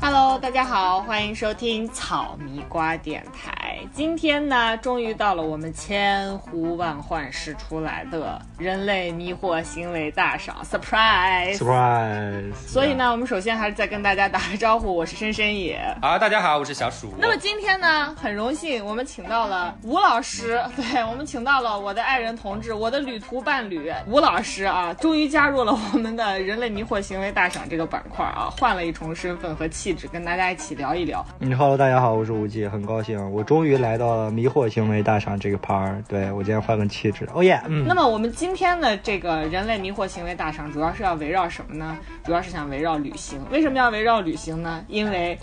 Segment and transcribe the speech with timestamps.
[0.00, 3.51] Hello，大家好，欢迎收听草迷瓜电台。
[3.94, 12.54] 今天呢，终于到了我们千呼万唤始出来的人类迷惑行为大赏，surprise surprise。
[12.54, 15.74] 所以呢，我们首先还是再跟大家打个招呼，我是深深野。
[16.00, 17.12] 啊，大家好，我是小鼠。
[17.18, 31.22] 那么今天呢，很荣幸我们请到了吴老师， 对我们请到了我的爱人同志，我的旅途伴侣吴老师啊，终于加入了我们的人类迷惑行为大赏这个板块啊，换了一重身份和气质，跟大家一起聊一聊。
[31.40, 36.02] 嗯，Hello，大家好，我是吴忌，很高兴我终于来到了迷惑行为大赏这个趴儿。
[36.08, 37.60] 对我今天换个气质，哦耶！
[37.66, 37.84] 嗯。
[37.86, 41.98] 那么我们今天的这个人类迷惑行为大赏，主要是要围绕什么呢？
[42.24, 43.38] 主要是想围绕旅行。
[43.50, 44.82] 为什么要围绕旅行呢？
[44.88, 45.38] 因为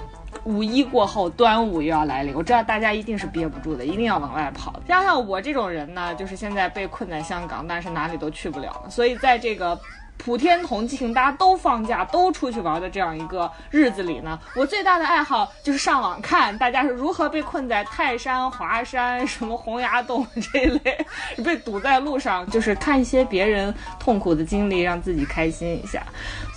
[0.45, 4.81] 五一过后，端午又要来临，我知道大家一定是憋不住的，一定要往外跑。
[4.87, 9.79] 加上我这种人呢，就是现在被困在香港，但是哪里都去不了，所以在这个。
[10.19, 21.05] 普天同庆，大家都放假，都出去玩的这样一个日子里呢，我最大的爱好就是上网看大家是如何被困在泰山、华山、什么洪崖洞这一类，
[21.43, 26.03] 被堵在路上，就是看一些别人痛苦的经历，让自己开心一下。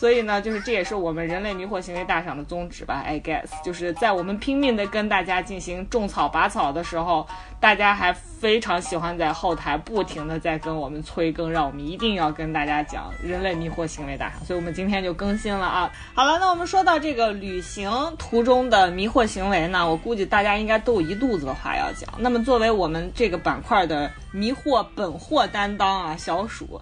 [0.02, 7.24] 所以呢，就是这也是我们人类迷惑行为大赏的宗旨吧，I guess，就是在我们拼命的跟大家进行种草拔草的时候，
[7.60, 13.52] 大家还非常喜欢在后台不停的在跟我们催更，让我们一定要跟大家讲人类。
[13.54, 15.92] 迷惑行为大赏，所以我们今天就更新了啊。
[16.14, 22.12] 好了，那我们说到这个旅行途中的迷惑行为呢，我估计大家应该都有一肚子的话要讲。
[22.18, 26.80] 那么作为我们这个板块的迷惑本货担当啊，小鼠，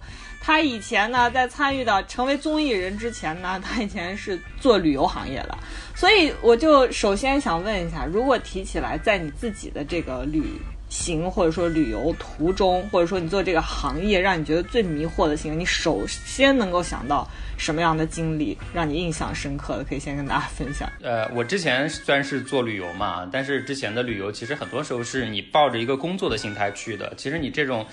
[0.50, 5.56] 他以前呢在参与到成为综艺人之前呢，他以前是做旅游行业的，
[5.94, 10.42] 所以我就首先想问一下，如果提起来在你自己的这个旅。
[10.88, 17.24] 行，或者说旅游途中，或者说你做这个行业，让你觉得最迷惑的行为，你首先能够想到
[17.56, 19.84] 什么样的经历让你印象深刻的？
[19.84, 20.90] 可以先跟大家分享。
[21.00, 27.14] 呃，我之前虽然是做旅游嘛，但是之前的旅游其实很多时候是你抱着一个工作的心态去的。
[27.16, 27.86] 其实你这种。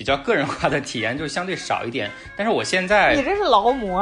[0.00, 4.00] 比较个人化的体验就相对少一点，但是我现在你这是劳模，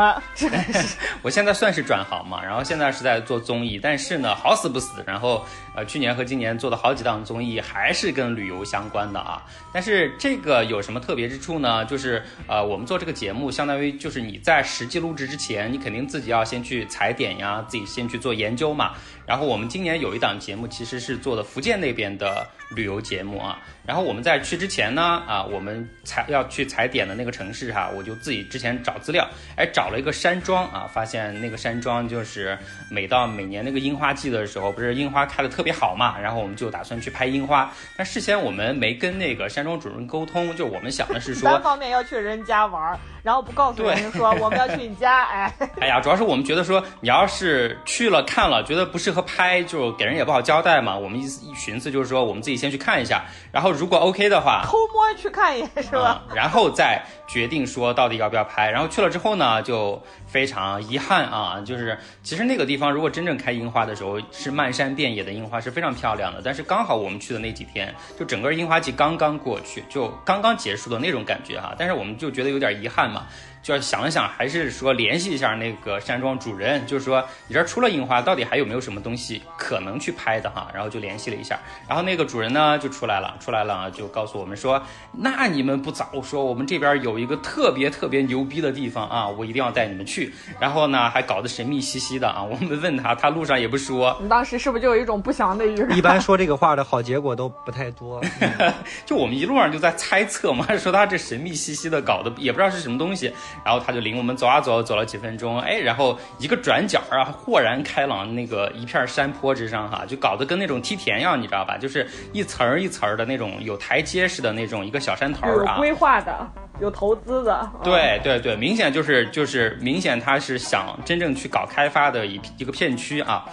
[1.22, 5.44] 我现在算是转行嘛，然后现在是在做综艺，但是呢好死不死，然后
[5.74, 9.42] 呃去年和今年做的好几档综艺还是跟旅游相关的啊，
[9.72, 11.84] 但是这个有什么特别之处呢？
[11.86, 18.92] 就是呃我们做这个节目，相当于就是你在实际录制之前，你肯定自己要先去踩点呀，自己先去做研究嘛。
[19.28, 23.60] 然后我们今年有一档节目，其实是做的福建那边的旅游节目啊。
[23.84, 32.56] 然后我们在去之前呢，啊，我们踩要去踩点的那个城市哈，我就自己之前找资料，哎，找了一个山庄啊，发现那个山庄就是
[32.90, 37.70] 每到每年那个樱花季的时候，不是樱花开的特别好嘛，然后我们就打算去拍樱花。
[37.96, 42.98] 但事先我们没跟那个山庄主人沟通，就我们想的是说， 单方面要去人家玩。
[43.22, 50.96] 然后不告诉人说我们要去你家， 哎，哎呀，主要是我们觉得说你要是去了看了，觉得不适合拍，就给人也不好交代嘛。
[50.96, 56.22] 我们一一寻思就是说，我们自己先去看一下，然后如果 OK 的话，偷摸去看一眼是吧？
[56.34, 58.70] 然后再决定说到底要不要拍。
[58.70, 66.40] 然后去了之后呢，就非常遗憾啊，就是其实那个地方如果真正开樱花的时候，是漫山遍野的樱花，是非常漂亮的。
[66.44, 71.74] 但是刚好我们去的那几天，就整个樱花季刚刚过去，就刚刚结束的那种感觉哈。
[71.78, 73.26] 但是我们就觉得有点遗憾嘛。
[73.62, 80.68] 就要想一想，还是说联系一下那个山庄主人，就是说你这除了樱花，到底还有没有什么东西可能去拍的哈？
[80.72, 84.82] 然后就联系了一下，然后那个主人呢就出来了，出来了就告诉我们说，
[85.12, 90.32] 那你们不早说，我们这边有一个特别特别牛逼的地方啊，我一定要带你们去。
[90.58, 94.16] 然后呢还搞得神秘兮兮的啊，我们问他，他路上也不说。
[94.20, 95.96] 你当时是不是就有一种不祥的预感？
[95.96, 98.20] 一般说这个话的好结果都不太多。
[99.04, 103.32] 就我们一路上就在猜测嘛，说他这神秘兮兮的搞的也不知道是什么东西，
[103.62, 104.38] 然后他就领我们。
[104.38, 111.76] 走啊走，走了几分钟，哎，然后一个转角啊，豁然开朗，那个一片山坡之上哈，就搞得跟那种梯田一样，你知道吧？
[111.76, 116.48] 就是一层一层的那种有台阶式的那种一个小山头啊，有规划的，
[116.80, 117.68] 有投资的。
[117.82, 123.44] 对对对，明显就是就是明显他是想真正去搞开发的一一个片区啊。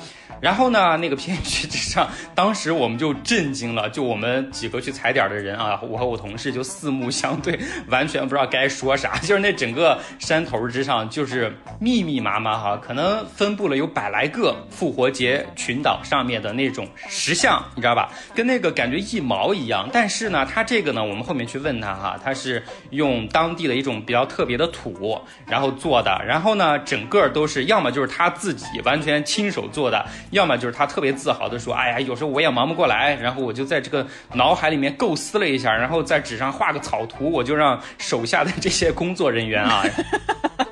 [0.45, 9.17] 然后呢，那个片区之上，当时我们就震惊了，就我们几个去踩点的人啊，我和我同事就四目相对，完全不知道该说啥。
[9.23, 18.11] 就是那整个山头之上，就是密密麻麻哈，可能分布了有百来个复活节群岛上面的那种石像，你知道吧？
[18.35, 19.89] 跟那个感觉一毛一样。
[19.91, 30.05] 但是呢，他这个呢，我们后面去问他哈，他是用当地的一种比较特别的土然后做的，然后呢，整个都是要么就是他自己完全亲手做的。
[30.35, 39.81] 要么就是他特别自豪的说：“哎呀，有时候我也忙不过来，然后我就在这个脑海里面构思了一下，然后在纸上画个草图，我就让手下的这些工作人员啊。”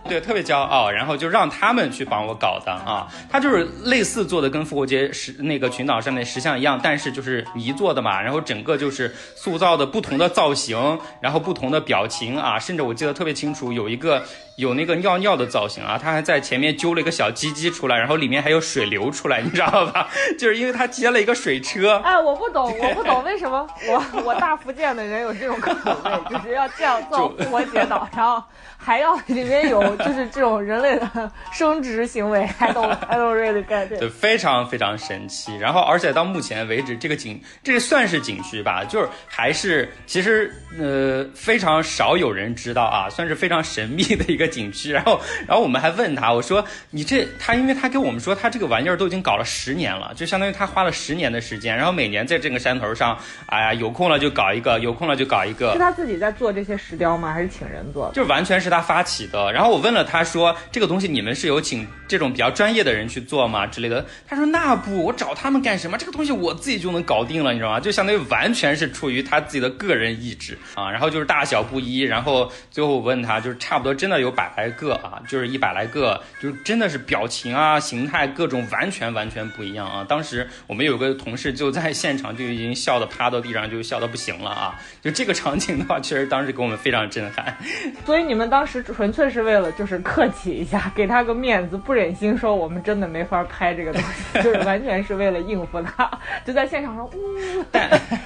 [0.08, 3.08] 对，特别骄傲，然后就让他们去帮我搞的啊。
[3.32, 14.22] 他就是类似做的跟复活节石那个群岛上面石像一样，但是就是泥做的嘛，然后整个就是塑造的不同的造型，然后不同的表情啊，甚至我记得特别清楚，有一个。
[14.58, 20.08] 有那个尿尿的造型啊，他还在前面揪了一个小鸡鸡出来，然后里面还有水流出来，你知道吧？
[20.38, 21.98] 就是因为他接了一个水车。
[22.04, 28.44] 哎，我不懂， 我不懂为什么 我我大福建的人有这种口味，就是要这样造复活节岛，然后
[28.78, 34.00] 还要里面有就是这种人类的生殖行为，I don't I don't really get it。
[34.00, 35.58] 就非常非常神奇。
[35.58, 44.43] 然后而且到目前为止，这个景这个算是景区吧，就是还是其实呃非常少有人知道啊，算是非常神秘的一个。
[44.48, 53.18] 景区， 然后，然后我们还问他，我说你这他，因为他跟我们说他这个玩意儿都已经搞了十年了，就相当于他花了十年的时间，然后每年在这个山头上，
[53.48, 55.74] 哎呀，有空了就搞一个，有空了就搞一个。
[55.74, 57.34] 是他自己在做这些石雕吗？
[57.34, 58.12] 还是请人做？
[58.14, 59.52] 就完全是他发起的。
[59.52, 64.06] 然后我问了他说，这个东西你们是有请这种比较专业的人去做吗之类的？
[64.28, 65.98] 他说那不，我找他们干什么？
[65.98, 67.80] 这个东西我自己就能搞定了，你知道吗？
[67.80, 70.90] 就相当于完全是出于他自己的个人意志啊。
[70.90, 80.06] 然后就是大小不一，然后最后我问他，就是差不多真的有百来个啊，就是一百来个，就是真的是表情啊、形态各种完全完全不一样啊。
[80.10, 84.76] 当时我们有个同事就在现场就已经笑得趴到地上，就笑得不行了啊。
[85.02, 87.56] 就这个场景的话，确实当时给我们非常震撼。
[88.06, 94.02] 所以你们当时纯粹是为了就是客气一下，给他个面子，不忍心说我们真的没法拍这个东
[94.34, 96.10] 西， 就是完全是为了应付他，
[96.46, 97.66] 就在现场说，嗯，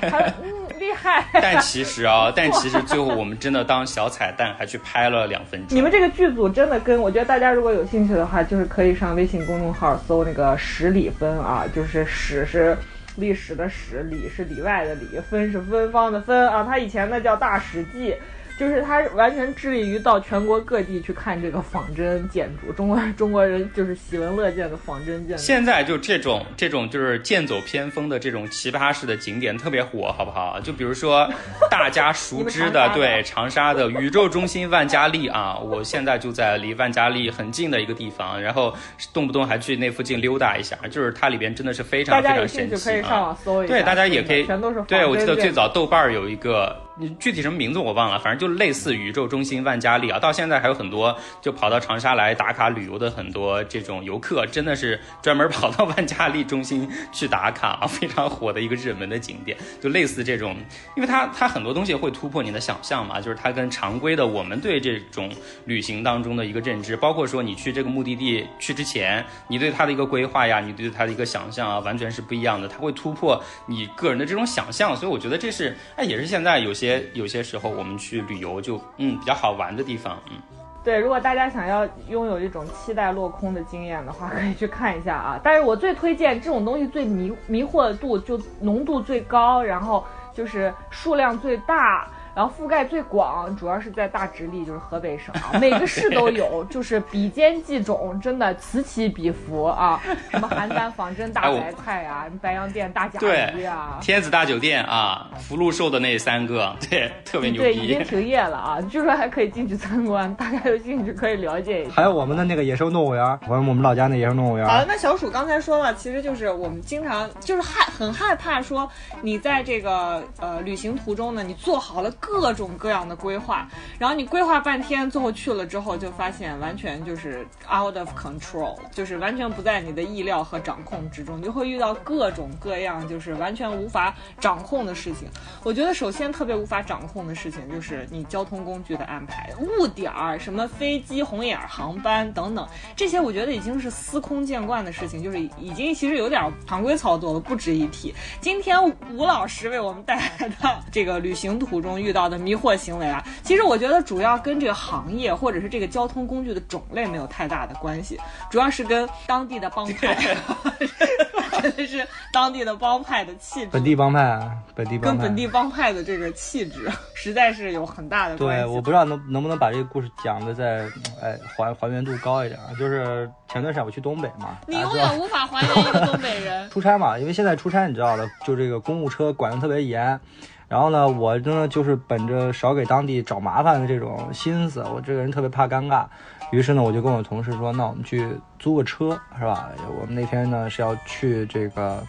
[0.10, 1.26] 他嗯厉害。
[1.34, 5.76] 但其实啊，但其实最后我们真的当小彩蛋，还去拍了两分钟。
[5.76, 12.78] 你们这这个剧组真的跟我觉得大家如果有兴趣的话，就是可以上微信公众号搜那个史里芬啊，就是史是
[13.16, 16.64] 历史的史，里是里外的里，芬是芬芳的芬啊。
[16.64, 18.16] 他以前那叫大史记。
[18.58, 25.44] 就是他完全致力于到全国各地去看这个仿真建筑，中国中国人就是喜闻乐见的仿真建筑。
[25.44, 30.60] 现在就这种这种就是剑走偏锋的这种奇葩式的景点特别火，好不好？
[30.60, 31.30] 就比如说
[31.70, 38.74] 大家熟知的， 对长沙的宇宙中心万家丽啊，我现在就在离万家丽很近的一个地方，然后
[39.14, 43.38] 动不动还去那附近溜达一下，就是它里边真的是非常非常神奇啊。
[43.68, 46.76] 对，大家也可以，全都是对我记得最早豆瓣有一个。
[47.00, 60.56] 你具体什么名字我忘了，反正就类似宇宙中心万家丽啊，到现在还有很多就跑到长沙来打卡旅游的很多这种游客，真的是专门跑到万家丽中心去打卡啊， 非常火的一个热门的景点，就类似这种，
[60.96, 65.32] 因为它它很多东西会突破你的想象嘛，就是它跟常规的我们对这种
[65.66, 76.87] 旅行当中的一个认知，包括说你去这个目的地去之前，你对它的一个规划呀，你对它的一个想象啊，完全是不一样的，它会突破你个人的这种想象，所以我觉得这是哎也是现在有些。
[76.88, 80.38] 些有些时候我们去旅游就嗯比较好玩的地方嗯，
[80.84, 85.40] 对，如果大家想要拥有一种期待落空的经验的话，可以去看一下啊。
[85.44, 92.08] 但是我最推荐这种东西最迷迷惑度就浓度最高，然后就是数量最大。
[92.38, 100.00] 然后覆盖最广，主要是在大直隶，就是河北省，每个市都有， 就是比肩计种，真的此起彼伏啊！
[100.30, 103.20] 什么邯郸仿真大白菜啊，什么白洋淀大甲
[103.56, 107.74] 鱼啊，天子大酒店啊，福禄寿的那三个，对，特别牛逼。
[107.74, 111.94] 对，已经停业了啊，据说还可以进去参观，大家有兴趣可以了解一下。
[111.96, 114.68] 还有我们的那个野生动物园，我们我们老家那野生动物园。
[114.68, 118.88] 好了，那小鼠刚才说了，其实就是我们经常就是害很害怕说
[119.24, 122.14] 你在这个呃旅行途中呢，你做好了。
[122.28, 123.66] 各种各样的规划，
[123.98, 135.30] 然后你规划半天，最后去了之后就发现完全就是 out of control，就是完全不在你的意料和掌控之中，你就会遇到各种各样就是完全无法掌控的事情。
[135.64, 148.14] 我觉得首先特别无法掌控的事情就是你交通工具的安排、误点儿、什么飞机红眼航班等等，这些我觉得已经是司空见惯的事情，就是已经其实有点常规操作了，不值一提。
[148.42, 148.78] 今天
[149.14, 152.17] 吴老师为我们带来的这个旅行途中遇到。
[152.18, 158.20] 到的迷惑行为啊，其实我觉得主要跟这个行业或者是这个交通工具的种类没有太大的关系，
[158.50, 160.16] 主要是跟当地的帮派，
[161.62, 168.64] 真的是当地的帮派的气质，本地帮派啊，本地跟本地帮派的这个气质实在是有很大的关系。
[168.64, 170.86] 对，我不知道能能不能把这个故事讲的再
[171.22, 180.20] 哎还还原度高一点啊，就是前段时间我去东北嘛，你永远无法还原一个东北人 出差嘛，因为现在出差你知道的，就这个公务车管的特别严。
[180.68, 186.06] 然后呢，我呢就是本着少给当地找麻烦的这种心思，我这个人特别怕尴尬，
[186.52, 189.70] 于是呢，我就跟我同事说，那我们去租个车，是吧？
[190.00, 192.04] 我们那天呢是要去这个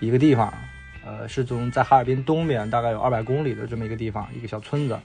[0.00, 0.52] 一个地方，
[1.04, 4.98] 呃，是从在哈尔滨东边大概有二百公里的这么一个地方，一个小村子。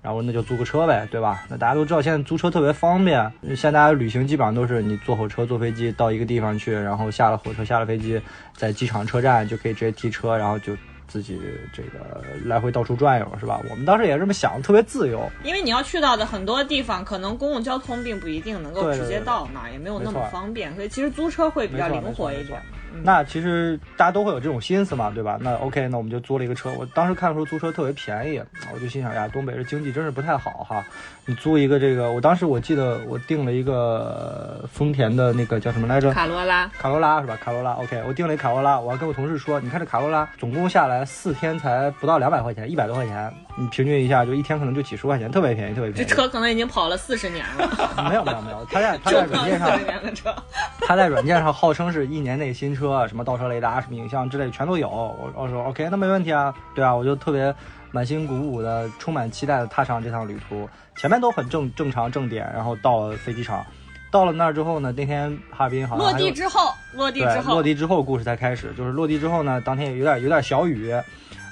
[0.00, 1.44] 然后那就租个车呗，对吧？
[1.48, 8.20] 那大家都知道现在租车特别方便，现在大家旅行基本上都是你坐火车、坐飞机到一个地方去，然后下了火车、下了飞机，
[8.54, 10.76] 在机场车站就可以直接提车，然后就
[11.08, 11.40] 自己
[11.72, 13.60] 这个来回到处转悠，是吧？
[13.70, 15.28] 我们当时也这么想，特别自由。
[15.42, 22.62] 因为你要去到的很多地方，可能公共交通并不一定能够直接对到那儿，也没有那么方便，所以其实租车会比较灵活一点。
[22.92, 25.38] 嗯那其实大家都会有这种心思嘛，对吧？
[25.40, 26.70] 那 OK，那我们就租了一个车。
[26.78, 28.42] 我当时看的时候租车特别便宜，
[28.74, 30.84] 我就心想呀，东北这经济真是不太好哈。
[31.24, 36.12] 你租一个这个，我当时我记得我订了一个丰田的那个叫什么来着？
[36.12, 37.36] 卡罗拉，卡罗拉是吧？
[37.36, 46.08] 卡罗拉，OK，我订了一卡罗拉，我还跟我同事说，你看这卡罗拉总共下来四天才不到两百块钱，一百多块钱，你平均一下就一天可能就几十块钱，特别便宜，特别便宜。
[46.08, 50.34] 这车可能已经跑了四十年了，没有没有没有，他在他在 软件上四十年的车。
[50.80, 54.88] 他在软件上号称是一年内新车，什么倒车雷达、什么影像之类全都有。
[54.88, 57.54] 我我说 OK，那没问题啊，对啊，我就特别
[57.90, 60.68] 满心鼓舞的、充满期待的踏上这趟旅途。
[60.96, 63.64] 前面都很正正常正点，然后到了飞机场，
[64.10, 70.90] 到了那儿之后呢，那天哈尔滨好像落地之后，落地之，后，落地之后故事才开始，就是落地之后呢，当天有点有点小雨，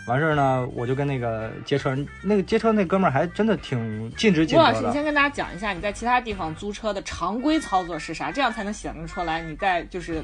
[0.08, 4.92] 完事儿呢，我就跟那个接车人，那个接车那哥们儿还真的挺尽职尽吴老师，你。
[4.92, 10.22] 先跟大家讲一下你在其他地方租车的常规操作是啥，这样才能显示出来你在就是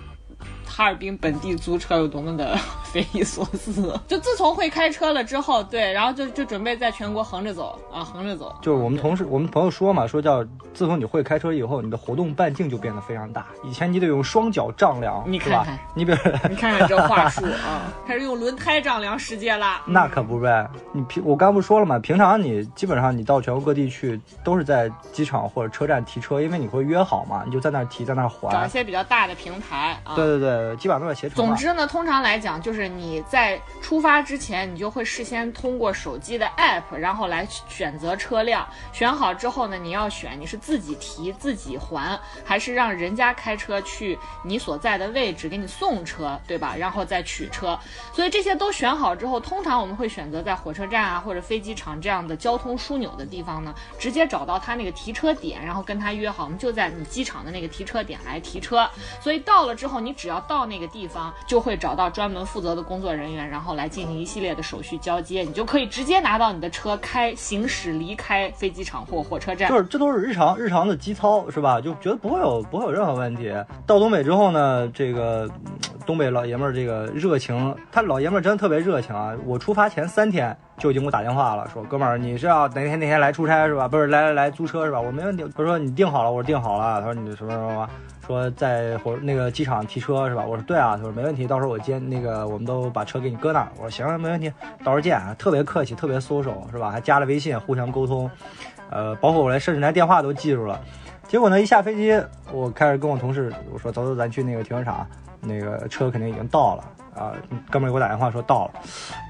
[0.74, 2.56] 哈尔滨本地租车有多么的
[2.90, 4.00] 匪夷所思。
[4.08, 8.56] 就自从会开车了之后，对，然后就就准备在全国横着走啊，横着走。
[8.62, 13.44] 就是我们同事，我们朋友说嘛，说叫自从你会开车以后，你的活动半径就变得非常大。
[13.62, 15.78] 以前你得用双脚丈量，你看看？
[15.94, 19.82] 你比如 你看看这话术啊，开始用轮胎丈量世界了。
[19.84, 28.50] 那可不呗，你平我刚不说了嘛，平常你基本上你到全国各地去都是在机场或者车站提车，因为你会约好嘛，你就在那儿提，在那儿还。
[28.50, 30.14] 找一些比较大的平台啊。
[30.14, 31.36] 对对对，基本上都在携程。
[31.36, 38.68] 总之呢，通常来讲，就是你在出发之前，你就会事先通过手机的 app，然后来选择车辆。
[38.92, 46.74] 选好之后呢，你要选你是自己提自己还，还是让人家开车去你所在的位置给你送车，对吧？
[46.76, 47.78] 然后再取车。
[48.12, 58.88] 所以这些都选好之后，通常我们会选择在火车站啊或者飞机场这样的交通枢纽的地方呢，直接找到他那个提车点，然后跟他约好，我们就在你机场的那个提车点来提车。
[59.20, 69.76] 所以到了之后，你只要到到那个地方，就会找到专门负责的工作人员，然后来进行一系列的手续交接，你就可以直接拿到你的车开行驶离开飞机场或火车站就。
[69.76, 71.80] 是这都是日常日常的机操，是吧？
[71.80, 73.50] 就觉得不会有不会有任何问题。
[73.86, 75.48] 到东北之后呢，这个
[76.04, 79.32] 东北老爷们儿这个热情，他老爷们儿真的特别热情啊！
[79.46, 83.88] 我出发前三天就已经给我打电话了，说哥们儿你是要哪天哪天来出差是吧？
[83.88, 85.00] 不是来来来租车是吧？
[85.00, 85.44] 我没问题。
[85.56, 87.00] 他说你订好了，我说订好了。
[87.00, 87.88] 他说你什么什么什么，
[88.26, 90.44] 说在火那个机场提车是吧？
[90.46, 90.96] 我说对啊。
[90.96, 93.68] 他说没问题，到时候我接那个我们都把车给你搁那儿。
[93.76, 94.52] 我说行，没问题，
[94.84, 95.34] 到时候见啊。
[95.38, 96.90] 特别客气，特别 social 是吧？
[96.90, 98.30] 还加了微信，互相沟通。
[98.90, 100.80] 呃，包括我连甚至连电话都记住了。
[101.26, 105.06] 结果呢，一下飞机，我开始跟我同事我说走走，咱去那个停车场，
[105.40, 106.84] 那个车肯定已经到了
[107.16, 107.32] 啊。
[107.70, 108.72] 哥们儿给我打电话说到了，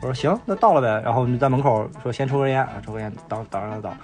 [0.03, 1.01] 我说行，那到了呗。
[1.05, 3.95] 然后我们在门口说先抽根烟，抽根烟，等等让他到。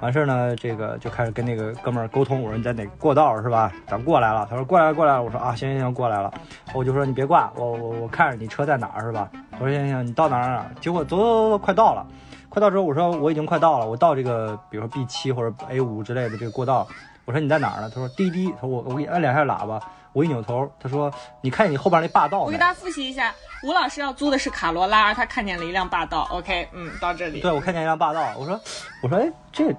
[0.00, 3.72] 完事儿呢，这个就开始跟那个哥们儿沟通，我说你在哪过道是吧？
[3.88, 4.46] 咱过来了。
[4.48, 5.22] 他说过来了过来了。
[5.22, 6.32] 我说啊行行行过来了。
[6.72, 9.28] 我就说你别挂，我我我看着你车在哪儿是吧？
[9.58, 10.70] 我说行行行，你到哪儿哪儿？
[10.80, 12.06] 结果走走走走，快到了。
[12.48, 16.86] 快到之后，我说我已经快到了，我到这个比如说 B 七或者 A 五之类的这个过道，
[17.24, 17.90] 我说你在哪儿呢？
[17.92, 19.80] 他说滴滴，他说我我给你按两下喇叭，
[20.12, 22.58] 我一扭头，他说你看见你后边那霸道没我给？
[22.58, 26.26] 大家复习一下，吴老师要租的是卡罗拉，而他看见了一辆霸道。
[26.30, 27.40] OK，嗯，到这里。
[27.40, 28.60] 对，我看见一辆霸道，我说
[29.02, 29.74] 我说哎这。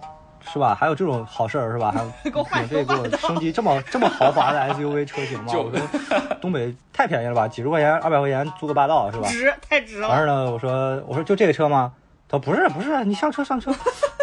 [0.51, 0.73] 是吧？
[0.73, 1.91] 还有这种好事儿是吧？
[1.91, 5.51] 还有 给我换免费给我升级这么这么豪华的 SUV 车型吗？
[5.53, 9.27] 我说东北太便宜了吧，几十块钱、二百块钱租个霸道是吧？
[9.27, 10.07] 值，太值了。
[10.07, 11.91] 完事儿呢，我说我说就这个车吗？
[12.29, 13.73] 他说不是不是，你上车上车。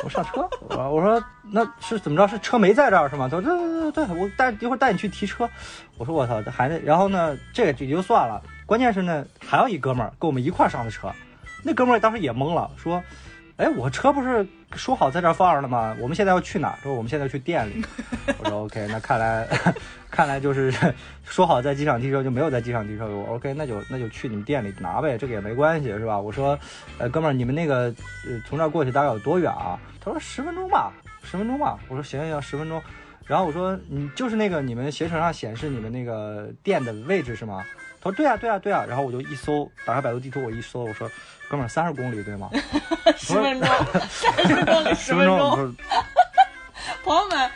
[0.04, 2.28] 我上车，我我说那是怎么着？
[2.28, 3.28] 是车没在这儿是吗？
[3.28, 5.48] 他说对对对对，我带一会儿带你去提车。
[5.98, 11.10] 我说我操，还得，然后呢，这个也就算了，关键是呢，还有一哥们儿跟我们一块儿上的车，
[11.64, 13.02] 那哥们儿当时也懵了，说。
[13.56, 15.96] 哎，我车不是说好在这儿放着的吗？
[15.98, 16.78] 我们现在要去哪儿？
[16.82, 17.82] 说我们现在去店里。
[18.38, 19.48] 我说 OK，那看来
[20.10, 20.70] 看来就是
[21.25, 23.06] 说好在机场提车就没有在机场提车。
[23.08, 26.18] 我 OK，那就那就去你们店里拿呗，这个也没关系是吧？
[26.18, 26.58] 我说，
[26.98, 27.84] 呃，哥们儿，你们那个
[28.26, 29.78] 呃从这儿过去大概有多远啊？
[30.00, 30.92] 他说十分钟吧，
[31.25, 31.78] 十分钟吧。
[31.88, 32.82] 我说行行行，十分钟。
[33.25, 37.64] 然后我说你就是那个你们携程上显示你们那个店的位置是吗？
[38.10, 38.84] 他说对啊对啊对啊。
[38.88, 41.10] 然后我就一搜，打开百度地图，我一搜，我说
[41.48, 42.48] 哥们儿三十公里对吗？
[43.16, 43.68] 十分钟，
[44.08, 45.56] 三十公里， 十分我 钟。
[45.56, 45.75] 说
[47.04, 47.50] 朋友们，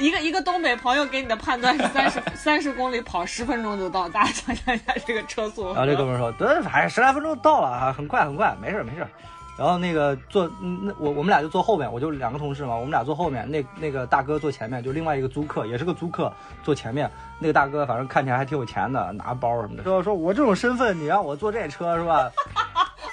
[0.00, 5.66] 一个一个东北朋友给你的判断是三十三十公里跑十分钟就到，大家想象一下这个车速。
[5.74, 9.08] 然后这哥们儿说，对，反正十来分钟到了啊，很快很快，没事儿没事儿。
[9.56, 16.32] 然后那个坐，嗯那我我们俩就坐后面，我就两个同事嘛，我们俩坐后面，那那个大哥坐前面，就另外一个租客也是个租客
[16.64, 17.08] 坐前面，
[17.44, 22.32] 那个大哥反正看起来还挺有钱的，拿包什么的，说说我这种身份你让我坐这车是吧？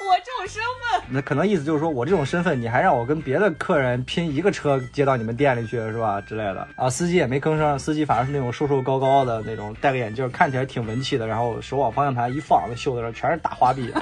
[0.07, 6.89] 我这种身份，那可能意思就是说我这种身份，你还让我跟别的客人拼一个车接到你们店里去是吧之类的啊？
[6.89, 13.91] 司机也没吭声，司机反正是那种瘦瘦高高的那种，戴个眼镜，看起来挺文气的，然后手往方向盘一放，那袖子上全是大花臂。
[13.93, 14.01] 啊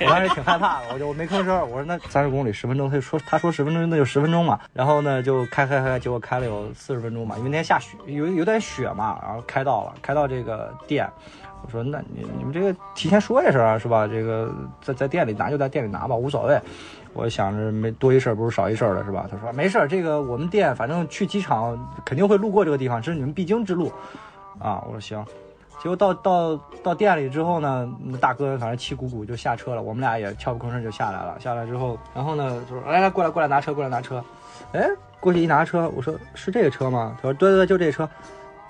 [0.00, 11.08] 我当时挺害怕的，我就我没吭声，我说那三十公里十分钟，他就说他说十分钟那就十分钟嘛，然后呢就开开开，结果开了有四十分钟嘛，因为那天下雪，有有点雪嘛，然后开到了，开到这个店。
[11.64, 14.06] 我说那你你们这个提前说一声啊，是吧？
[14.06, 14.52] 这个
[14.82, 16.60] 在在店里拿就在店里拿吧，无所谓。
[17.14, 19.26] 我想着没多一事不如少一事儿的是吧？
[19.30, 23.90] 他说没事儿，这个我们店反正去机场肯定会路过这个地方，这是你们必经之路，
[24.58, 24.84] 啊。
[24.86, 25.24] 我说行。
[25.82, 31.36] 结果到到到店里之后呢，那大哥反正气鼓鼓就下车了，我们俩也悄不吭声就下来了。
[31.38, 34.22] 下来之后，然后呢就说来来过来过来拿车过来拿车，
[34.72, 34.88] 哎
[35.20, 37.16] 过去一拿车，我说是这个车吗？
[37.16, 38.08] 他说对对对就这车。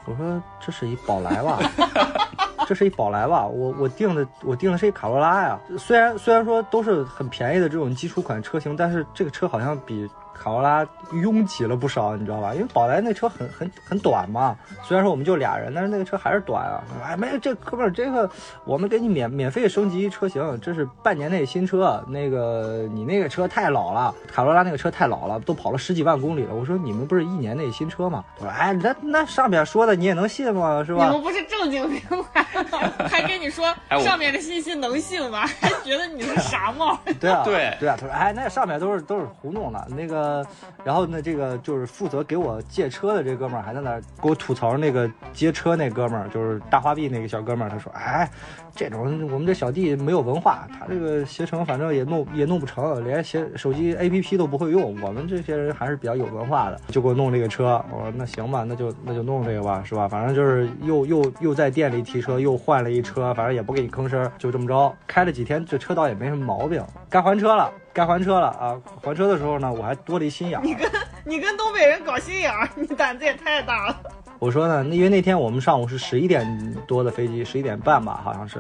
[0.07, 1.59] 我说这是一宝来吧，
[2.67, 5.59] 这是一宝来吧，我我订的我订的是一卡罗拉呀。
[5.79, 10.09] 虽然虽然说都是很便宜的这种基础款车型，但是这个车好像比
[10.39, 12.55] 卡罗拉拥挤了不少，你知道吧？
[12.55, 16.83] 因为宝来那车很很很短嘛，虽然说我们就俩人，但是那个车还是短啊。
[17.05, 18.29] 哎，没有这哥们儿，这个
[18.65, 22.03] 我们给你免免费升级车型，这是半年内新车。
[22.09, 26.55] 那个你那个车太老了，卡罗拉那个车太老了，都跑了十几万公里了。
[26.55, 28.25] 我说你们不是一年内新车吗？
[28.39, 30.83] 他说哎，那那上面说的你也能信吗？
[30.85, 31.07] 是吧？
[31.07, 32.01] 你们不是正经品
[32.33, 32.79] 牌吗？
[33.09, 35.47] 还跟你说哎上面的信息能信吗？
[35.61, 36.99] 还觉得你是傻帽。
[37.21, 39.87] 对啊，对对啊，他说，哎，那上面都是都是糊弄的。
[39.91, 40.47] 那个，呃
[40.85, 48.29] 然后呢，这个就是负责给我借车的这哥们儿还在那儿给我吐槽那个接车那哥们儿，就是大花臂那个小哥们儿，他说，哎，
[48.75, 55.01] 这种我们这小弟没有文化，他这个携程反正也弄也弄不成，连携手机 APP 都不会用。
[55.01, 57.83] 我们这些人还是比较有文化的，就给我弄这个车。
[57.91, 60.07] 我说那行吧，那就那就弄这个吧，是吧？
[60.07, 64.95] 反正就是又又又在店里提车，又换了一车，反正也不给你吭声，就这么着。
[65.07, 66.85] 开了几天，这车倒也没什么毛病。
[67.09, 68.77] 该还车了，该还车了啊！
[69.01, 70.61] 还车的时候呢，我还多了一心眼。
[70.63, 70.91] 你跟
[71.25, 74.01] 你跟东北人搞心眼，你胆子也太大了。
[74.45, 76.47] 我说呢，因为那天我们上午是十一点
[76.87, 78.59] 多的飞机，十一点半吧，好像是。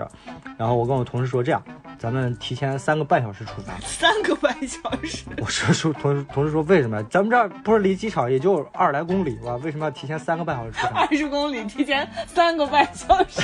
[0.56, 1.62] 然后我跟我同事说，这样，
[1.98, 3.74] 咱们提前三个半小时出发。
[3.86, 7.02] 三个半小时，我说说同事同事说为什么？
[7.10, 9.56] 咱们这儿不是离机场也就二十来公里吧？
[9.56, 11.00] 为什么要提前三个半小时出发？
[11.02, 13.42] 二十公里提前三个半小时。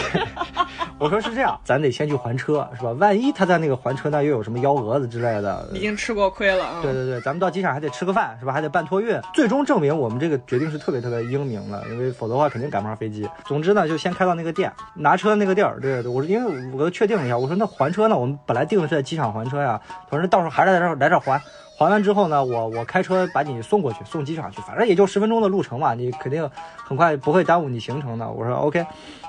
[0.98, 2.92] 我说是这样，咱得先去还车，是吧？
[2.92, 6.80] 万一他在那个还车那又有什么幺蛾子之类的，已经吃过亏了啊！
[6.80, 8.52] 对对对，咱们到机场还得吃个饭，是吧？
[8.54, 9.20] 还得办托运。
[9.34, 13.28] 最终证明我们这个决定是特别特别英明的，因为否则的话肯定赶不上飞机。
[13.44, 15.78] 总之呢，就先开到那个店，拿车那个地儿。
[15.80, 18.16] 对对对，我说因为我都确定了一下，我说那还车呢？
[18.16, 19.78] 我们本来定的是在机场还车呀。
[20.08, 21.38] 他说到时候还是在这儿来这儿还。
[21.78, 28.30] 还完之后呢，我我开车把你送过去，送机场去，反正也就十分钟的路程嘛，你肯定很快不会耽误你行程的。
[28.30, 28.86] 我说 OK，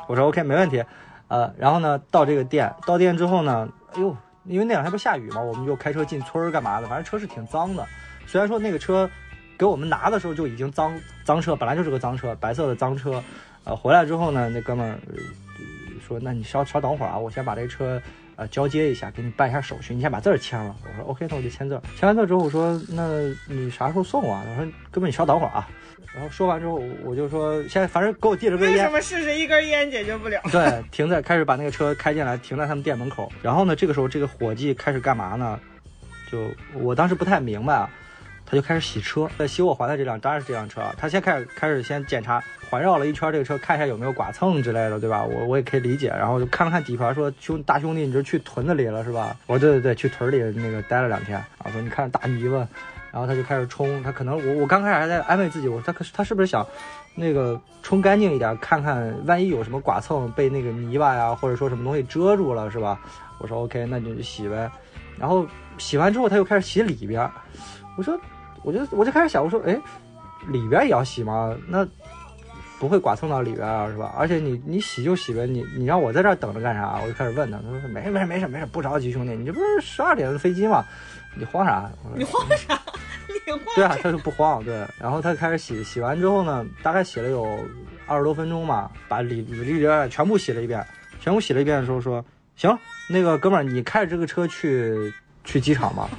[0.07, 0.83] 我说 OK 没问题。
[1.29, 7.85] 呃，然后呢，到这个店，到店之后呢，哎呦，因为那两天不下雨嘛，我们就开车进村儿干嘛的，反正车是挺脏的。
[8.27, 9.09] 虽然说那个车
[9.61, 13.23] 给我们拿的时候就已经脏脏车，本来就是个脏车，白色的脏车。
[13.63, 15.13] 呃，回来之后呢，那哥们儿呃
[16.03, 18.01] 说，那你稍稍等会儿啊，我先把这车
[18.37, 20.75] 呃交接一下，给你办一下手续，你先把字儿签了。
[20.81, 21.81] 我说 OK，那我就签字儿。
[21.95, 24.43] 签完字儿之后，我说那你啥时候送我啊？
[24.47, 25.69] 他说哥们儿你稍等会儿啊。
[26.11, 28.91] 然后说完之后，我就说现在反正给我递了根烟为什。
[28.91, 30.41] 么试试一根烟解决不了？
[30.51, 33.31] 对，停在开始把那个车开进来，停在他们店门口。
[33.43, 35.59] 然后呢，这个时候这个伙计开始干嘛呢？
[36.31, 37.89] 就我当时不太明白啊，
[38.51, 40.93] 他就开始洗车，在洗我还的这辆当然是这辆车啊。
[40.97, 45.23] 他先开始开始先检查，环绕了一圈这个车，看一下有没有剐蹭之类的，对吧？
[45.23, 46.09] 我我也可以理解。
[46.09, 49.37] 然后就看了看底盘，说兄大兄弟，你这去屯子里了是吧？
[49.47, 51.37] 我说对对对，去屯里那个待了两天。
[51.59, 52.67] 啊，说你看大泥巴。
[53.13, 56.67] 然后他就开始冲，他可能我我刚开始还在安慰自己，我说他可是他是不是想
[57.15, 62.99] 那个冲干净一点，看看万一有什么剐蹭被那个泥巴呀，或者说什么东西遮住了，是吧？
[63.39, 64.69] 我说 OK，那你就洗呗。
[65.17, 67.29] 然后洗完之后，他又开始洗里边。
[67.97, 68.17] 我说，
[68.63, 69.79] 我就我就开始想，我说，哎，
[70.47, 71.55] 里边也要洗吗？
[71.67, 71.87] 那
[72.79, 74.13] 不会剐蹭到里边啊，是吧？
[74.17, 76.99] 而且你你洗就洗呗，你你让我在这儿等着干啥？
[77.03, 80.83] 我就开始问他，他说没事没事没事没事，不着急，兄弟，你这不是十二点的飞机吗？
[81.35, 81.89] 你慌啥？
[82.03, 82.79] 我说你慌啥？
[83.27, 83.59] 你慌？
[83.75, 84.85] 对啊，他就不慌，对。
[84.99, 87.59] 然后他开始洗，洗完之后呢，大概洗了有
[88.05, 90.85] 二十多分钟吧，把里里边全部洗了一遍。
[91.19, 92.75] 全部洗了一遍的时候说，行，
[93.07, 96.09] 那个哥们儿，你开着这个车去去机场吧。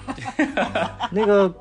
[1.10, 1.52] 那个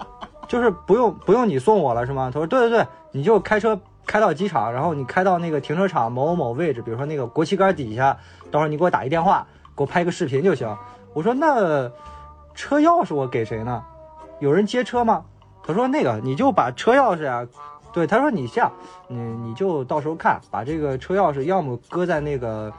[0.52, 2.30] 就是不用不用你送我了是吗？
[2.30, 8.18] 他说对对对，你就开车开到机场，然后你开到那个停车场某某某位置，比如说那个国旗杆底下，
[8.52, 10.78] 到时候你给我打一电话，给我拍个视频就行。
[11.14, 11.90] 我说那
[12.54, 13.82] 车钥匙我给谁呢？
[14.42, 15.24] 有人接车吗？
[15.64, 17.48] 他说那个你就把车钥匙啊，
[17.94, 18.70] 对，他说你这样，
[19.08, 22.70] 你你就到时候看，把这个车钥匙要么搁在那个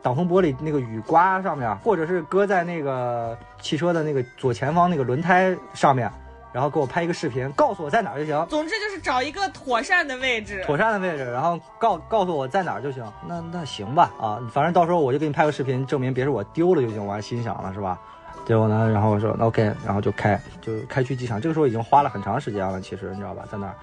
[0.00, 6.08] 挡风玻璃那个雨刮上面，或者是搁在那个汽车的那个左前方那个轮胎上面，
[6.52, 8.46] 然后给我拍一个视频，告诉我在哪儿就行。
[8.48, 10.62] 总之就是找一个妥善的位置。
[10.66, 13.04] 妥善的位置，然后告告诉我在哪儿就行。
[13.26, 17.04] 那那行吧，啊，反正到时候我就给你拍个视频，证明别是我丢了就行。
[17.04, 17.98] 我还心想了是吧？
[18.46, 21.40] 结果呢，然后我说那 OK，然后就开就开去机场。
[21.40, 23.74] 这个时候已经花了很长时间了，其实你知道吧，在那儿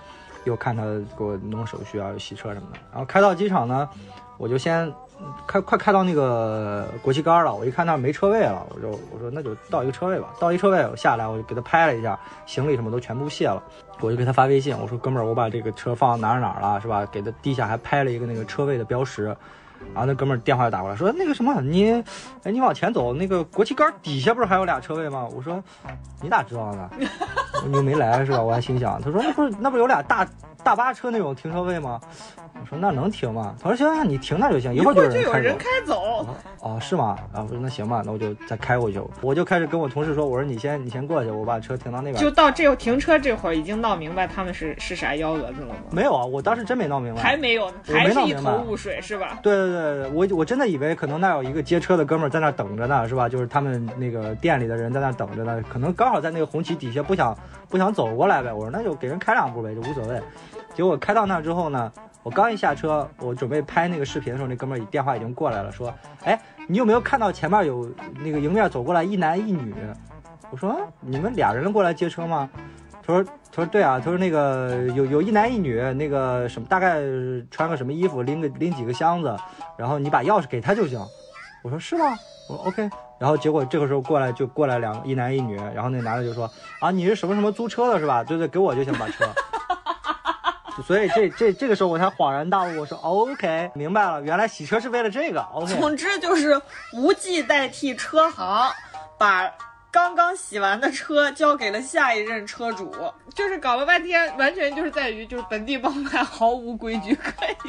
[0.45, 0.83] 又看他
[1.17, 2.79] 给我弄手续啊，又洗车什么的。
[2.91, 3.89] 然后开到机场呢，
[4.37, 4.91] 我就先
[5.47, 7.53] 开快开到那个国旗杆了。
[7.53, 10.27] 我一看那没车位了，我就我说那就到一个车位吧。
[10.39, 13.61] 到一车位，我下来我就给他拍了一下，行李什么都全部卸了。
[13.99, 17.05] 我就给他发微信，我说哥们儿，我把这个车放哪儿哪儿了，是吧？
[17.11, 19.35] 给他地下还拍了一个那个车位的标识。
[19.93, 21.91] 然后那哥们儿电话就打过来，说那个什么，你，
[22.43, 25.27] 哎，你往前走，那个国旗杆底下不是还有俩车位吗？
[25.35, 25.61] 我说
[26.21, 26.89] 你咋知道的？
[27.67, 28.41] 你又没来是吧？
[28.41, 30.25] 我还心想，他说那不是那不是有俩大
[30.63, 31.99] 大巴车那种停车位吗？
[32.59, 33.55] 我说那能停吗？
[33.61, 36.23] 他说行行，你停那就行，一会儿就就有人开开走。
[36.23, 36.35] 走。
[36.61, 37.17] 哦，是吗？
[37.33, 39.01] 啊，我说那行吧，那我就再开过去。
[39.21, 42.15] 我就开始跟我同事说，我说你先你先过去，我把车停到那边。
[42.15, 45.75] 就到这停车这会儿，已经闹明白他们是是啥幺蛾子了吗？
[45.91, 47.21] 没有啊，我当时真没闹明白。
[47.21, 49.39] 还没有呢，还是一头雾水是吧？
[49.41, 53.27] 对对对，我我真的以为可能那有一个接车的哥们儿在那等着呢，是吧？
[53.27, 57.35] 就是他们那个店里的人在那等着呢，可能刚好在那个红旗底下不想
[57.67, 58.53] 不想走过来呗。
[58.53, 60.21] 我说那就给人开两步呗，就无所谓。
[60.73, 61.91] 结果开到那之后呢，
[62.23, 67.89] 我刚一下车，我准备拍那个视频的时候，那哥们儿电话已经过来了，说，哎，你有没有看到前面有
[68.23, 69.73] 那个迎面走过来一男一女？
[70.49, 72.49] 我说你们俩人过来接车吗？
[73.05, 77.01] 他说他说对啊，他说那个有有一男一女，那个什么大概
[77.51, 79.35] 穿个什么衣服，拎个拎几个箱子，
[79.77, 80.99] 然后你把钥匙给他就行。
[81.63, 82.15] 我说是吗？
[82.49, 82.89] 我说 OK。
[83.19, 88.23] 然后结果这个时候过来就过来两一男一女，然后那男的就说啊你是什么什么租车的是吧？
[88.23, 89.25] 对对，给我就行把车。
[90.85, 95.73] 所以这这这个时候我才恍然大悟，我说 OK 明白了，原来洗车是为了这个 OK。
[95.75, 96.59] 总之就是
[96.93, 98.71] 无忌代替车行，
[99.17, 99.49] 把
[99.93, 102.91] 刚刚洗完的车交给了下一任车主，
[103.35, 107.15] 就是搞了半天，完全就是在于就是本地帮派毫无规矩。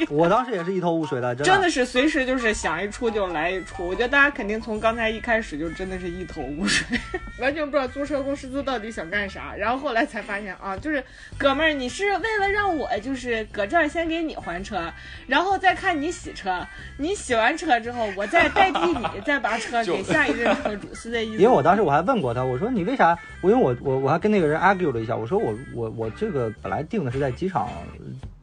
[0.09, 6.99] 我当时也是一头雾水的，真的真的是随时就是想一出就来一出，我觉得大家肯定从刚才一开始就真的是一头雾水，
[7.37, 11.03] 完全不知道租车公司到底想干啥，然后后来才发现啊，就是
[11.37, 14.91] 哥们儿，你是为了让我就是搁这儿先给你还车，
[15.27, 16.65] 然后再看你洗车，
[16.97, 21.37] 你洗完车之后，我再代替你再把车给 下一任车主，是这意思吗？
[21.39, 23.17] 因为我当时我还问问过他，我说你为啥？
[23.41, 27.67] 我因为我我我还跟那个人 argue 了一下，我说我我我这个本来定的是在机场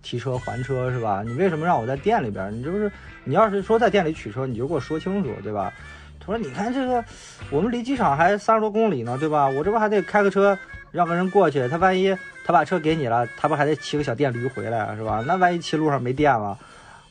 [0.03, 1.23] 提车还车是吧？
[1.27, 2.53] 你为什么让我在店里边？
[2.53, 2.93] 你这不是
[3.25, 5.73] 你要是说在店里取车，你就给我说清楚对吧？
[6.21, 7.03] 他说你看这个，
[7.51, 9.49] 我们离机场还三十多公里呢对吧？
[9.49, 10.57] 我这不还得开个车
[10.91, 15.25] 让个人过去，他万一他把车给你了，他不还得骑个小电驴回来是吧？
[15.27, 16.59] 那万一骑路上没电了，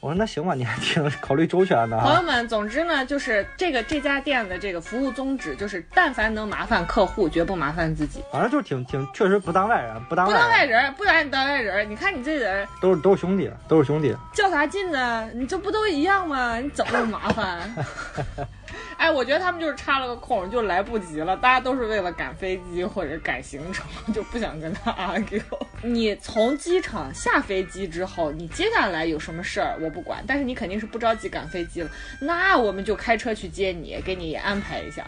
[0.01, 2.03] 我说那行吧，你还挺 考虑周全的啊。
[2.03, 8.23] 朋友们，总之呢，就是这个这家店的这个服务宗旨就是，但凡能麻烦客户，绝不麻烦自己。
[8.31, 14.15] 反正就是挺挺，确实不当外人，不当不当外外人，不把你当外人，你看你这人都是都是兄弟，都是兄弟。
[14.33, 15.29] 较啥劲呢？
[15.35, 16.57] 你这不都一样吗？
[16.57, 17.59] 你怎么那么麻烦？
[18.97, 21.35] 哎，我觉得他们就是插了个空，就来不及了。
[21.37, 25.41] 大家都是为了赶飞机或者赶行程， 就不想跟他 argue。
[25.83, 35.05] 你从机场下飞机之后，你接下来有什么事儿我不管，但是你肯定是不着急赶飞机了，那我们就开车去接你，给你安排一下。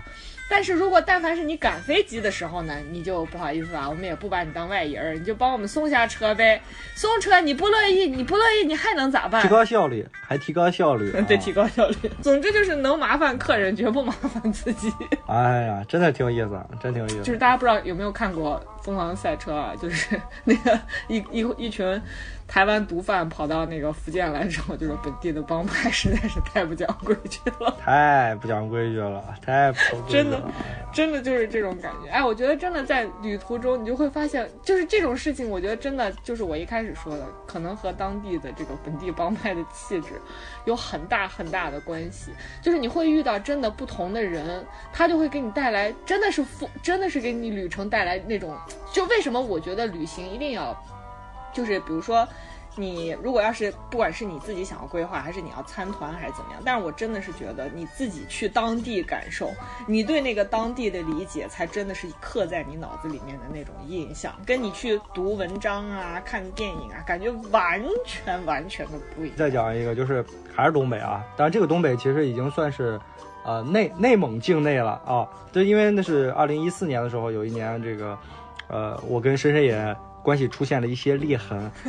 [0.56, 6.62] 但是如果但凡是你赶飞机的时候呢，你就不好意思啊，我们也不把你当外人儿，你就帮我们送下车呗。
[6.94, 9.48] 送车你不乐意，你不乐意，你还能咋办提？
[9.50, 11.96] 高效率， 还提高效率， 对，啊提高效率。
[12.22, 14.94] 总之就是能麻烦客人，绝不麻烦自己。
[15.26, 17.24] 哎呀，真的挺有意思，真挺有意思。
[17.24, 19.74] 就是大家不知道有没有看过《疯狂赛车》啊？
[19.82, 22.02] 就是 那个一一一群
[22.48, 27.76] 台湾毒贩跑到那个福建来之后，就是本地的帮派实在是太不讲规矩了。
[27.80, 30.52] 太不讲规矩了，太不讲规矩真的了。
[30.94, 32.10] 真的就是这种感觉。
[32.10, 40.10] 哎，我觉得真的在旅途中，你就会发现，就是这种事情，我觉得真的就是我一开始说的，可能和当地的这个本地帮派的气质
[40.66, 42.32] 有很大很大的关系。
[42.62, 48.56] 就是你会遇到真的不同的人，他就会给你带来，真的是富，真的是给你旅程带来那种，
[48.92, 50.78] 就为什么我觉得旅行一定要，
[51.52, 52.28] 就是比如说。
[52.76, 59.52] 你如果要是不管是你自己想要规划，还是你要参团，还是怎么样，但是我真的是觉得你自己去当地感受，
[59.88, 69.38] 你对那个当地的理解，才真的是刻在你脑子里面的那种印象，跟你去读文章啊、看电影啊，感觉完全完全的不一样。
[69.38, 73.00] 再讲一个，就是还是东北啊，但是这个东北其实已经算是，
[73.46, 75.28] 呃内内蒙境内了啊。
[75.52, 78.18] 对，因为那是二零一四年的时候，有一年这个，
[78.68, 81.70] 呃，我跟深深也关系出现了一些裂痕。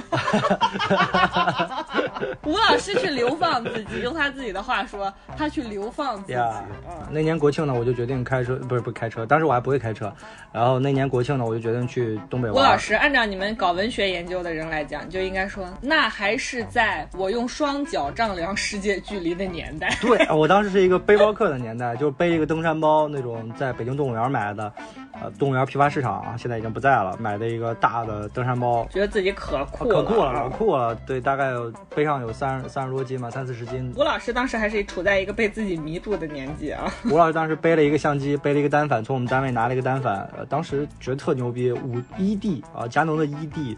[2.44, 6.32] 吴老师去流放自己，用他自己的话说，他去流放自己。
[6.32, 10.12] 呀嗯，那年国庆呢，我就决定开车，不是不是开车，当时我还不会开车。
[10.52, 12.56] 然后那年国庆呢，我就决定去东北玩。
[12.56, 19.96] 吴老师，按照你们搞文学研究的人来讲，就应该说，那还是在我用双脚丈量世界距离的年代。
[20.00, 24.72] 对，我当时是一个背包客的年代，就是背一个登山包，那种在北京动物园买的，
[25.20, 30.94] 呃，动物园批发市场啊，现在已经不在了，买的一个大的登山包，觉得自己可酷可酷了，啊老酷了。
[31.06, 33.92] 对，大概有背上有三十三十多斤吧，三四十斤。
[33.96, 36.90] 吴老师当时还是处在一个被自己迷住的年纪啊。
[37.10, 43.76] 吴老师当时背了一个相机，背了一个单反，从我们单位拿了一个单反，呃，当时觉得特牛逼，五一 D 啊，佳能的一 D，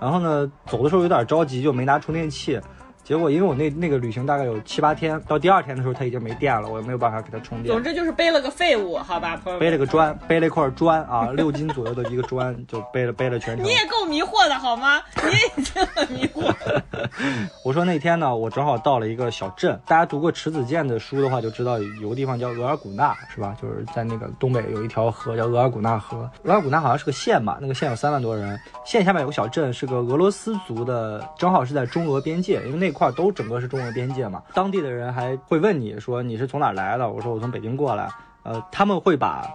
[0.00, 2.60] 然后呢，走的时候有点着急，就没拿充电器。
[3.06, 7.80] 结果因为我那那个旅行大概有七八天，到第二天的时候它已经没电了，我也没有办法给它充电总。
[7.80, 9.60] 之就是背了个废物，好吧，朋友们。
[9.60, 13.70] 背了个砖，背了一块砖啊，六斤左右的一个砖，就背了背了全程你。
[13.70, 15.00] 也够迷惑的好吗？
[15.22, 16.82] 你也已经很迷惑了。
[17.64, 23.56] 我说那天呢，我正好到了一个小镇，大家读过迟子建的书的话，就知道有个地方叫额尔古纳，是吧？
[23.62, 34.42] 就是在那个东北有一条河叫额尔古纳河，额尔古纳好像是个县吧，那个县有三万多人，县下面有个小镇，是个俄罗斯族的，正好是在中俄边界，因为那块都整个是中俄边界嘛。
[34.54, 38.08] 当地的人还会问你说你是从哪来的，我说我从北京过来，
[38.42, 39.46] 呃，他们会把。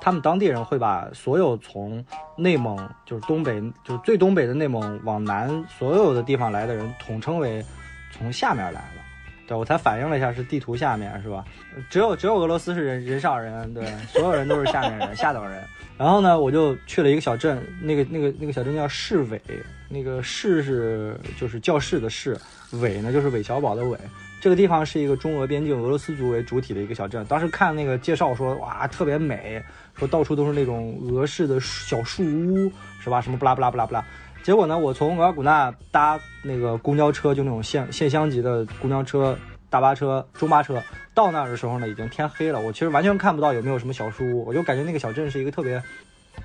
[0.00, 2.04] 他们当地人会把所有从
[2.36, 7.64] 内蒙，就是东北，就是最东北的内蒙往南所有的地方来的人，统称为
[8.12, 8.84] 从下面来。
[9.48, 11.42] 对我才反应了一下，是地图下面是吧？
[11.88, 15.64] 只有只有俄罗斯是人人上人，对，所有人都是下面人， 下等人。
[15.96, 19.40] 然后呢，我就去了一个小镇，那个那个那个小镇叫市委，
[19.88, 22.38] 那个市是就是教室的市，
[22.72, 23.98] 委呢就是韦小宝的韦。
[24.40, 27.24] 这个地方是一个中俄边境俄罗斯族为主体的一个小镇。
[27.24, 29.60] 当时看那个介绍说，哇，特别美，
[29.96, 33.20] 说到处都是那种俄式的小树屋，是吧？
[33.20, 34.04] 什么不拉不拉不拉不拉。
[34.48, 39.36] 结果呢，我从额尔古纳搭那个公交车，就那种县县乡级的公交车、
[39.68, 40.82] 大巴车、中巴车，
[41.12, 42.58] 到那儿的时候呢，已经天黑了。
[42.58, 45.82] 我其实完全看不到有没有什么小树屋，我就感觉那个小镇是一个特别，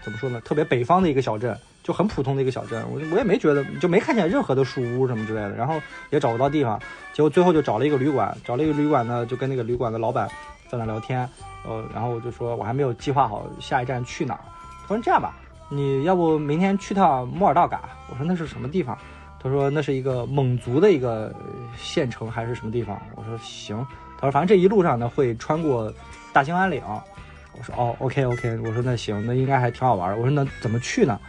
[0.02, 2.84] 怎么说呢，特别北方的一个小镇，就很普通的一个小镇。
[2.92, 6.78] 我我也没觉得，就没看见任何的树屋什么之类的，然后也找不到地方。
[7.14, 10.28] 结果最后就找了一个旅馆，找了一个旅馆呢，就跟那个旅馆的老板
[10.68, 11.26] 在那聊天，
[11.66, 14.42] 呃，然后我就说我还没有计划好下一站去哪儿。
[14.82, 15.34] 他说这样吧，
[15.76, 17.90] 你要不明天去趟莫尔道嘎？
[18.10, 18.98] 我说那是什么地方？
[19.42, 21.46] 他说那是一个蒙族的一个呃
[21.78, 23.02] 县城还是什么地方？
[23.16, 23.76] 我说行。
[24.16, 25.94] 他说反正这一路上呢会穿过
[26.32, 26.82] 大兴安岭。
[27.56, 30.18] 我说哦，OK OK，我说那行，那应该还挺好玩的。
[30.18, 31.20] 我说那怎么去呢？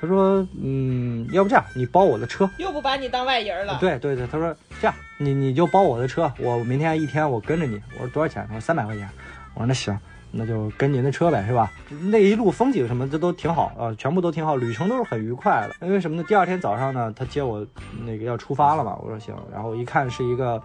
[0.00, 2.48] 他说嗯，要不这样，你包我的车。
[2.58, 3.78] 又不把你当外人了。
[3.80, 7.80] 对对对，他说这样，你你就包我的车，我明天一天我跟着你。
[7.94, 8.44] 我说多少钱？
[8.48, 9.08] 他说三百块钱。
[9.54, 9.98] 我说那行，
[10.30, 11.70] 那就跟您的车呗，是吧？
[12.10, 15.86] 那一路风景什么这都挺好啊、全部都挺好，旅程都是很愉快的。
[15.86, 16.24] 因为什么呢？
[16.28, 17.66] 第二天早上呢，他接我
[18.04, 20.62] 那个要出发了嘛，我说行，然后一看是一个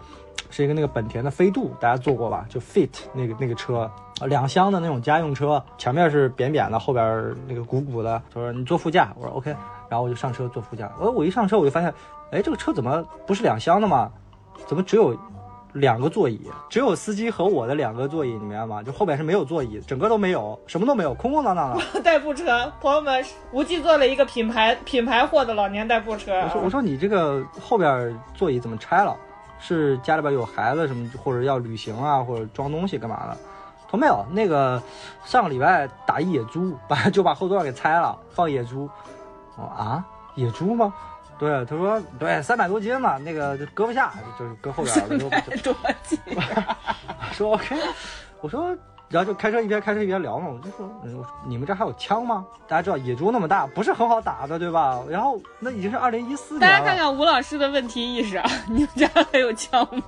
[0.50, 2.46] 是一个那个本田的飞度，大家坐过吧？
[2.48, 3.90] 就 Fit 那个那个车。
[4.20, 8.22] 啊两厢的那种家用车，前面是扁扁的，后边那个鼓鼓的。
[8.32, 9.50] 他说你坐副驾，我说 OK，
[9.88, 10.88] 然后我就上车坐副驾。
[11.00, 11.92] 呃，我一上车我就发现，
[12.30, 14.08] 哎，这个车怎么不是两厢的吗？
[14.68, 15.12] 怎么只有
[15.74, 16.40] 两个座椅？
[16.70, 18.82] 只有司机和我的两个座椅，你明白吗？
[18.82, 21.84] 就后边是没有座椅，整个都没有，什么都没有，空空荡荡的。
[22.00, 26.40] 代步车，朋友们，无忌做了一个品牌品牌货的老年代步车。
[26.42, 29.14] 我说我说你这个后边座椅怎么拆了？
[29.58, 33.36] 是家里边有孩子什么，或者要旅行啊，或者装东西干嘛的？
[33.86, 34.82] 他说没有，那个
[35.24, 38.88] 上个礼拜打一野猪，把就把后座给拆了，放野猪。
[39.56, 40.92] 我啊，野猪吗？
[41.38, 45.18] 对，他说对，三百多斤嘛，那个就搁不下，就是搁后边了。
[45.18, 46.18] 就就多斤？
[47.32, 47.76] 说 OK，
[48.40, 48.76] 我说，
[49.14, 52.44] 然后就开车一边开车一边聊嘛，我就说，嗯，你们这还有枪吗？
[52.66, 55.00] 大家知道野猪那么大，不是很好打的，对吧？
[55.08, 60.02] 然后那已经是二零一四年了，大家看看吴老师的问题意识啊， 你们这还有枪吗？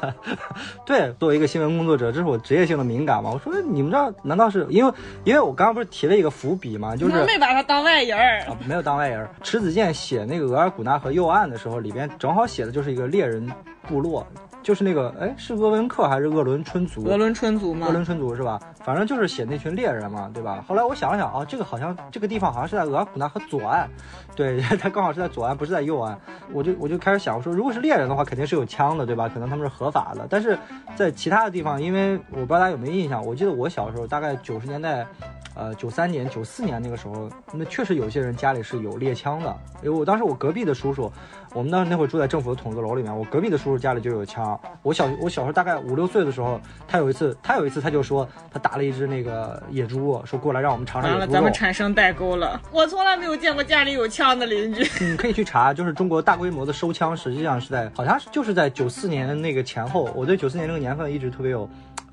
[0.86, 3.30] 对，作为一个新闻工作者，这是我职业性的敏感嘛。
[3.30, 4.92] 我说你们这难道是因为
[5.24, 8.40] 因为我刚刚不是提了一个伏笔嘛，就是没把他当外人儿。
[8.50, 9.28] 啊，没有当外人。
[9.42, 13.46] 迟子建写那个额尔古纳河右岸的时候，里边正好写的就是一个猎人
[13.86, 14.26] 部落，
[14.62, 17.04] 就是那个哎是鄂温克还是鄂伦春族？
[17.04, 17.86] 鄂伦春族吗？
[17.88, 18.60] 鄂伦春族是吧？
[18.84, 20.64] 反正就是写那群猎人嘛，对吧？
[20.66, 23.88] 后来我想了想，啊，这个好像这个地方好像是在额尔古纳河左岸，
[24.36, 26.18] 对， 它刚好是在左岸，不是在右岸。
[26.52, 29.28] 我就我就开始想，我说如果是猎人的话，肯定是有枪的，对吧？
[29.28, 30.26] 可能他们是合法的。
[30.30, 30.58] 但是
[30.94, 35.06] 在其他的地方，因为我不知道大家有没有印象，我记得我小时候大概九十年代。
[35.54, 39.54] 呃，九三年、九四年那个时候，那确实有些人家里是有猎枪的。
[39.82, 41.12] 因为我当时我隔壁的叔叔，
[41.54, 44.58] 我们当时那会儿住在政府的筒子楼里面，我隔壁的叔叔家里就有枪。
[44.82, 52.60] 我小我小时候大概五六岁的时候，他有一次他有一次他就说他打了一只那个野猪，说过来让我们尝尝咱们产生代沟了。
[52.72, 54.82] 我从来没有见过家里有枪的邻居。
[55.04, 60.10] 你可以去查，就是中国大规模的收枪，实际上是在好像是就是在九四年那个前后。
[60.14, 61.68] 我对九四年这个年份一直特别有。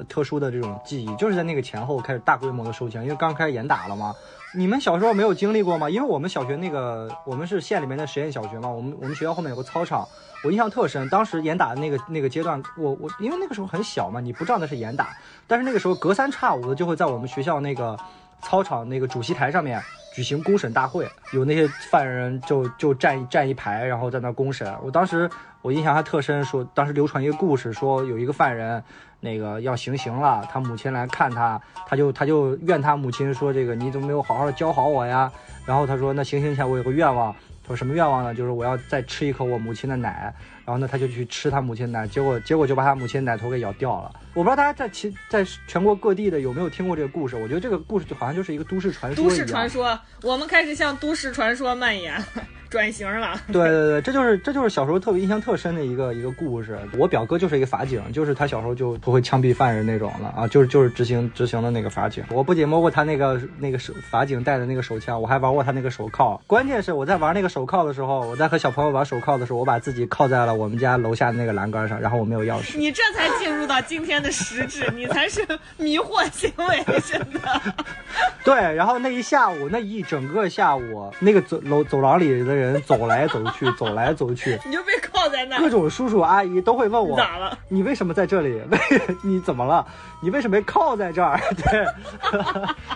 [0.07, 4.13] 特殊的这种记忆，就是在那个前后开始大规模的收枪，因为刚开始严打了嘛。
[4.55, 5.87] 你们小时候没有经历过吗？
[5.89, 10.07] 因为我们小学那个，我们是县里面的实验小学嘛，我们我们学校后面有个操场，
[10.43, 11.07] 我印象特深。
[11.09, 17.95] 当时严打的那个那个阶段，我我因为那个时候很小嘛，你不知道那是严打，但是那个时候隔三差五的就会在我们学校那个
[18.41, 19.79] 操场那个主席台上面
[20.15, 24.75] 举行公审大会，有那些犯人就就站站一排，然后在那公审。
[24.83, 25.29] 我当时
[25.61, 28.83] 我印象还特深，说当时流传一个故事，说有一个犯人。
[29.19, 35.31] 那个要行刑了，他母亲来看他，他就他就怨他母亲说这个你怎么没有好好教好我呀？
[35.65, 38.33] 然后他说那行刑前我有个愿望，他说什么愿望呢？
[38.33, 40.33] 就是我要再吃一口我母亲的奶。
[40.65, 44.11] 然后呢他就去吃他母亲奶，结果结果就把他母亲奶头给咬掉了。
[44.35, 47.35] 我不知道大家在其在全国各地的有没有听过这个故事？
[47.35, 49.23] 我觉得这个故事就好像就是一个都市传说。
[49.23, 52.23] 都市传说，我们开始向都市传说蔓延。
[52.69, 56.77] 转型了， 对对对，这就是这就是小时候特别印象特深的一个一个故事。
[56.97, 62.23] 我表哥就是一个法警，就是他小时候就不会枪毙犯人那种了啊，就是就是执行执行的那个法警。
[62.31, 66.39] 我不仅摸过他那个那个手法警带的那个手枪，我还玩过他那个手铐。
[66.45, 72.77] 关键是我在玩那个手铐的时候，我在和小朋友玩手铐的时候，我把自己铐在了我们家楼下的那个栏杆上，然后我没有钥匙。
[72.77, 75.45] 你这才进入到今天的实质，你才是
[75.77, 77.61] 迷惑行为，真的。
[78.45, 83.39] 对，然后那一下午，那一整个下午，那个走楼走廊里的人走来走。
[83.51, 85.57] 去，走来走去， 你就被铐在那。
[85.57, 87.57] 各种叔叔阿姨都会问我咋了？
[87.67, 88.61] 你为什么在这里？
[88.69, 88.77] 为
[89.23, 89.85] 你怎么了？
[90.21, 91.39] 你为什么被铐在这儿？
[91.55, 91.85] 对，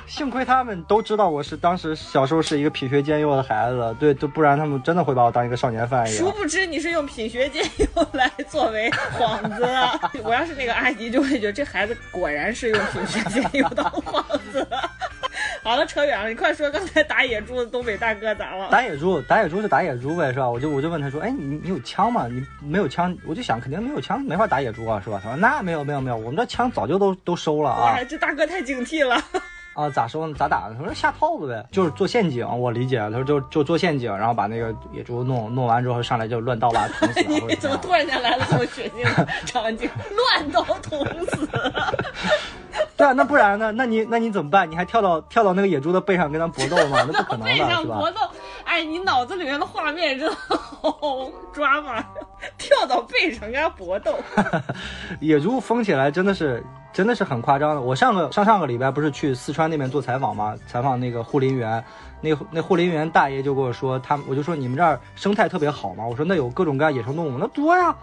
[0.06, 6.26] 幸亏他们都知道我是当时小时候是一个品学兼优的孩子，对，都不然他们真的会把我当一个少年犯一样。
[6.26, 9.66] 殊不知你是用品学兼优来作为幌子。
[10.24, 14.22] 我要是那个阿姨，就会觉得这孩子果然是用品学兼优当幌
[14.52, 14.68] 子。
[15.64, 18.70] 好了，扯远了，你快说刚才打野猪的东北大哥咋了？
[18.70, 20.50] 打野猪，打野猪就打野猪呗，是吧？
[20.50, 22.28] 我就我就问他说，哎，你你有枪吗？
[22.28, 25.22] 你没有枪，我就想肯定没有枪，没法打野猪啊，是吧？
[25.24, 28.04] 他说那没有没有没有，我们这枪早就都都收了啊。
[28.04, 29.16] 这大哥太警惕了。
[29.74, 30.36] 啊，咋收呢？
[30.38, 30.76] 咋打呢？
[30.78, 32.46] 他说下套子呗，就是做陷阱。
[32.46, 37.24] 我理解，他说就就做陷阱，然后把那个野猪弄弄完之后上来就乱刀把捅死。
[37.48, 39.90] 你怎么突然间来了这么血腥的场景？
[40.16, 41.50] 乱刀捅死。
[43.04, 43.70] 对啊，那不然呢？
[43.74, 44.70] 那你那你怎么办？
[44.72, 47.06] 你还跳到跳到那个野猪的背上跟它搏斗吗？
[47.12, 47.98] 那不可能的， 是吧？
[48.00, 48.22] 搏斗，
[48.64, 52.02] 哎，你脑子里面的画面真的好抓马，
[52.58, 54.16] 跳到背上跟它搏斗。
[55.20, 56.64] 野猪疯起来真的是
[56.94, 57.82] 真的是很夸张的。
[57.82, 60.56] 我上个上上个礼拜不是去四川那边做采访吗？
[60.66, 61.84] 采访那个护林员，
[62.22, 66.08] 那那护林员大爷就跟我说，他我就说你们这儿生态特别好嘛。
[66.08, 67.94] 我说那有各种各样野生动物，那多呀。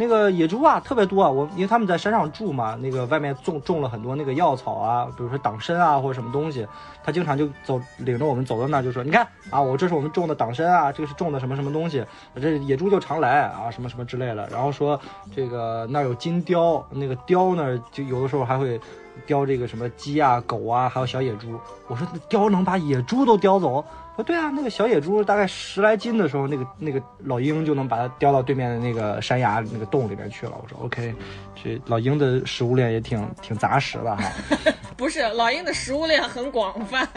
[0.00, 1.28] 那个野猪啊，特别多啊！
[1.28, 6.66] 我因为他们在山上住嘛，那个外面种种了很多那个药草啊，比如说党参啊或者什么东西，
[7.04, 12.02] 他经常就走领着我们走到那儿就说：“你看啊，我这是我们种的党参啊，这个是种的什么什么东西，
[12.40, 14.98] 这野猪就常来啊，什么什么之类的。”然后说
[15.36, 18.80] 这个那儿有金雕，那个雕那儿就有的时候还会
[19.26, 21.60] 雕这个什么鸡啊、狗啊，还有小野猪。
[21.88, 23.84] 我说雕能把野猪都叼走？
[24.22, 30.52] 对啊，那个小野猪大概十来斤的时候，那个那个老鹰就能把它叼到对面的那个山崖那个洞里面去了。
[30.62, 31.14] 我说 OK，
[31.54, 34.32] 这老鹰的食物链也挺挺杂食的哈。
[34.96, 37.08] 不是，老鹰的食物链很广泛，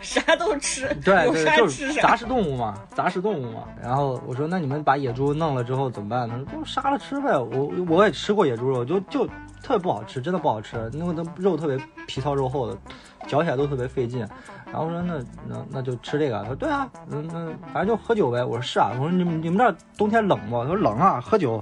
[0.00, 0.86] 啥都吃。
[1.04, 3.64] 对对，就是杂食动物嘛，杂食动物嘛。
[3.82, 6.28] 然后我说，那你们把野猪弄了之后怎么办？
[6.28, 7.36] 他说，就杀了吃呗。
[7.36, 9.28] 我我也吃过野猪肉，就就
[9.66, 11.76] 特别不好吃，真的不好吃，因为那肉特别
[12.06, 12.78] 皮糙肉厚的。
[13.26, 14.20] 嚼起来都特别费劲，
[14.66, 15.14] 然后我说那
[15.48, 16.38] 那那就吃这个。
[16.42, 18.44] 他说对啊，嗯那，反正就喝酒呗。
[18.44, 20.60] 我说是啊，我说你们你们这冬天冷吗？
[20.62, 21.60] 他说冷啊，喝酒。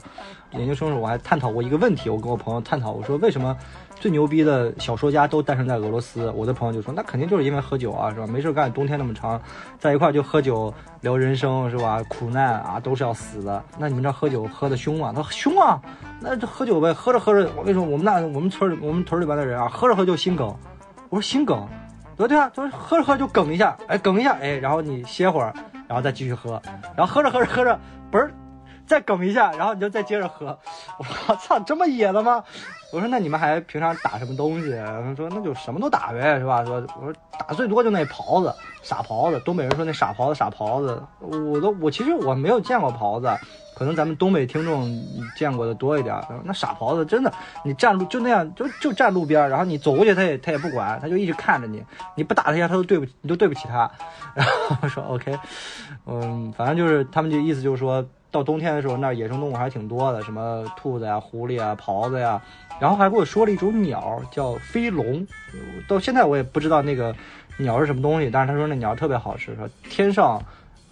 [0.50, 3.56] 研究生时候我还探讨过一个问题，我跟我朋友探讨，我说为什么
[4.04, 6.30] 最牛逼的小说家都诞生在俄罗斯？
[6.36, 8.26] 我的朋友就说那肯定就是因为喝酒啊，是吧？
[8.26, 9.40] 没事干，冬天那么长，
[9.78, 12.02] 在一块就喝酒聊人生，是吧？
[12.06, 13.64] 苦难啊都是要死的。
[13.78, 15.10] 那你们这喝酒喝的凶吗？
[15.16, 15.80] 他说凶啊，
[16.20, 20.54] 那就喝酒呗，喝着喝着，我跟你说，我们那我们村里我们屯里边的人啊，喝着喝就心梗。
[21.08, 21.66] 我说心梗，
[22.14, 25.54] 对对啊，他说喝着喝就梗一下，哎，梗一下，哎，然后你歇会儿，
[25.88, 26.60] 然后再继续喝，
[26.94, 27.80] 然后喝着喝着喝着，
[28.12, 28.30] 嘣儿，
[28.86, 30.58] 再梗一下，然后你就再接着喝。
[30.98, 32.44] 我说操，这么野的吗？
[32.90, 34.70] 我说那你们还平常打什么东西？
[34.70, 36.64] 他说那就什么都打呗，是吧？
[36.64, 39.40] 说我说打最多就那狍子，傻狍子。
[39.40, 41.02] 东北人说那傻狍子，傻狍子。
[41.18, 43.28] 我都我其实我没有见过狍子，
[43.74, 44.88] 可能咱们东北听众
[45.36, 46.14] 见过的多一点。
[46.44, 47.32] 那傻狍子真的，
[47.64, 51.82] 你站路就那样，就就站路边，然后你走过去他也他也不管，他就一直看着你，
[52.14, 53.90] 你不打他一下他都对不起你都对不起他。
[54.34, 54.46] 然
[54.80, 55.38] 后说 OK，
[56.06, 58.04] 嗯，反正就是他们就意思就是说。
[58.34, 62.42] 到冬天的时候，那野生动物还挺多的，什么兔子呀、狐狸啊、狍子呀，
[62.80, 65.24] 然后还给我说了一种鸟叫飞龙，
[65.86, 67.14] 到现在我也不知道那个
[67.58, 70.42] 鸟是什么东西，但是他说那鸟特别好吃，说天上，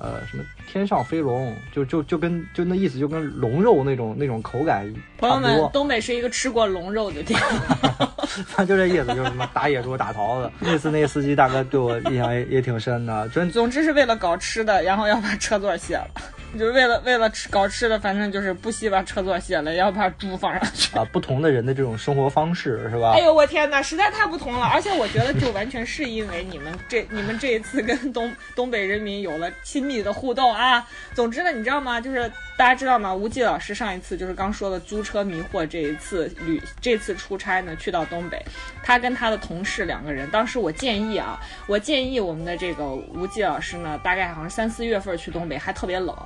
[0.03, 4.85] 呃，什么天上飞龙，就就就跟就那意思就跟龙肉那种那种口感
[5.17, 8.19] 朋友们，东北是一个吃过龙肉的地方，
[8.53, 10.51] 他就这意思，就是什么打野猪、打桃子。
[10.59, 16.11] 那次那司机大哥对我印象也也挺深的，真总之是为了搞吃的，然后要把车座卸了。
[16.59, 21.03] 就是为了为了吃搞吃的，反正就是不惜把车座卸了，要把猪放上去啊！
[21.11, 23.13] 不同的人的这种生活方式是吧？
[23.17, 24.67] 哎呦我天哪，实在太不同了！
[24.67, 30.87] 而且我觉得就完全是因为你们这你们这一次跟东东北人民有了亲密的互动啊。
[31.13, 32.01] 总之呢，你知道吗？
[32.01, 33.13] 就是大家知道吗？
[33.13, 38.41] 吴忌老师上一次就是刚说的租车迷惑，这一次旅这次出差呢去到东北，
[38.85, 46.17] 他跟他的同事两个人，当时我建议啊，我建议我们的这个吴忌老师呢，大概好像三四月份去东北还特别冷。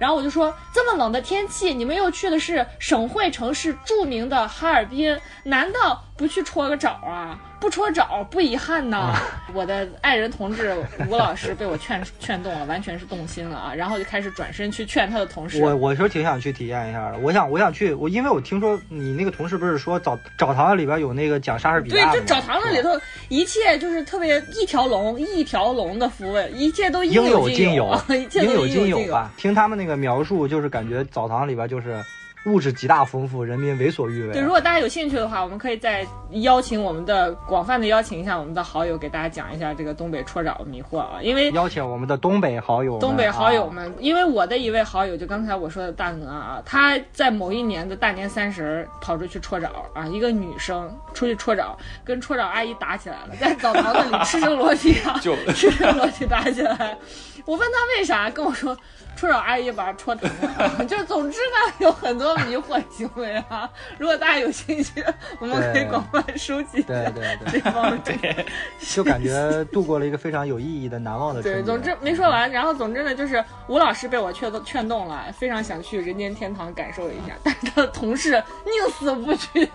[0.00, 7.38] 然后我就说，这么冷的天气，你们又去的是省会城市著名的哈尔滨，难道不去搓个澡啊？
[7.60, 9.14] 不搓澡不遗憾呢。
[9.52, 10.74] 我的爱人同志
[11.10, 13.74] 吴老师被我劝劝动了，完全是动心了啊！
[13.74, 15.62] 然后就开始转身去劝他的同事。
[15.62, 22.98] 我我是挺想去体验一下的，我想我想去，我因为我听说你那个同事不是说澡澡堂子里边有那个讲莎士比亚对，就澡堂子里头
[23.28, 29.30] 一切就是特别一条龙一条龙的服务， 一切都应有尽有，应有尽有吧。
[29.36, 32.02] 听他们那个描述，就是感觉澡堂里边就是。
[32.46, 34.32] 物质极大丰富，人民为所欲为。
[34.32, 41.18] 对，如果大家有兴趣的话，我们可以再邀请我们的广泛的邀请一下我们的好友，给大家讲一下这个东北搓澡迷惑啊。
[41.20, 55.20] 因为邀请我们的东北好友，东北好友们，因为我的一位好友，就刚才我说的大鹅啊，他在某一年的大年三十跑出去搓澡啊，一个女生出去搓澡，跟搓澡阿姨打起来了，在澡堂子里赤身裸体啊，
[55.54, 56.96] 赤身裸体打起来。
[57.44, 58.74] 我问他为啥，跟我说。
[59.20, 63.70] 搓澡阿姨把他戳疼了， 就总之呢，有很多迷惑行为啊。
[63.98, 65.04] 如果大家有兴趣，
[65.38, 66.82] 我们可以广泛收集。
[66.84, 68.46] 对对对，这方面
[68.80, 71.42] 就感觉度过了一个非常有意义的、难忘的。
[71.42, 72.50] 对，总之没说完。
[72.50, 79.68] 然后总之呢，就是吴老师被我劝动劝动了，非常想去人间天堂感受一下， 但是他的同事宁死不屈。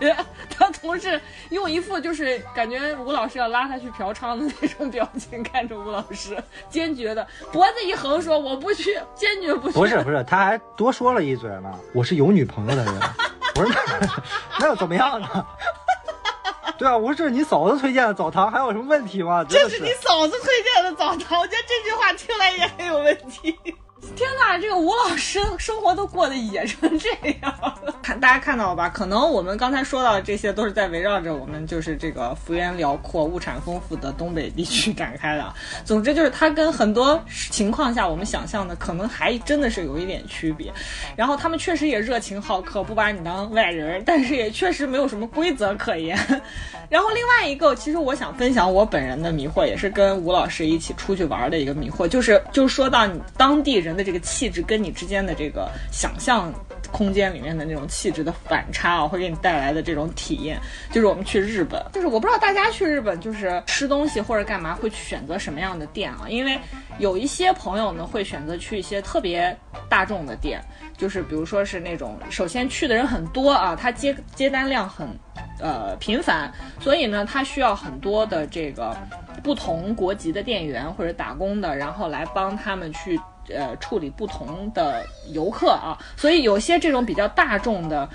[0.50, 1.20] 他同事
[1.50, 6.36] 用一副就是感觉吴老师要拉他去嫖娼的那种表情看着吴老师，
[6.68, 11.70] 坚决的脖子一横说：“我不去。”坚决不不是不是，他还多说了一嘴呢。
[11.92, 12.94] 我是有女朋友的人，
[13.56, 13.72] 我说
[14.58, 15.46] 那又怎么样呢？
[16.78, 19.42] 对啊，我说这是你嫂子推荐的澡堂，还有什么问题吗？
[19.48, 23.58] 这是你嫂子推荐的澡堂，我觉得这句话听来也很有问题。
[24.16, 27.10] 天呐，这个吴老师生活都过得野成这
[27.42, 27.54] 样，
[28.02, 28.88] 看大家看到了吧？
[28.88, 35.52] 可能我们刚才说到的这些都是在围绕着我们就是这个幅员辽阔、物产丰富的东北地区展开的。
[35.84, 40.72] 总之就是它跟很多情况下我们想象的可能还真的是有一点区别。
[41.14, 46.18] 然后他们确实也热情好客，不把你当外人，但是也确实没有什么规则可言。
[46.88, 56.54] 然后另外一个，其实我想分享我本人的迷惑，也是跟吴老师一起出去玩的一个迷惑，就是就说到你当地人的这个气质跟你之间的这个想象
[56.92, 60.60] 空间里面的那种气质的反差啊，会给你带来的这种体验，
[60.92, 66.26] 就是我们去日本，就是我不知道大家去日本就是吃东西或者干嘛会去选择什么样的店啊？
[66.28, 66.56] 因为
[66.98, 69.54] 有一些朋友呢会选择去一些特别
[69.88, 70.62] 大众的店，
[70.96, 75.08] 就是比如说是那种首先去的人很多啊，他接接单量很。
[75.58, 78.94] 呃，频繁，所以呢，他需要很多的这个
[79.42, 83.18] 不同国籍的店员或者打工的，然后来帮他们去
[83.48, 85.98] 呃处理不同的游客啊。
[86.16, 88.08] 所以有些这种比较大众的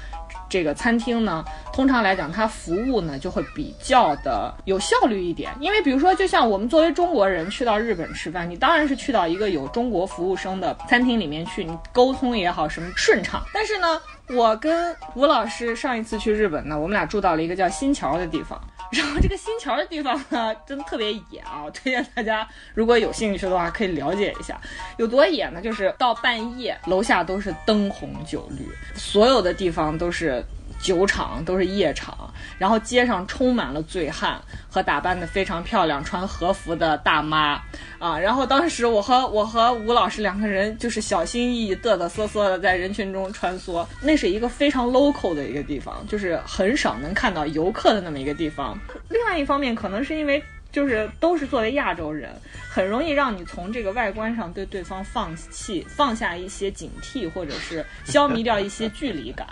[0.50, 5.52] 这个餐厅呢，通常来讲，它服务呢就会比较的有效率一点。
[5.60, 13.42] 因为比如说，就像我们作为中国人去到日本吃饭，你当然是去到一个有中国服务生的餐厅里面去，你沟通也好，什么顺畅。
[13.54, 14.02] 但是呢。
[14.34, 18.60] 我跟吴老师上一次去日本呢，我们俩住到了一个叫新桥的地方。
[18.92, 21.64] 然后这个新桥的地方呢，真的特别野啊！
[21.74, 24.60] 推荐大家如果有兴趣的话，可以了解一下。
[24.98, 25.62] 有多野呢？
[25.62, 30.44] 就是到半夜，楼下都是灯红酒绿，所有的地方都是。
[30.82, 32.31] 酒厂，都是夜场，
[32.62, 34.40] 然后街上充满了醉汉
[34.70, 37.60] 和打扮的非常漂亮、穿和服的大妈
[37.98, 38.20] 啊。
[38.20, 43.84] 然后当时我和我和吴老师两个人就是小心翼翼、嘚嘚瑟瑟的在人群中穿梭。
[44.00, 48.78] 那是一个非常 local 的一个地方，就是很少能看到游客的那么一个地方。
[49.10, 52.30] 另外一方面，可能是因为就是都是作为亚洲人，
[52.70, 59.48] 很容易让你从这个外观上对对方放弃、放下一些警惕，或者是消弭掉一些距离感。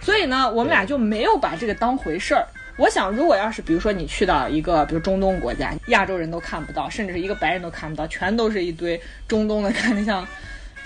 [0.00, 2.46] 所以呢，我们俩就没有把这个当回事儿。
[2.76, 10.26] 我想，如果要是比如说你去到一个比如中东国家，亚洲人都看不到，甚至是一个白人都看不到，全都是一堆中东的， 看着像。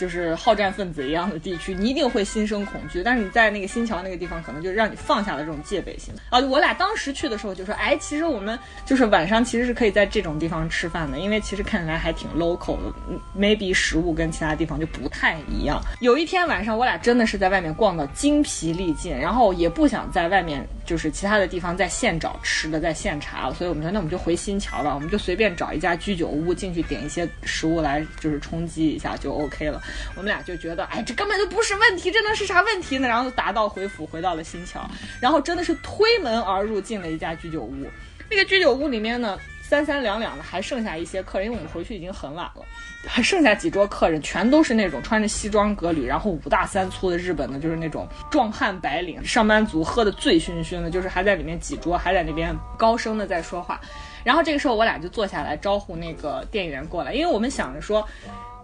[0.03, 3.05] 就是好战分子一样的地区，你一定会心生恐惧。
[3.05, 6.41] 但是你在那个新桥那个地方，可能就让你放下了这种戒备心啊。
[6.41, 12.93] 我俩当时去的时候就说，哎，其实我们就是晚上其实是可以在这种地方吃饭的，因为其实看起来还挺 local 的
[13.39, 15.81] ，maybe 食物跟其他地方就不太一样。
[16.01, 29.81] 有一天晚上，我俩真的是在外面逛到精疲力尽，然后也不想在外面就是其他的地方在现找吃的，在现查，所以我们说那我们就回新桥吧，我们就随便找一家居酒屋进去点一些食物来就是充饥一下就 OK 了。
[30.17, 33.09] 我们俩就觉得，哎，这根本就不是问题，这能是啥问题呢？
[33.09, 34.87] 然后就打道回府，回到了新桥，
[35.19, 37.87] 然后真的是推门而入，进了一家居酒屋。
[38.29, 39.39] 那个居酒屋里面呢，
[39.73, 42.63] 三三两两的，还剩下一些客人，因为我们回去已经很晚了，
[43.09, 53.81] 还剩下几桌客人，全都是那种穿着西装革履，然后五大三粗的日本的，就是那种壮汉白领上班族，喝的醉醺醺的，就是还在里面几桌，还在那边高声的在说话。
[54.23, 58.07] 然后这个时候，我俩就坐下来招呼那个店员过来，因为我们想着说。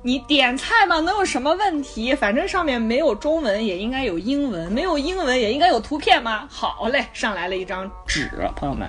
[0.01, 2.15] 你点菜嘛，能有什么问题？
[2.15, 6.47] 反正上面没有中文，也应该有英文；没有英文，也应该有图片吗？
[6.49, 8.89] 好嘞，上来了一张纸，朋友们，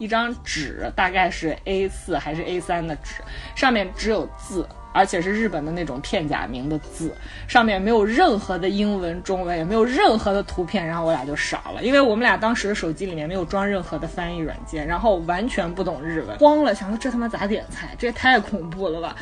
[0.00, 3.22] 一张纸，大概是 A 四还是 A 三的纸，
[3.54, 7.14] 上面只有字，而且是日本的那种片假名的字，
[7.46, 10.86] 上面没有任何的英文、中文，也没有任何的图片。
[10.86, 17.94] 然后我俩就傻了，因为我们俩当时的手机里面没有装任何的翻译软件，然后完全不懂日文，慌了，想说这他妈咋点菜？
[17.98, 19.14] 这也太恐怖了吧！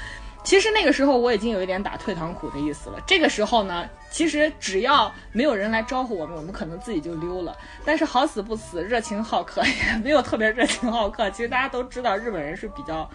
[0.44, 2.98] 其实那个时候我已经有一点打退堂鼓的意思了。
[3.06, 7.56] 这个时候呢，其实只要没有人来招呼我们，我们可能自己就溜了。
[7.84, 11.28] 但是好死不死，热情好客也没有特别热情好客。
[11.30, 13.08] 其实大家都知道，日本人是比较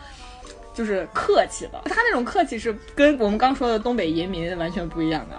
[0.73, 5.35] 就是客气的，他那种客气是跟我们刚说的东北移民完全不一样的。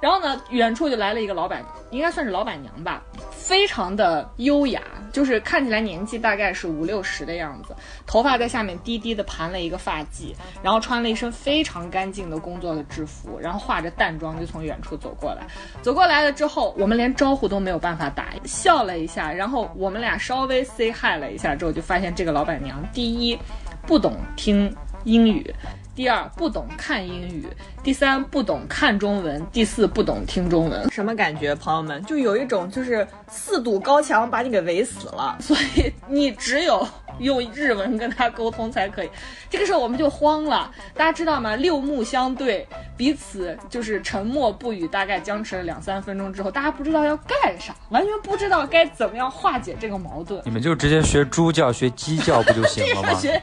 [0.00, 4.82] 然后呢，远处就来了一个老板，应该算是老板娘吧，非常的优雅，
[5.12, 7.74] 就是看起来年纪大概是五六十的样子，
[8.06, 15.46] 头发在下面低低的盘了一个发髻，然后穿了一身非常干净的工作的制服，然后化着淡妆就从远处走过来。
[15.80, 23.38] 走过来了之后，我们连招呼都没有办法打，笑了一下，然后我们俩稍微 say hi 了一下之后，就发现这个老板娘第一
[23.86, 24.74] 不懂听
[25.04, 25.54] 英语。
[25.96, 27.48] 第二不懂看英语，
[27.82, 31.54] 第三不懂看中文，第四不懂听中文，什么感觉？
[31.54, 36.86] 朋友们，就有一种就是四堵高墙把你给围死了，所以你只有
[37.18, 39.08] 用日文跟他沟通才可以。
[39.48, 41.56] 这个时候我们就慌了，大家知道吗？
[41.56, 50.42] 六目相对，彼此就是沉默不语，大概僵持了两三分钟之后，大家不知道要干啥，完全不知道该怎么样化解这个矛盾。
[50.44, 53.14] 你们就直接学猪叫，学鸡叫不就行了吗？
[53.18, 53.42] 学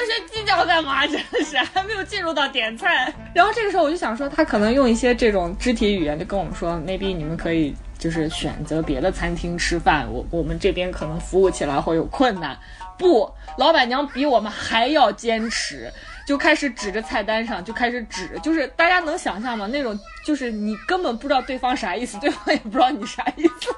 [0.00, 1.06] 这些计较干嘛？
[1.06, 3.12] 真的是还没有进入到点菜。
[3.34, 12.58] 然后这个时候我就想说，他可能用一些这种肢体语言，就跟我们说，maybe 你们可以就是选择别的餐厅吃饭，我我们这边可能服务起来会有困难。
[12.98, 15.90] 不，老板娘比我们还要坚持。
[16.30, 19.66] 就开始指着菜单上，就开始指，就是大家能想象吗？
[19.66, 23.74] 那种就是你根本不知道对方啥意思，对方也不知道你啥意思，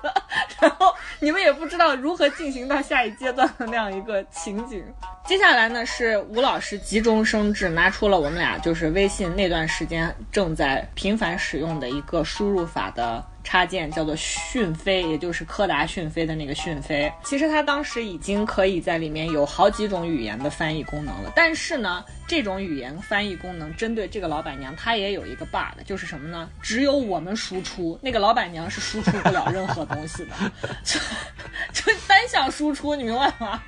[0.61, 4.84] 然后你们也不知道如何进行到下一阶段的那样一个情景。
[5.24, 13.24] 接下来呢，是吴老师急中生智，拿出了我们俩就是微信那段时间正在频繁使用的一个输入法的。
[13.45, 17.12] 插件叫做讯飞，也就是柯达讯飞的那个讯飞。
[17.24, 21.32] 其实它当时已经可以在里面有好几种语言的翻译功能了。
[21.34, 26.49] 但是呢，这种语言翻译功能针对这个老板娘，她也有一个 bug，就是什么呢？
[26.62, 30.30] 只有我们输出，那个老板娘是输出不了任何东西的，
[30.84, 31.01] 就
[31.72, 33.62] 就单向输出，你明白吗？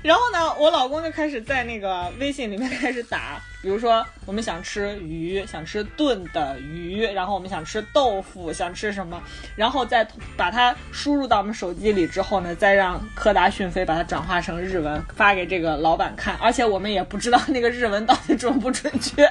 [0.00, 3.42] 然后呢，我老公就开始在那个微信里面开始打。
[3.60, 9.20] 比如说，我们想吃鱼，想吃炖的鱼，然后我们想吃豆腐，想吃什么，
[9.56, 10.06] 然后再
[10.36, 19.28] 把它输入到我们手机里之后呢，再让柯达讯飞把它转化成日文发给这个老板看，而且我们也不知道那个日文到底准不准确，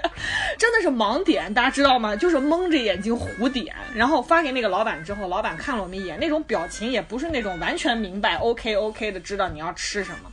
[0.57, 2.15] 真的是盲点，大家知道吗？
[2.15, 10.31] 就是蒙着眼睛胡点，然后发给那个老板之后，老板看了我们一眼，那种表情也不是那种完全明白，OK OK 的知道你要吃什么。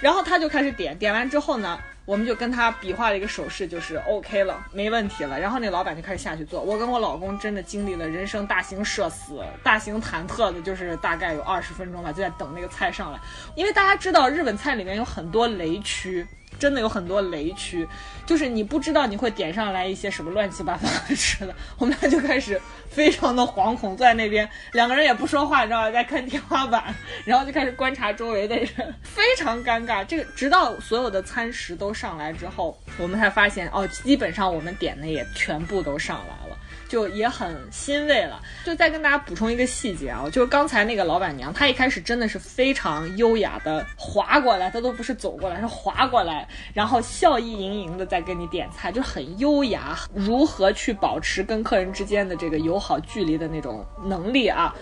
[0.00, 5.38] 然后他就开始点，点完之后呢，我们就跟他比划了一个手势，就是 OK 了，没问题了。
[5.38, 6.60] 然后那老板就开始下去做。
[6.60, 13.20] 我跟我老公真的经历了人生大型社死、大型忐忑的，就是大概有二十分钟吧，就在等那个菜上来。
[13.54, 16.26] 因为大家知道日本菜里面有很多雷区。
[16.58, 17.86] 真的有很多雷区，
[18.24, 26.94] 就是你不知道你会点上来一些什么乱七八糟的吃的，我们俩就开始非常的惶恐，坐在那边，两个人也不说话，你知道吧，在看天花板，
[27.24, 30.04] 然后就开始观察周围的人，非常尴尬。
[30.04, 36.56] 这个直到所有的餐食都上来之后，我们才发现，哦，基本上我们点的也全部都上来了。
[36.92, 38.38] 就也很欣慰了。
[38.66, 49.98] 就再跟大家补充一个细节啊，就是刚才那个老板娘，她一开始真的是非常优雅的滑过来，她都不是走过来，是滑过来，然后笑意盈盈的在跟你点菜，就很优雅。
[50.12, 54.74] 如何去保持跟客人之间的这个友好距离的那种能力啊？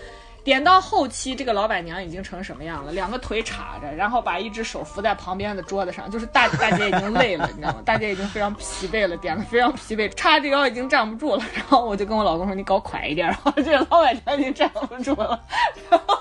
[0.43, 2.91] 点到后期，这个老板娘已经成什么样了？
[2.91, 7.81] 两个腿叉着，然后把一只手扶在旁边的桌子上，就是大大姐已经累了，你知道吗？
[7.85, 11.43] 大姐已经非常疲惫了，点的非常疲惫，叉着腰已经站不住了。
[11.53, 15.39] 然后我就跟我老公说：“你搞快一点。”然后这个老板娘已经站不住了。
[15.89, 16.17] 然后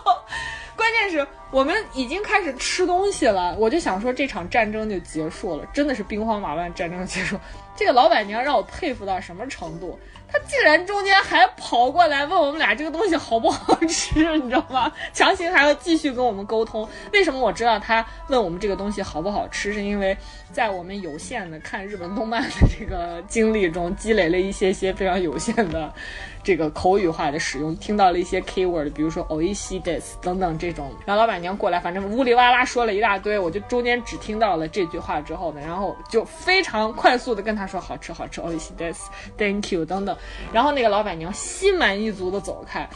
[0.77, 7.39] 关键是我们已经开始吃东西了，我就想说这场战争就结束了，真的是兵荒马乱，战争结束。
[7.75, 9.99] 这个老板娘让我佩服到什么程度？
[10.33, 14.93] 他竟然中间还跑过来问我们俩这个东西好不好吃，你知道吗？
[15.12, 16.89] 强行还要继续跟我们沟通。
[17.12, 19.72] 为什么我知道他问我们这个东西好不好吃？
[19.72, 20.16] 是因为
[20.53, 25.93] 在我们有限的看日本动漫的这个经历中，积累了一些些非常有限的
[26.43, 30.93] 这个口语化的使用，听到了一些 keyword，比如说 o i s h i des 等等这种。
[31.07, 40.16] 然后老板娘过来，反正呜里哇啦说了一大堆，我就中间只听到了这句话之后呢，然后就非常快速的跟他说好吃好吃 o i s h i des，thank you 等等。
[40.53, 42.89] 然后那个老板娘心满意足的走开。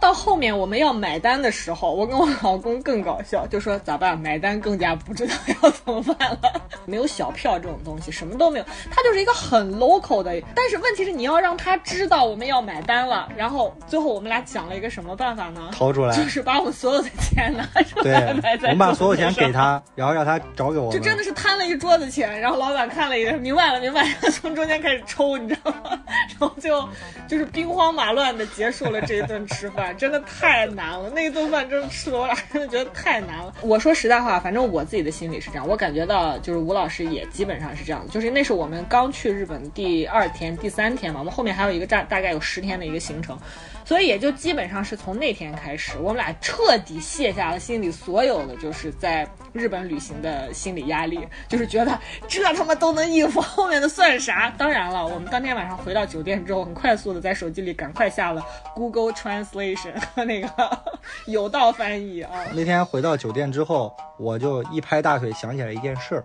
[0.00, 4.18] 到后面我们要买单的时候，我跟我老公更搞笑，就说咋办？
[4.18, 6.38] 买单更加不知道要怎么办了。
[6.86, 10.40] 没有小票这种东西，什么都没有，它就是一个很 local 的。
[10.54, 13.28] 但是问题是你要让他知道我们要买单了。
[13.36, 15.68] 然后最后我们俩想了一个什么办法呢？
[15.72, 20.92] 掏出来，就是把我们所有的钱拿出来对，我们把所有钱给他，然后让他找给我们。
[20.92, 26.00] 就真的是摊了一桌子钱，然后老板看了一眼，明白了，明白了，从中间开始抽，你知道吗？
[26.40, 26.88] 然后就就
[27.26, 29.96] 就是兵荒马乱的结束了这一顿吃饭。
[29.98, 33.52] 真的太难了，那一顿饭真的吃的我俩真的觉得太难了。
[33.62, 43.36] 我说实在话，反正我自己的心里是这样，我感觉到就是吴老师也基本上是这样，就是那是我们刚去日本第二天、第三天嘛，我们后面还有一个大大概有十天的一个行程。
[43.84, 51.98] 所以也就基本上是从那天开始，我们俩彻底卸下了心里所有的就是在日本旅行的心理压力，就是觉得
[52.28, 54.52] 这他妈都能应付，后面的算啥？
[54.56, 58.44] 当然了，我们当天晚上回到酒店之后，很快速的在手机里赶快下了
[58.74, 60.48] Google Translation 和那个
[61.26, 62.30] 有道翻译啊。
[62.54, 66.24] 那天回到酒店之后，我就一拍大腿想起来一件事儿，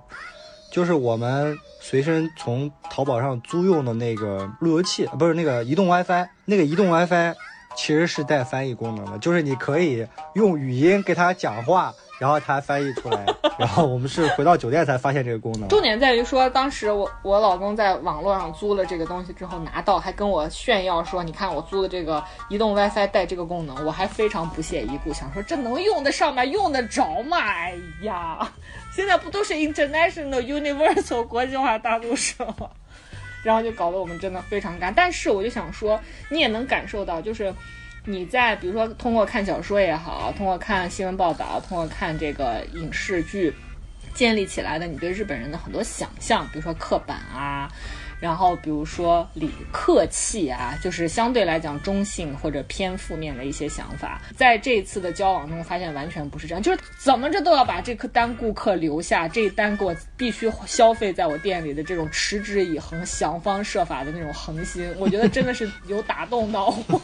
[0.71, 7.35] 就是我们随身从淘宝上租用的那个路由器，不是那个移动 WiFi，那个移动 WiFi。
[7.77, 13.25] 其实是带翻译功能的，就是你可以用语音给他讲话，然后他翻译出来。
[13.57, 15.69] 然后我们是回到酒店才发现这个功能。
[15.69, 26.43] 重点在于说，当时我我老公在网络上租了这个东西之后拿到，还跟我炫耀说：“你看我租的这个移动 WiFi 带这个功能。”我还非常不屑一顾，想说这能用得上吗？
[26.43, 27.37] 用得着吗？
[27.37, 28.51] 哎呀，
[28.93, 32.69] 现在不都是 international universal 国际化大都市吗？
[33.43, 35.99] 然后就搞得我们真的非常干，但是我就想说，
[36.29, 37.53] 你也能感受到，就是
[38.05, 43.53] 你在比如说通过看小说也好，通过看新闻报道，通过看这个影视剧，
[44.13, 47.69] 建立起来的你对日本人的很多想象，比如说刻板啊。
[48.17, 67.01] 然后比如说礼客气啊，就是相对来讲中性或者偏负面的一些想法，在这一次的交往中发现完全不是这样，就是怎么着都要把这颗单顾客留下，这一单给我必须消费在我店里的这种持之以恒、想方设法的那种恒心，我觉得真的是有打动到我，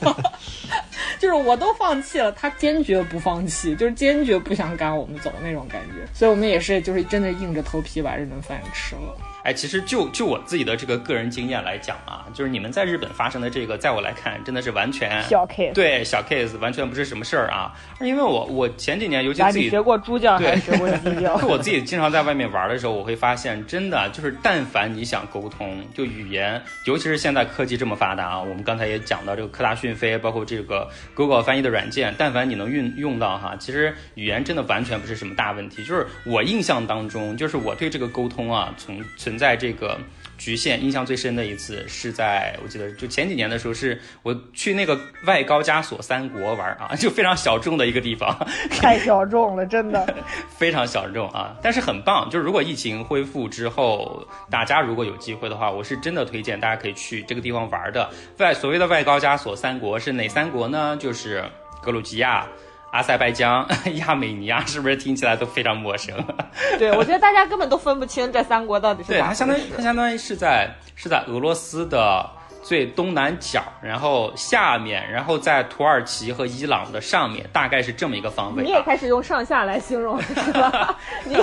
[1.32, 9.15] 就是我都放弃了，他坚决不放弃，就是坚决不想赶我们走那种感觉，所以我们也是就是真的硬着头皮把这顿饭吃了。
[9.43, 17.73] 哎，其实就就我自己的这个个人经验来讲啊，就是你们在日本发生的这个，在我来看，真的是完全小 case，对小 case，完全不是什么事儿啊。
[18.01, 21.41] 因为我我前几年尤其自己学过猪叫还是学过鸡叫？
[21.41, 30.88] 就 我自己经常在外面玩的时候，我会发现，真的就是但凡你想沟通，就语言，尤其是现在科技这么发达啊，我们刚才也讲到这个科大讯飞，包括这个
[31.22, 35.84] Google 翻译的软件，但凡你能运用到哈，其实语言真的完全不是什么大问题。
[35.84, 39.99] 就是我印象当中，就是我对这个沟通啊，存存在这个。
[40.42, 48.36] 局限，印象最深的一次是在我记得就前几年的时候，是我去那个外高加索三国玩啊，就非常小众的一个地方，
[48.82, 50.16] 太小众了，真的
[50.58, 52.28] 非常小众啊，但是很棒。
[52.28, 58.10] 就是如果疫情恢复之后，大家如果有机会的话，我是真的推荐大家可以去这个地方玩的。
[58.39, 60.98] 外所谓的外高加索三国是哪三国呢？
[61.00, 61.44] 就是
[61.84, 62.48] 格鲁吉亚。
[62.92, 66.16] 阿塞拜疆、 亚美尼亚是不是听起来都非常陌生？
[66.78, 69.14] 对，我觉得大家根本都分不清这三国到底是。
[69.14, 72.30] 对，它相当于它相当于是在是在俄罗斯的。
[72.62, 78.64] 最东南角，然后下面，然后在土耳其和伊朗的上面，大概是这么一个方位。
[78.64, 80.97] 你也开始用上下来形容是吧？
[81.26, 81.36] 你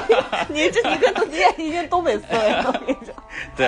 [0.49, 3.14] 你这你跟你也已经东北思维了，我跟你说。
[3.57, 3.66] 对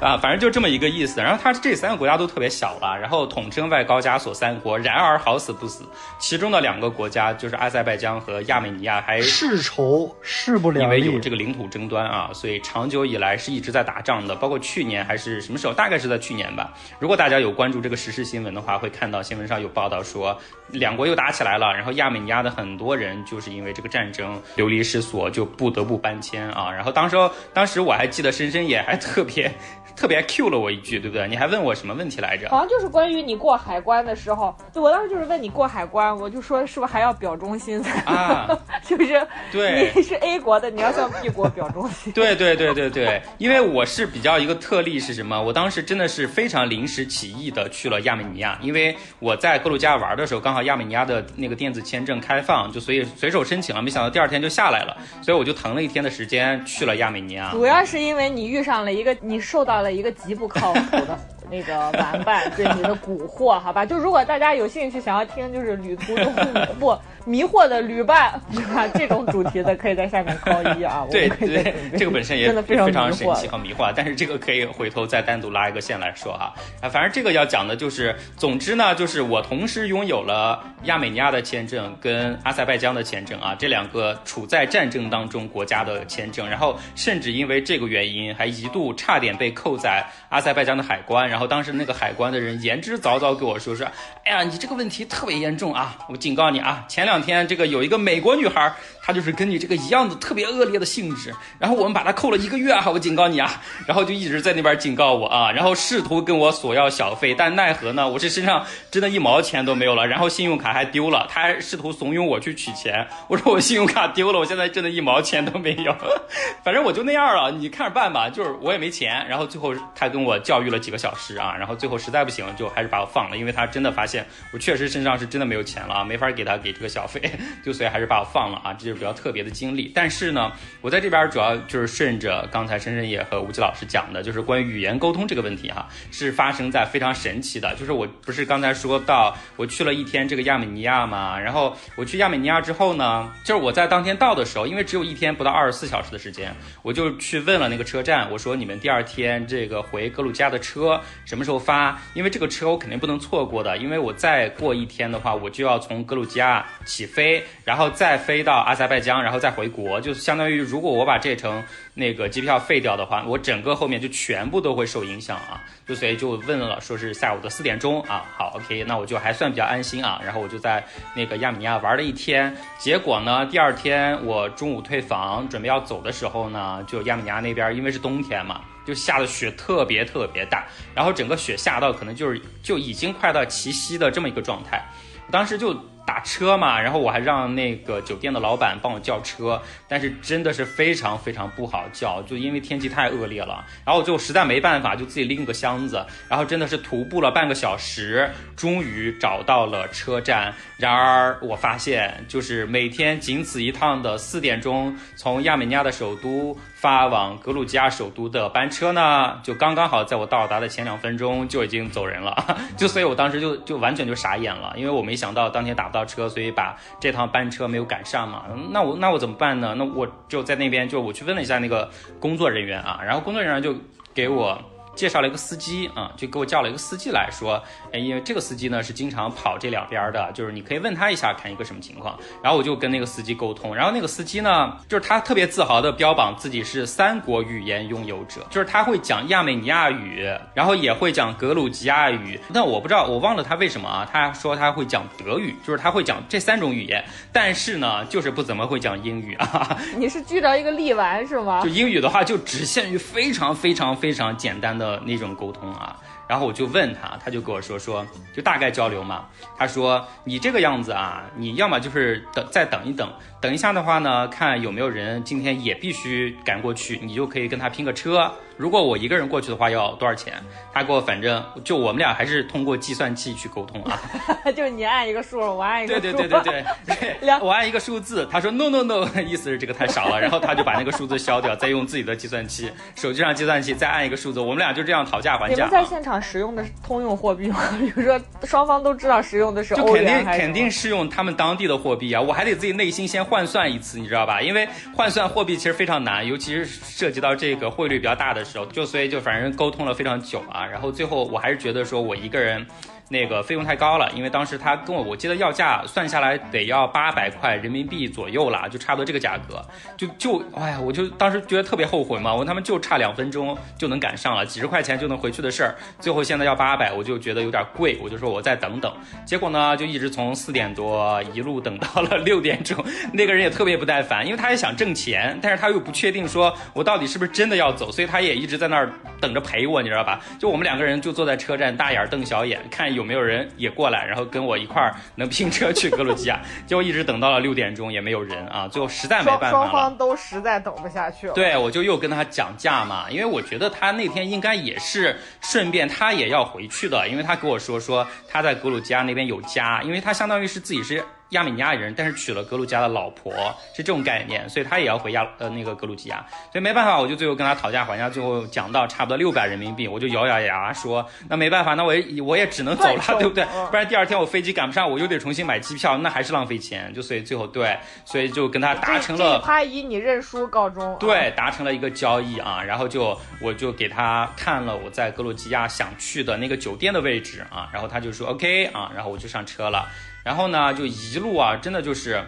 [0.00, 1.20] 啊，反正就这么一个意思。
[1.20, 4.78] 然后它这三个国家都特别小了，然后统称外高加索三国。
[4.78, 5.84] 然而好死不死，
[6.18, 14.34] 其中的两个国家就是阿塞拜疆和亚美尼亚，还世仇势不两立，因为有这个领土争端啊，所以长久以来是一直在打仗的。
[14.34, 16.72] 包括去年还是什么时候，大概是在去年吧。
[16.98, 26.70] 如果大家有关注这个时事新闻的话，会看到新闻上有报道说，两国又打起来了，然后亚美尼亚的很多人就是因为这个战争流离失所，就不得不搬迁啊。
[26.70, 27.16] 然后当时，
[27.52, 29.52] 当时我还记得深深也还特别。
[29.96, 31.26] 特别 Q 了我一句，对不对？
[31.28, 32.48] 你还问我什么问题来着？
[32.48, 37.82] 好像就是关于你过海关的时候，就我当时就是问你过海关，我就说是不是还要表忠心？
[38.04, 38.48] 啊，
[38.86, 39.26] 是不是？
[39.52, 42.12] 对，你是 A 国的，你要向 B 国表忠心。
[42.12, 45.40] 对对对对对，因为我是比较一个特例是什么？
[45.40, 57.50] 我当时真的是非常临时起意的去了亚美尼亚，因为我在格鲁吉亚玩的时候，刚好亚美尼亚的那个电子签证开放，就所以随手申请了，没想到第二天就下来了，所以我就腾了一天的时间去了亚美尼亚。
[57.52, 61.16] 主要是因为你遇上了一个，你受到了一个极不靠谱的。
[61.50, 66.34] 那个玩伴 对你的蛊惑，好吧，就如果大家有兴趣想要听，就是旅途中
[66.80, 68.88] 不迷惑的旅伴，对吧？
[68.94, 71.06] 这种主题的可以在下面扣一啊。
[71.10, 76.52] 对对，这个本身也真的非常神奇和迷惑，但是这个可以回头再单独拉一个线来说哈。
[76.80, 91.28] 啊，反正这个要讲的就是，总之呢，就是我同时拥有了亚美尼亚的签证跟阿塞拜疆的签证啊，这两个处在战争当中国家的签证，然后甚至因为这个原因，还一度差点被扣在阿塞拜疆的海关。
[91.28, 93.86] 然后当时那个海关的人言之凿凿给我说说，
[94.24, 95.96] 哎呀，你这个问题特别严重啊！
[96.08, 98.72] 我警告你啊，前两天这个有一个美国女孩，
[99.06, 102.88] 他就是跟你这个一样的特别恶劣的性质，然后我们把他扣了一个月啊！
[102.88, 115.94] 我警告你啊， 然后就一直在那边警告我啊，然后试图跟我索要小费，但奈何呢，我这身上真的一毛钱都没有了，然后信用卡还丢了，他还试图怂恿我去取钱， 我说我信用卡丢了，我现在真的一毛钱都没有，
[116.64, 121.54] 反正我就那样了，你看着办吧，就是我也没钱，然后最后他跟我教育了几个小时啊。
[121.58, 127.20] 然后最后实在不行，就还是把我放了，因为他真的发现我确实身上是真的没有钱了啊，没法给他给这个小费，
[127.64, 129.90] 就所以还是把我放了啊，这是比较特别的经历。
[129.92, 151.54] 但是呢，我在这边主要就是顺着刚才深深也和吴奇老师讲的，就是关于语言沟通这个问题哈，是发生在非常神奇的，就是我不是刚才说到我去了一天这个亚美尼亚嘛，然后我去亚美尼亚之后呢，就是我在当天到的时候，因为只有一天不到二十四小时的时间，我就去问了那个车站，我说你们第二天这个回格鲁吉亚的车什么时候？
[151.64, 161.64] 发，因为这个车我肯定不能错过的，因为我再过一天的话，我就要从格鲁吉亚起飞，然后再飞到阿塞在拜疆，然后再回国，就相当于如果我把这程
[161.94, 165.58] 那个机票废掉的话，我整个后面就全部都会受影响啊，
[165.88, 178.60] 就所以就问了，说是下午的四点钟啊，好，OK，那我就还算比较安心啊，然后我就在那个亚美尼亚玩了一天，结果呢，第二天我中午退房准备要走的时候呢，就亚美尼亚那边因为是冬天嘛。
[178.84, 184.84] 就下的雪特别特别大，然后整个雪下到可能就是就已经快到齐膝的这么一个状态，
[185.30, 185.74] 当时就。
[186.06, 193.64] 打车嘛，然后我还让那个酒店的老板帮我叫车，但是真的是非常非常不好叫，就因为天气太恶劣了。
[193.84, 200.54] 然后我就实在没办法，就自己拎个箱子，然后真的是徒步了半个小时，终于找到了车站。
[200.76, 212.36] 然而我发现，就是每天仅此一趟的四点钟从亚美尼亚的首都发往格鲁吉亚首都的班车呢，就刚刚好在我到达的前两分钟就已经走人了。
[212.76, 215.94] 就所以我当时就就完全就傻眼了，因为我没想到当天打不。
[215.94, 218.46] 到车，所以把这趟班车没有赶上嘛？
[218.72, 219.76] 那我那我怎么办呢？
[219.78, 223.72] 那我就在那边，就我去问了一下那个工作人员啊，然后工作人员就
[224.12, 224.60] 给我
[224.96, 227.62] 介绍了一个司机啊，就给我叫了一个司机来说，
[228.00, 232.18] 因为这个司机呢是经常跑这两边的，就是你可以问他一下，看一个什么情况。
[232.42, 242.38] 然后我就跟那个司机沟通，然后那个司机呢，就是他特别自豪的标榜自己是三国语言拥有者，就是他会讲亚美尼亚语，然后也会讲格鲁吉亚语。
[242.52, 244.08] 但我不知道，我忘了他为什么啊？
[244.10, 249.78] 他说他会讲德语，就是他会讲这三种语言，但是呢，就是不怎么会讲英语啊。
[249.96, 251.60] 你是遇着一个力丸是吗？
[251.62, 255.96] 就英语的话，就只限于非常非常非常简单的那种沟通啊。
[256.26, 259.26] 然后我就问他，他就跟我说说，就大概交流嘛。
[259.56, 268.32] 他说你这个样子啊，你要么就是等再等一等，等一下的话呢，看有没有人今天也必须赶过去，你就可以跟他拼个车。
[268.56, 270.34] 如果我一个人过去的话，要多少钱？
[270.72, 274.00] 他给我反正就我们俩还是通过计算器去沟通啊。
[274.54, 276.00] 就是你按一个数，我按一个数。
[276.00, 276.64] 对对对对
[277.20, 285.54] 对，我按一个数字，他说 no no no，意思是这个太少了，然后他就把那个数字消掉，再用自己的计算器，手机上计算器再按一个数字，我们俩就这样讨价还价。
[285.56, 287.58] 你们在现场使用的是通用货币吗？
[287.78, 294.40] 比如说双方都知道使用的是欧元，肯定肯定是用他们当地的货币啊，我还得自己内心先换算一次，你知道吧？
[294.40, 302.64] 因为换算货币其实非常难，尤其是涉及到这个汇率比较大的时候，就所以就反正沟通了非常久啊，然后最后我还是觉得说我一个人。
[303.10, 309.62] 那个费用太高了，因为当时他跟我，我记得要价算下来得要八百块人民币左右了，就差不多这个价格，
[309.96, 318.90] 就就哎呀，我就当时觉得特别后悔嘛，我他们就差两分钟就能赶上了，几十块钱就能回去的事儿，最后现在要八百，我就觉得有点贵，我就说我再等等，
[319.26, 322.82] 结果呢就一直从四点多一路等到了六点钟，
[323.12, 328.90] 那个人也特别不耐烦，因为他也想挣钱，但是他又不确定说我到底是不是真的要走，所以他也一直在那儿
[329.20, 330.18] 等着陪我，你知道吧？
[330.38, 332.93] 就我们两个人就坐在车站大眼瞪小眼看。
[332.94, 336.40] 有没有人也过来，然后跟我一块儿能拼车去格鲁吉亚？
[336.66, 339.52] 结果一直等到了六点钟也没有人啊，最后实在没办法了。
[339.52, 341.34] 双方都实在等不下去了。
[341.34, 351.04] 对，我就又跟他讲价嘛，因为我觉得他那天应该也是顺便他也要回去的，因为他跟我说说他在格鲁吉亚那边有家，因为他相当于是自己是。
[351.30, 353.32] 亚美尼亚人，但是娶了格鲁吉亚的老婆，
[353.74, 363.44] 是这种概念，所以他也要回亚呃那个格鲁吉亚，所以没办法，我就最后跟他讨价还价，最后讲到差不多六百人民币，我就咬咬牙说，那没办法，那我也我也只能走了，对不对？
[363.70, 379.88] 不然第二天我飞机赶不上，我又得重新买机票，那还是浪费钱，就所以最后对，所以就跟他达成了，他以你认输告终，对，达成了一个交易啊，然后就我就给他看了我在格鲁吉亚想去的那个酒店的位置啊，然后他就说 OK 啊，然后我就上车了。
[380.24, 382.24] 然后呢，就一路啊，真的就是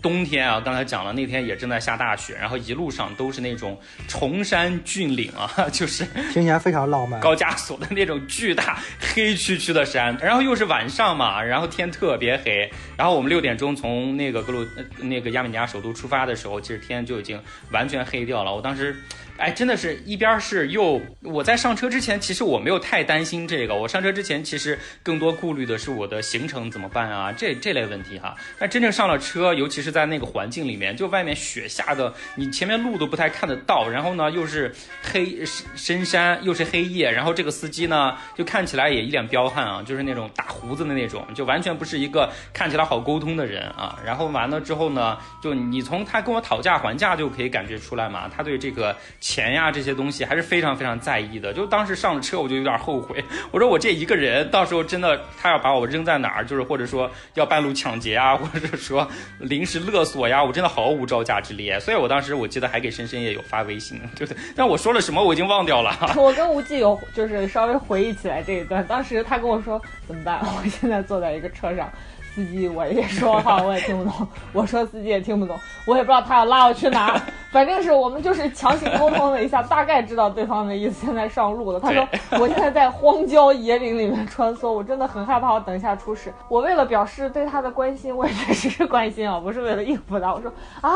[0.00, 0.60] 冬天啊。
[0.60, 3.78] 刚才讲了，那天也正在下大雪，然后一路上都是那种
[4.08, 7.20] 崇山峻岭啊， 就是听起来非常浪漫。
[7.20, 12.68] 高加索的那种巨大黑黢黢的山，然后又是晚上嘛，然后天特别黑。
[12.96, 14.66] 然后我们六点钟从那个格鲁
[14.98, 17.38] 那个亚美尼亚首都出发的时候，其实天就已经
[17.70, 18.54] 完全黑掉了。
[18.54, 18.96] 我当时。
[19.36, 23.74] 哎，真的是一边是又我在上车之前，其实我没有太担心这个。
[23.74, 28.36] 我上车之前，其实更多顾虑的是我的行程怎么办啊，这这类问题哈。
[28.60, 34.72] 但真正上了车，尤其是在那个环境里面，就外面雪下的，你前面路都不太看得到，然后呢又是
[35.02, 43.98] 黑深山，又是黑夜，然后这个司机呢就看起来也一脸彪悍啊，就是那种大胡子的那种，就完全不是一个看起来好沟通的人啊。
[44.06, 48.96] 然后完了之后呢，就你从他跟我讨价还价就可以感觉出来嘛，他对这个。
[49.26, 51.50] 钱呀，这些东西还是非常非常在意的。
[51.50, 53.24] 就当时上了车，我就有点后悔。
[53.50, 59.08] 我说我这一个人，到时候真的他要把我扔在哪儿，就是或者说要半路抢劫啊，或者说
[59.38, 61.72] 临时勒索呀，我真的毫无招架之力。
[61.80, 64.42] 所以我当时我记得还给深深也有发微信，对不对？
[64.54, 65.96] 但我说了什么，我已经忘掉了。
[66.18, 70.38] 我跟无忌有就是稍微回忆起来这一段，当时他跟我说怎么办？
[70.44, 71.90] 我现在坐在一个车上。
[72.34, 75.56] 司机我也说话我也听不懂，我说司机也听不懂，
[75.86, 77.14] 我也不知道他要拉我去哪，
[77.52, 81.06] 反正是我们就是强行沟通了一下，大概知道对方的意思。
[81.06, 82.06] 现在上路了，他说
[82.40, 86.34] 我现在在荒郊野岭里面穿梭，我真的很害怕，我等一下出事。
[86.48, 90.34] 我为了表示对他的关心，我也确实是关心啊，不是为了应付他。
[90.34, 90.90] 我说啊，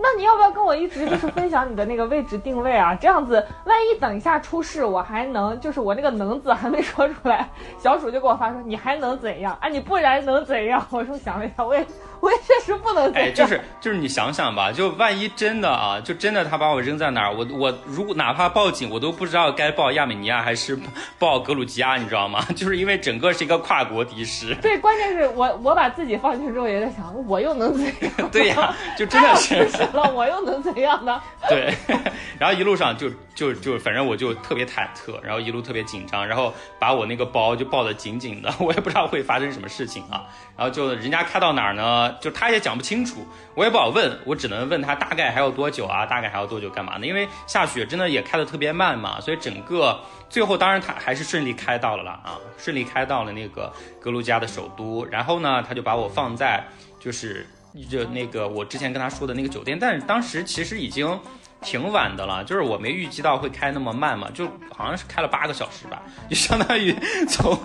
[0.00, 2.96] 那你要不要跟我一直就是分享你的那个位置定位啊？
[2.96, 9.68] 这样子万一等一下出事，我还能就是我那个能字还没说出来，小鼠就给我发说你还能怎样啊？
[9.68, 10.79] 你不然能怎样？
[10.90, 11.86] 我说想了一下，我也
[12.20, 13.12] 我也确实不能。
[13.12, 20.78] 哎，就是就是你想想吧，就万一真的啊，就真的他把我扔在哪儿，我我如果哪怕报警，我都不知道该报亚美尼亚还是
[21.18, 22.44] 报格鲁吉亚，你知道吗？
[22.54, 24.54] 就是因为整个是一个跨国敌视。
[24.56, 28.30] 对，关键是我我把自己放进去之后，也在想，我又能怎样？
[28.30, 29.54] 对呀，就真的是
[29.96, 31.20] 了，我又能怎样呢？
[31.48, 31.74] 对，
[32.38, 40.24] 然后一路上就就就反正我就特别忐忑，然后一路特别紧张，然后把我那个包就抱得紧紧的，我也不知道会发生什么事情啊。
[40.56, 42.09] 然后就人家开到哪儿呢？
[42.20, 46.06] 就他也讲不清楚，我也不好问，我只能问他大概还有多久啊？
[46.06, 47.06] 大概还要多久干嘛呢？
[47.06, 55.04] 因为下雪真的也开的特别慢嘛，所以整个最后当然他还是顺利开到了啦啊，顺利开到了那个格鲁吉亚的首都。
[55.06, 56.64] 然后呢，他就把我放在
[56.98, 57.46] 就是
[57.88, 61.20] 就那个我之前跟他说的那个酒店，但是当时其实已经。
[61.62, 66.94] 挺晚的了，就是我没预计到会开那么慢嘛，就好像是开了八个小时吧，就相当于
[67.28, 67.58] 从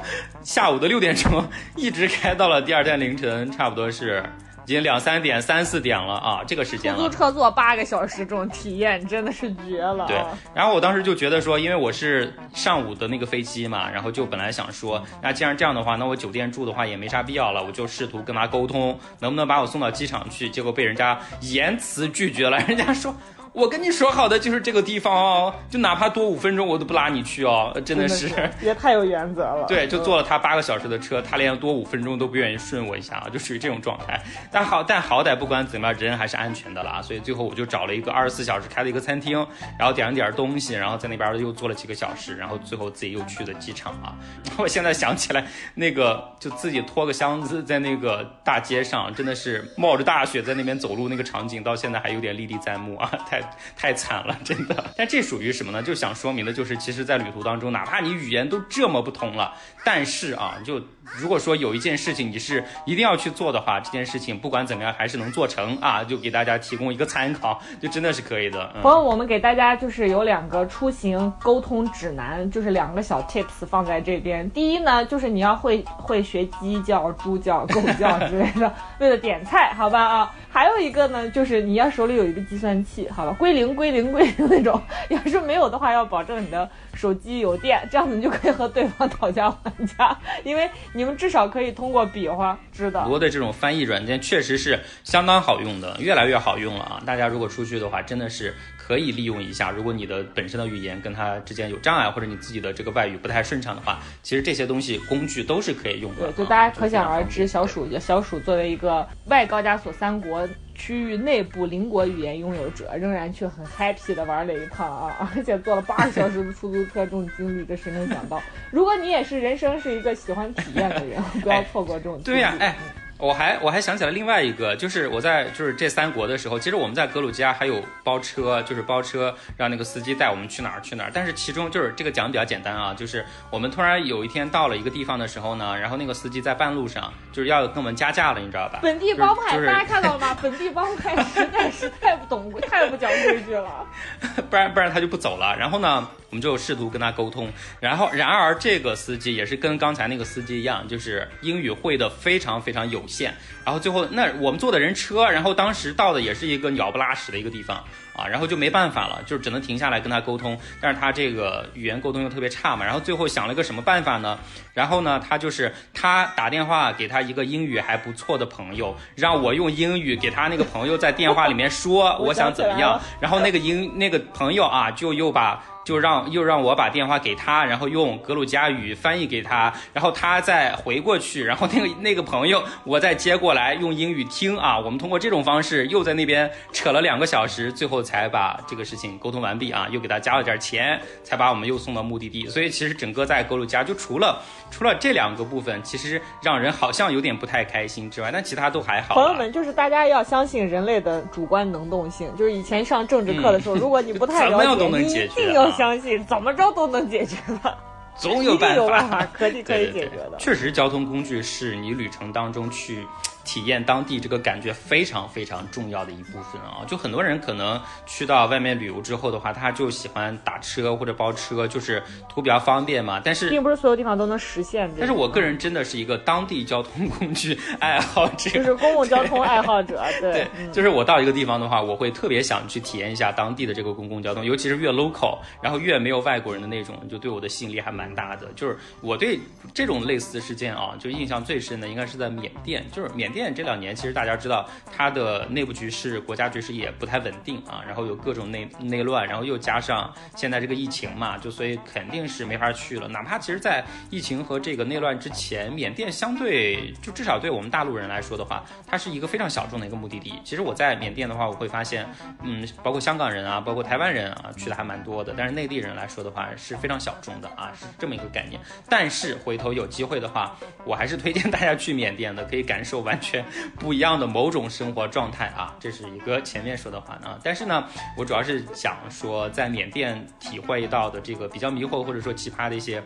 [0.43, 1.43] 下午的六点钟
[1.75, 4.23] 一直开到了第二天凌晨，差不多是
[4.65, 6.97] 已经两三点、三四点了啊，这个时间了。
[6.97, 10.05] 出租车坐八个小时，这种体验真的是绝了。
[10.07, 10.21] 对，
[10.53, 23.15] 然后我当时就觉得说，因为我是上午的那个飞机嘛，然后就本来想说，那既然这样的话，那我酒店住的话也没啥必要了，我就试图跟他沟通，能不能把我送到机场去，结果被人家严词拒绝了，人家说。
[23.55, 28.29] 我跟你说好的就是这个地方哦，就哪怕多五分钟我都不拉你去哦，真的是
[28.61, 29.65] 也太有原则了。
[29.65, 34.21] 对，就坐了他八个小时的车，他连多五分钟都不愿意顺我一下啊，就属于这种状态。
[34.51, 37.01] 但好，但好歹不管怎么样，人还是安全的啦。
[37.01, 39.37] 所以最后我就找了一个二十四小时开的一个餐厅，
[39.79, 44.13] 然后点了点东西，然后在那边又坐了几个小时，然后最后自己又去了机场啊。
[44.59, 45.45] 我现在想起来，
[45.75, 53.41] 那个就自己拖个箱子在那个大街上，真的是冒着大雪在那边走路那个场景，到现在还有点历历在目啊，太
[53.75, 53.95] 太。
[53.95, 54.93] 惨了，真的。
[54.97, 55.81] 但这属于什么呢？
[55.81, 59.53] 就想说明的就是，其实，在旅途当中，哪怕你语言都这么不同了，
[59.85, 60.79] 但是啊，就
[61.19, 66.03] 如果说有一件事情你是一定要去做的话，这件事情不管怎么样还是能做成啊。
[66.03, 68.67] 就给大家提供一个参考，就真的是可以的。
[68.81, 74.49] 朋友，我们给大家就是有两个出行沟通指南，就是两个小 tips 放在这边。
[74.51, 80.35] 第一呢，就是你要会会学鸡叫、猪叫、狗叫之类的， 为了点菜，好吧啊。
[80.49, 84.81] 还有一个呢，就是你要手里有一个计算器，好吧，归零归零归零那种。
[85.09, 93.01] 要是没有的话，要保证你的手机有电，这样子你就可以和对方讨价还价，因为你们至少可以通过比划知道。
[93.01, 97.03] 很多的这种翻译软件确实是相当好用的，越来越好用了啊！
[97.05, 98.55] 大家如果出去的话，真的是。
[98.85, 106.31] 可以利用一下，如果你的本身的语言跟它之间有障碍，或者你自己的这个外语不太顺畅的话，其实这些东西工具都是可以用的。
[106.31, 118.39] 对，就大家可想而知，小鼠小鼠作为一个外高加索三国区域内部邻国语言拥有者，仍然却很 happy 的玩了一趟啊， 而且坐了八个小时的出租车，这种经历，这谁能想到？
[118.69, 122.21] 如果你也是人生是一个喜欢体验的人， 不要错过这种。
[122.21, 122.75] 对呀，哎。
[123.17, 131.11] 我还我还想起了另外一个，就是我在就是这三国的时候，其实我们在格鲁吉亚还有包车，就是包车让那个司机带我们去哪儿去哪儿。
[131.13, 138.79] 但是其中就是这个讲比较简单啊，就是我们突然有一天到了一个地方的时候呢，然后那个司机在半路上就是要跟我们加价了，你知道吧？
[138.81, 140.37] 本地帮派，大家看到了吗？
[140.41, 143.85] 本地帮派实在是太不懂太不讲规矩了，
[144.49, 145.55] 不然不然他就不走了。
[145.57, 146.05] 然后呢？
[146.35, 153.33] 我们就试图跟他沟通，然后然而这个司机也是跟刚才那个司机一样，就是英语会的非常非常有限。
[153.63, 157.81] 然后最后那我们坐的人车，然后当时到的也是一个鸟不拉屎的一个地方。
[158.15, 164.39] 啊，然后就没办法了，就只能停下来跟他沟通，但是他这个语言沟通又特别差嘛，然后最后想了个什么办法呢？
[164.75, 188.05] 然后呢，他就是他打电话给他一个英语还不错的朋友，让我用英语给他那个朋友在电话里面说 我想怎么样，然后那个英那个朋友啊就又把就让又让我把电话给他，然后用格鲁吉亚语翻译给他，然后他再回过去，然后那个那个朋友我再接过来用英语听啊，我们通过这种方式又在那边扯了两个小时，最后。
[188.05, 192.45] 才把这个事情沟通完毕啊，又给他加了点钱，才把我们又送到目的地。
[192.47, 194.39] 所以其实整个在格鲁吉亚，就除了
[194.75, 199.15] 除了这两个部分，其实让人好像有点不太开心之外，但其他都还好。
[199.15, 202.29] 朋友们，就是大家要相信人类的主观能动性。
[202.35, 207.77] 就是以前上政治课的时候，如果你不太了解，你一定要相信，怎么着都能解决的，
[208.17, 208.75] 总有办
[209.09, 210.35] 法，可以可以解决的。
[210.39, 213.07] 确实，交通工具是你旅程当中去。
[213.45, 216.83] 体验当地这个感觉非常非常重要的一部分啊！
[216.87, 223.21] 就很多人可能去到外面旅游之后的话，他就喜欢打车或者包车，就是图比较方便嘛。
[223.23, 224.91] 但是并不是所有地方都能实现。
[224.97, 230.03] 但是我个人真的是一个当地交通工具爱好者，就是公共交通爱好者。
[230.19, 238.47] 对，就是我到一个地方的话，我会特别想去体验一下当地的这个公共交通，尤其是越 local，然后越没有外国人的那种，就对我的吸引力还蛮大的。
[238.55, 239.39] 就是我对
[239.71, 243.34] 这种类似的事件啊，就印象最深的应该是在缅甸，就是缅。
[243.35, 244.65] 缅甸这两年其实大家知道
[244.95, 253.09] 它的内部局势、国家局势也不太稳定啊，然后有各种内内乱，然后又加上现在这个疫情嘛，就所以肯定是没法去了。
[253.09, 260.39] 哪怕其实，在疫情和这个内乱之前，缅甸相对就至少对我们大陆人来说的话，它是一个非常小众的一个目的地。
[260.45, 262.07] 其实我在缅甸的话，我会发现，
[262.41, 265.33] 嗯，包括香港人啊，包括台湾人啊，去的还蛮多的。
[265.35, 268.61] 但是内地人来说的话，是非常小众的啊，是这么一个概念。
[268.87, 270.55] 但是回头有机会的话，
[270.85, 273.43] 我还是推荐大家去缅甸的，可以感受完却
[273.79, 275.75] 不一样的某种生活状态啊。
[275.79, 277.39] 这是一个前面说的话呢。
[277.43, 277.83] 但是呢，
[278.15, 283.03] 我主要是想说，在缅甸体会到的这个比较迷惑或者说奇葩的一些。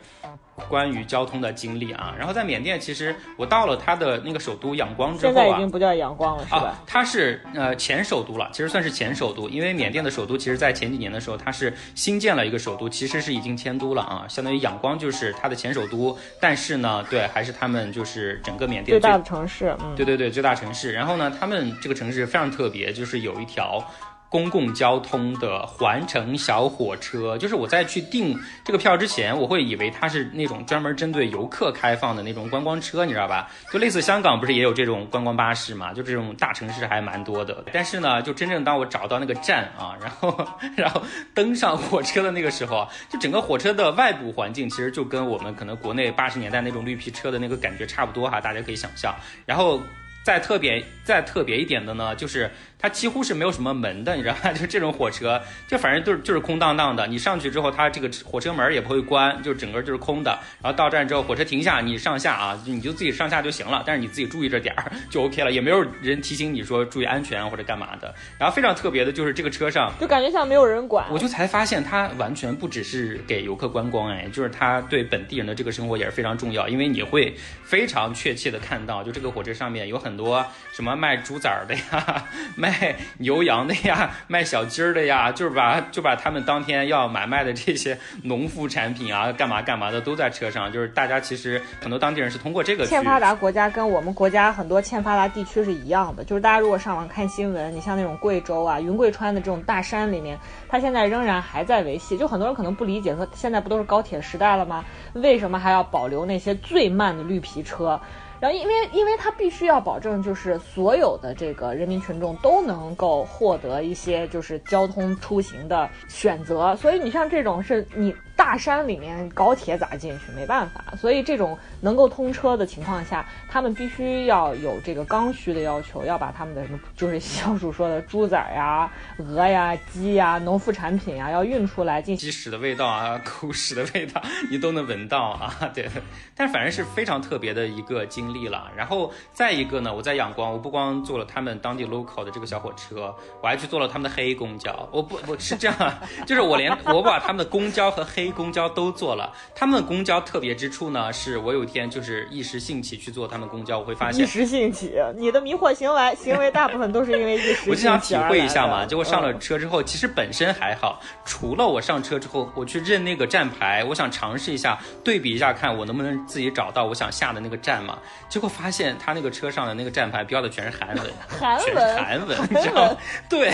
[0.67, 6.79] 关于交通的经历啊，然后在缅甸，其实我到了它的那个首都仰光之后啊，现在已经不叫仰光了，是吧？
[6.85, 20.91] 它是呃前首都了，其实算是前首都，因为缅甸的首都其实在前几年的时候，它是新建了一个首都，其实是已经迁都了啊，相当于仰光就是它的前首都，但是呢，对，还是他们就是整个缅甸最大的城市，嗯，对对对，最大城市。
[20.91, 23.83] 然后呢，他们这个城市非常特别，就是有一条。
[24.29, 33.49] 公共交通的环城小火车，就是我在去订这个票之前，我会以为它是那种专门针对游客开放的那种观光车，你知道吧？
[33.73, 35.91] 就类似香港不是也有这种观光巴士嘛？
[35.93, 37.65] 就这种大城市还蛮多的。
[37.73, 41.01] 但是呢，就真正当我找到那个站啊，然后 然后
[41.33, 49.15] 登上火车的那个时候，就整个火车的外部环境其实就跟我们可能国内八十年代那种绿皮车的那个感觉差不多哈，大家可以想象。
[49.45, 49.81] 然后
[50.23, 52.49] 再特别再特别一点的呢，就是。
[52.81, 54.53] 它几乎是没有什么门的，你知道吗？
[54.55, 57.05] 就这种火车，就反正就是就是空荡荡的。
[57.07, 60.31] 你上去之后，它这个火车门也不会关，就整个就是空的。
[60.61, 63.83] 然后到站之后，火车停下，你上下啊，你就自己上下就行了。
[63.85, 68.15] 但是你自己注意着点儿就 OK 了，也没有人提醒你说注意安全或者干嘛的。
[68.37, 71.05] 然后非常特别的就是这个车上，就感觉像没有人管。
[71.11, 76.65] 我就才发现它完全不只是给游客观光，哎，就是它对本地人的这个生活也是非常重要。
[76.69, 82.23] 因为你会非常确切的看到，就这个火车上面有很多什么卖猪崽儿的呀，
[82.57, 83.43] 卖牛。
[83.43, 90.71] 羊的呀， 卖小鸡儿的呀，就是把就把他们当天要买卖的这些农副产品啊， 干嘛干嘛的都在车上。
[90.71, 92.85] 就是大家其实很多当地人是通过这个。
[92.85, 100.37] 欠发达国家跟我们国家很多欠发达地区是一样的，就是大家如果上网看新闻，你像那种贵州啊、云贵川的这种大山里面，
[100.67, 102.17] 它现在仍然还在维系。
[102.17, 104.83] 就很多人可能不理解，说现在不都是高铁时代了吗？
[105.13, 107.99] 为什么还要保留那些最慢的绿皮车？
[108.39, 118.15] 然后，因为因为它必须要保证，就是所有的这个人民群众都能够获得一些就是交通出行的选择，所以你像这种是你。
[118.39, 120.31] 大山里面高铁咋进去？
[120.33, 135.53] 没办法，所以这种能够通车的情况下，他们必须要有这个刚需的要求，要把他们的什么，就是小鼠说的猪仔呀、鹅呀、鸡呀、农副产品呀，要运出来进鸡屎的味道啊、狗屎的味道，你都能闻到啊。
[135.73, 135.89] 对，
[136.33, 138.71] 但反正是非常特别的一个经历了。
[138.73, 143.13] 然后再一个呢，我在仰光，我不光坐了他们当地 local 的这个小火车，
[143.43, 144.87] 我还去坐了他们的黑公交。
[144.93, 145.93] 我不，我是这样，
[146.25, 157.69] 就是我连我把他们的公交和黑公交都坐了，他们公交特别之处呢，是我有一天就是一时兴起去坐他们公交，我会发现一时兴起，你的迷惑行为行为大部分都是因为一时兴起。
[157.69, 167.99] 我就想体会一下嘛，结果上了车之后，其实本身还好，除了我上车之后，我去认那个站牌，我想尝试一下对比一下，看我能不能自己找到我想下的那个站嘛。
[168.27, 172.95] 结果发现他那个车上的那个站牌标的全是韩文，韩文，韩文，你知道？
[173.29, 173.53] 对，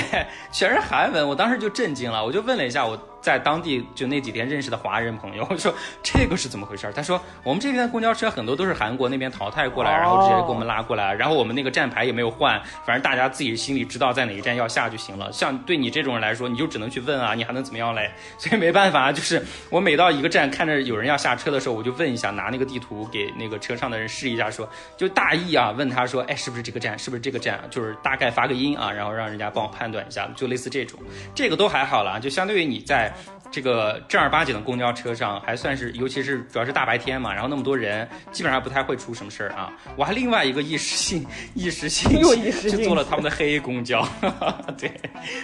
[0.52, 2.98] 全是韩文，我当时就震惊了，我就问了一下我。
[3.26, 5.74] 在当地就那几天认识的华人朋友， 我说
[6.04, 6.94] 这个是怎么回事？
[6.96, 15.32] 他说我们这边的公交车很多都是韩国那边淘汰过来，然后直接给我们拉过来，然后我们那个站牌也没有换，反正大家自己心里知道在哪一站要下就行了。
[15.32, 18.12] 像对你这种人来说，你就只能去问啊，你还能怎么样嘞？
[18.38, 27.00] 所以没办法，就是我每到一个站看着有人要下车的时候，我就问一下，拿那个地图给那个车上的人试一下，说就大意啊，问他说，哎，是不是这个站？
[27.00, 27.60] 是不是这个站？
[27.72, 31.00] 就是大概发个音啊，然后让人家帮我判断一下，就类似这种，
[31.34, 33.12] 这个都还好了，就相对于你在。
[33.51, 39.72] 这个正儿八经的公交车上还算是，尤其是主要是大白天嘛，然后那么多人，基本上不太会出什么事儿啊。
[39.95, 44.07] 我还另外一个一时性一时兴起就坐了他们的黑公交，
[44.78, 44.91] 对，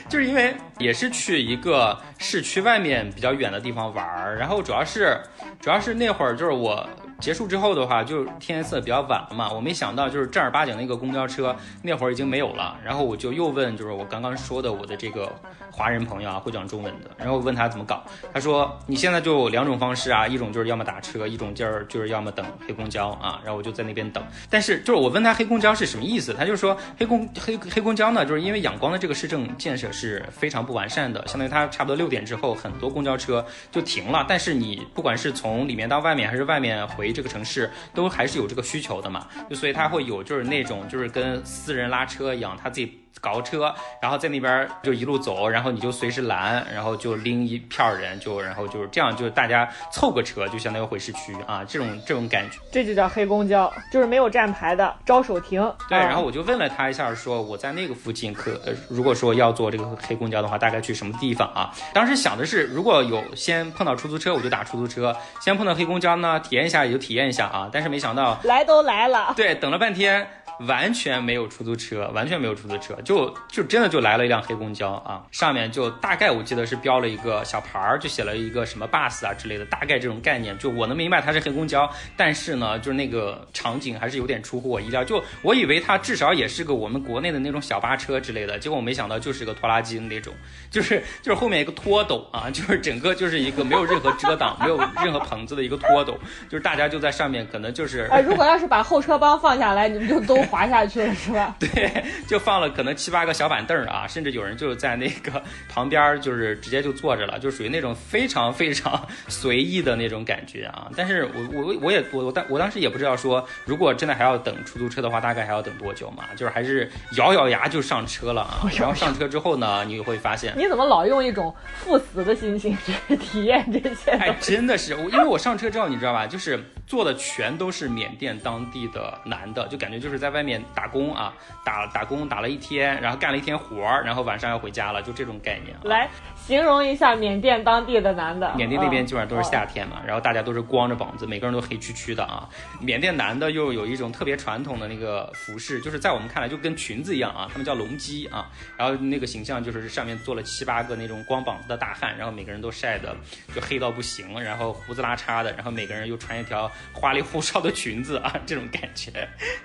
[0.09, 5.19] 就是因为也是去一个市区外面比较远的地方玩儿，然后主要是
[5.59, 6.87] 主要是那会儿就是我。
[7.21, 15.33] 结束之后的话，就天色比较晚了嘛，我没想到就是正儿八经那个公交车那会儿已经没有了，然后我就又问，就是我刚刚说的我的这个
[15.71, 17.61] 华人朋友啊，会讲中文的，然后问他。
[17.71, 18.03] 怎么搞，
[18.33, 24.21] 他说你现在就两种方式啊，一种就是要么打车，一种就是就是要么等黑公交啊，然后我就在那边等。
[24.49, 43.00] 但是就是我问他黑公交是什么意思，他就说黑公黑黑公交呢，就是因为仰光的这个市政建设是非常不完善的，相当于它差不多六点之后很多公交车就停了，但是你不管是从里面到外面还是外面回这个城市，都还是有这个需求的嘛，就所以他会有就是那种就是跟私人拉车一样，他自己。
[43.19, 55.61] 搞车，然后在那边就一路走，然后你就随时拦，然后就拎一票人，就然后就是这样，就是大家凑个车，就相当于回市区啊，这种这种感觉，这就叫黑公交，就是没有站牌的，招手停。
[55.89, 58.59] 对，然后我就问了他一下，说我在那个附近可，
[58.89, 61.71] 如果说要坐这个黑公交的话，大概去什么地方啊？
[61.93, 67.69] 当时想的是，如果有先碰到出租车，我就打出租车；先碰到黑公交呢，体验一下也就体验一下啊。
[67.71, 70.27] 但是没想到来都来了，对，等了半天。
[70.67, 75.23] 完全没有出租车，完全没有出租车，就就真的就来了一辆黑公交啊！
[75.31, 90.33] 上面就大概我记得是标了一个小牌儿，就写了一个什么 bus 啊之类的，大概这种概念，就我能明白它是黑公交，但是呢，就是那个场景还是有点出乎我意料，就我以为它至少也是个我们国内的那种小巴车之类的，结果我没想到就是个拖拉机的那种，
[90.69, 96.17] 就是就是后面一个拖斗啊， 就是整个就是一个没有任何遮挡、没有任何棚子的一个拖斗，
[96.49, 100.41] 就是大家就在上面，可能就是哎，如果要是把后车帮放下来，你们就都。
[100.51, 101.55] 滑下去了是吧？
[101.57, 110.91] 对，就放了可能七八个小板凳啊，甚至有人就在那个旁边，就是直接就坐着了，就属于那种非常非常随意的那种感觉啊。
[110.97, 116.25] 但是我我我也我我当我当时也不知道说，如果真的还要等出租车的话，大概还要等多久嘛？
[116.35, 118.69] 就是还是咬咬牙就上车了啊。
[118.77, 124.11] 然后上车之后呢，你会发现你怎么老用一种赴死的心情去体验这些？
[124.11, 130.40] 哎，真的是我，因为我上车之后，你知道吧，就是坐的全都是缅甸当地的男的，就感觉就是在外。
[130.41, 131.31] 外面打工啊，
[131.63, 135.77] 打打工打了一天，然后干了一天活儿，然后晚上要回家了，就这种概念。
[135.83, 136.09] 来
[136.51, 138.53] 形容一下缅甸当地的男的。
[138.57, 142.49] 缅甸那边基本上都是夏天嘛，然后大家都是光着膀子，每个人都黑黢黢的啊。
[142.81, 148.49] 缅甸男的又有一种特别传统的那个服饰，就是在我们看来就跟裙子一样啊，他们叫龙基啊。
[148.75, 153.15] 然后那个形象就是上面坐了七八个那种光膀子的大汉，然后每个人都晒的
[153.55, 159.09] 就黑到不行，然后胡子拉碴的，然后每个人又穿一条花里胡哨的裙子啊， 这种感觉，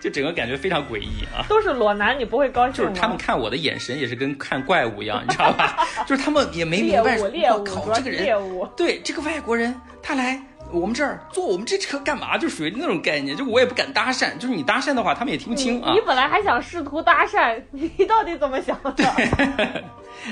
[0.01, 0.57] 就整个感觉。
[0.57, 1.45] 非常诡异啊！
[1.49, 5.87] 都是裸男，你不会高兴就是他们看我的眼神也是跟看怪物一样，你知道吧？
[6.07, 8.39] 就是他们也没明白，我靠，这个人，
[8.77, 10.41] 对这个外国人，他来
[10.73, 12.37] 我们这儿坐我们这车干嘛？
[12.37, 15.93] 就属于那种概念，就我也不敢搭讪，就是你搭讪的话，他们也听不清啊。
[15.93, 18.93] 你本来还想试图搭讪，你到底怎么想的？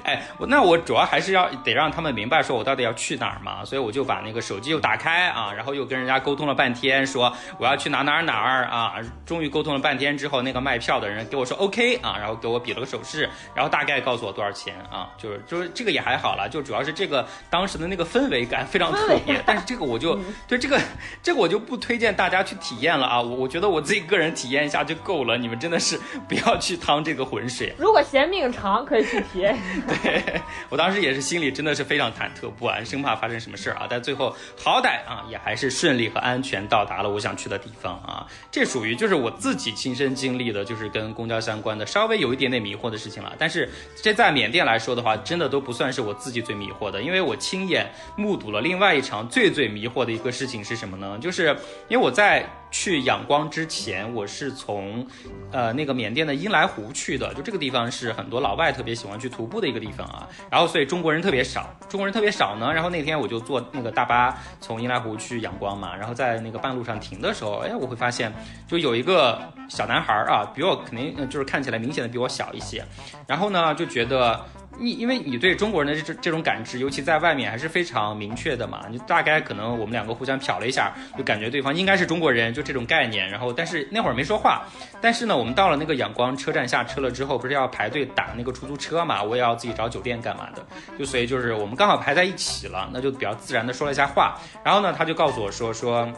[0.03, 8.95] 哎，我那我主要还是要得让他们明白，说我到底要去哪儿嘛，所以我就把那个手机又打开啊，然后又跟人家沟通了半天，说我要去哪哪哪儿啊，
[9.25, 20.81] 终于沟通了半天之后，那个卖票的人给我说 OK 啊，然后给我比了个手势，然后大概告诉我多少钱啊，就是就是这个也还好了，就主要是这个当时的那个氛围感非常特别， 但是这个我就 对这个
[21.23, 25.99] 这个我就不推荐大家去体验了啊，我我觉得我自己个人体验一下就够了，你们真的是
[26.29, 27.75] 不要去趟这个浑水。
[27.79, 29.59] 如果嫌命长，可以去体验。
[30.03, 33.87] 对我当时也是心里真的是非常忐忑不安，生怕发生什么事儿啊！
[33.89, 38.27] 但最后好歹啊，也还是顺利和安全到达了我想去的地方啊！
[38.51, 43.33] 这属于就是我自己亲身经历的，就是跟公交相关的稍微有一点点迷惑的事情了。
[43.39, 43.69] 但是
[44.03, 51.19] 这在缅甸来说的话，真的都不算是我自己最迷惑的，因为我亲眼目睹了另外一场最最迷惑的一个事情是什么呢？
[51.21, 51.57] 就是
[51.89, 52.49] 因为我在。
[52.75, 55.07] 去仰光之前，我是从，
[55.53, 60.29] 呃，那个缅甸的英莱湖去的，就这个地方是很多老外特别喜欢去徒步的一个地方啊。
[60.51, 62.75] 然后，所以中国人特别少，中国人特别少呢。
[62.75, 65.95] 然后那天我就坐那个大巴从英莱湖去仰光嘛。
[65.95, 68.33] 然后在那个半路上停的时候，哎，我会发现
[68.67, 72.85] 就有一个小男孩啊，比我肯定就是看起来明显的比我小一些。
[73.29, 74.45] 然后呢，就觉得。
[74.77, 78.87] 你因为你对中国人的这这种感知，尤其在外面还是非常明确的嘛。
[78.91, 83.29] 你大概可能我们两个互相瞟了一下，就感觉对方应该是中国人，就这种概念。
[83.29, 84.63] 然后，但是那会儿没说话。
[85.01, 89.23] 但是呢，我们到了那个仰光车站下车了之后，不是要排队打那个出租车嘛？
[89.23, 90.67] 我也要自己找酒店干嘛的。
[90.99, 94.37] 就所以就是我们刚好排在一起了，那就比较自然的说了一下话。
[94.65, 96.09] 然后呢，他就告诉我说说。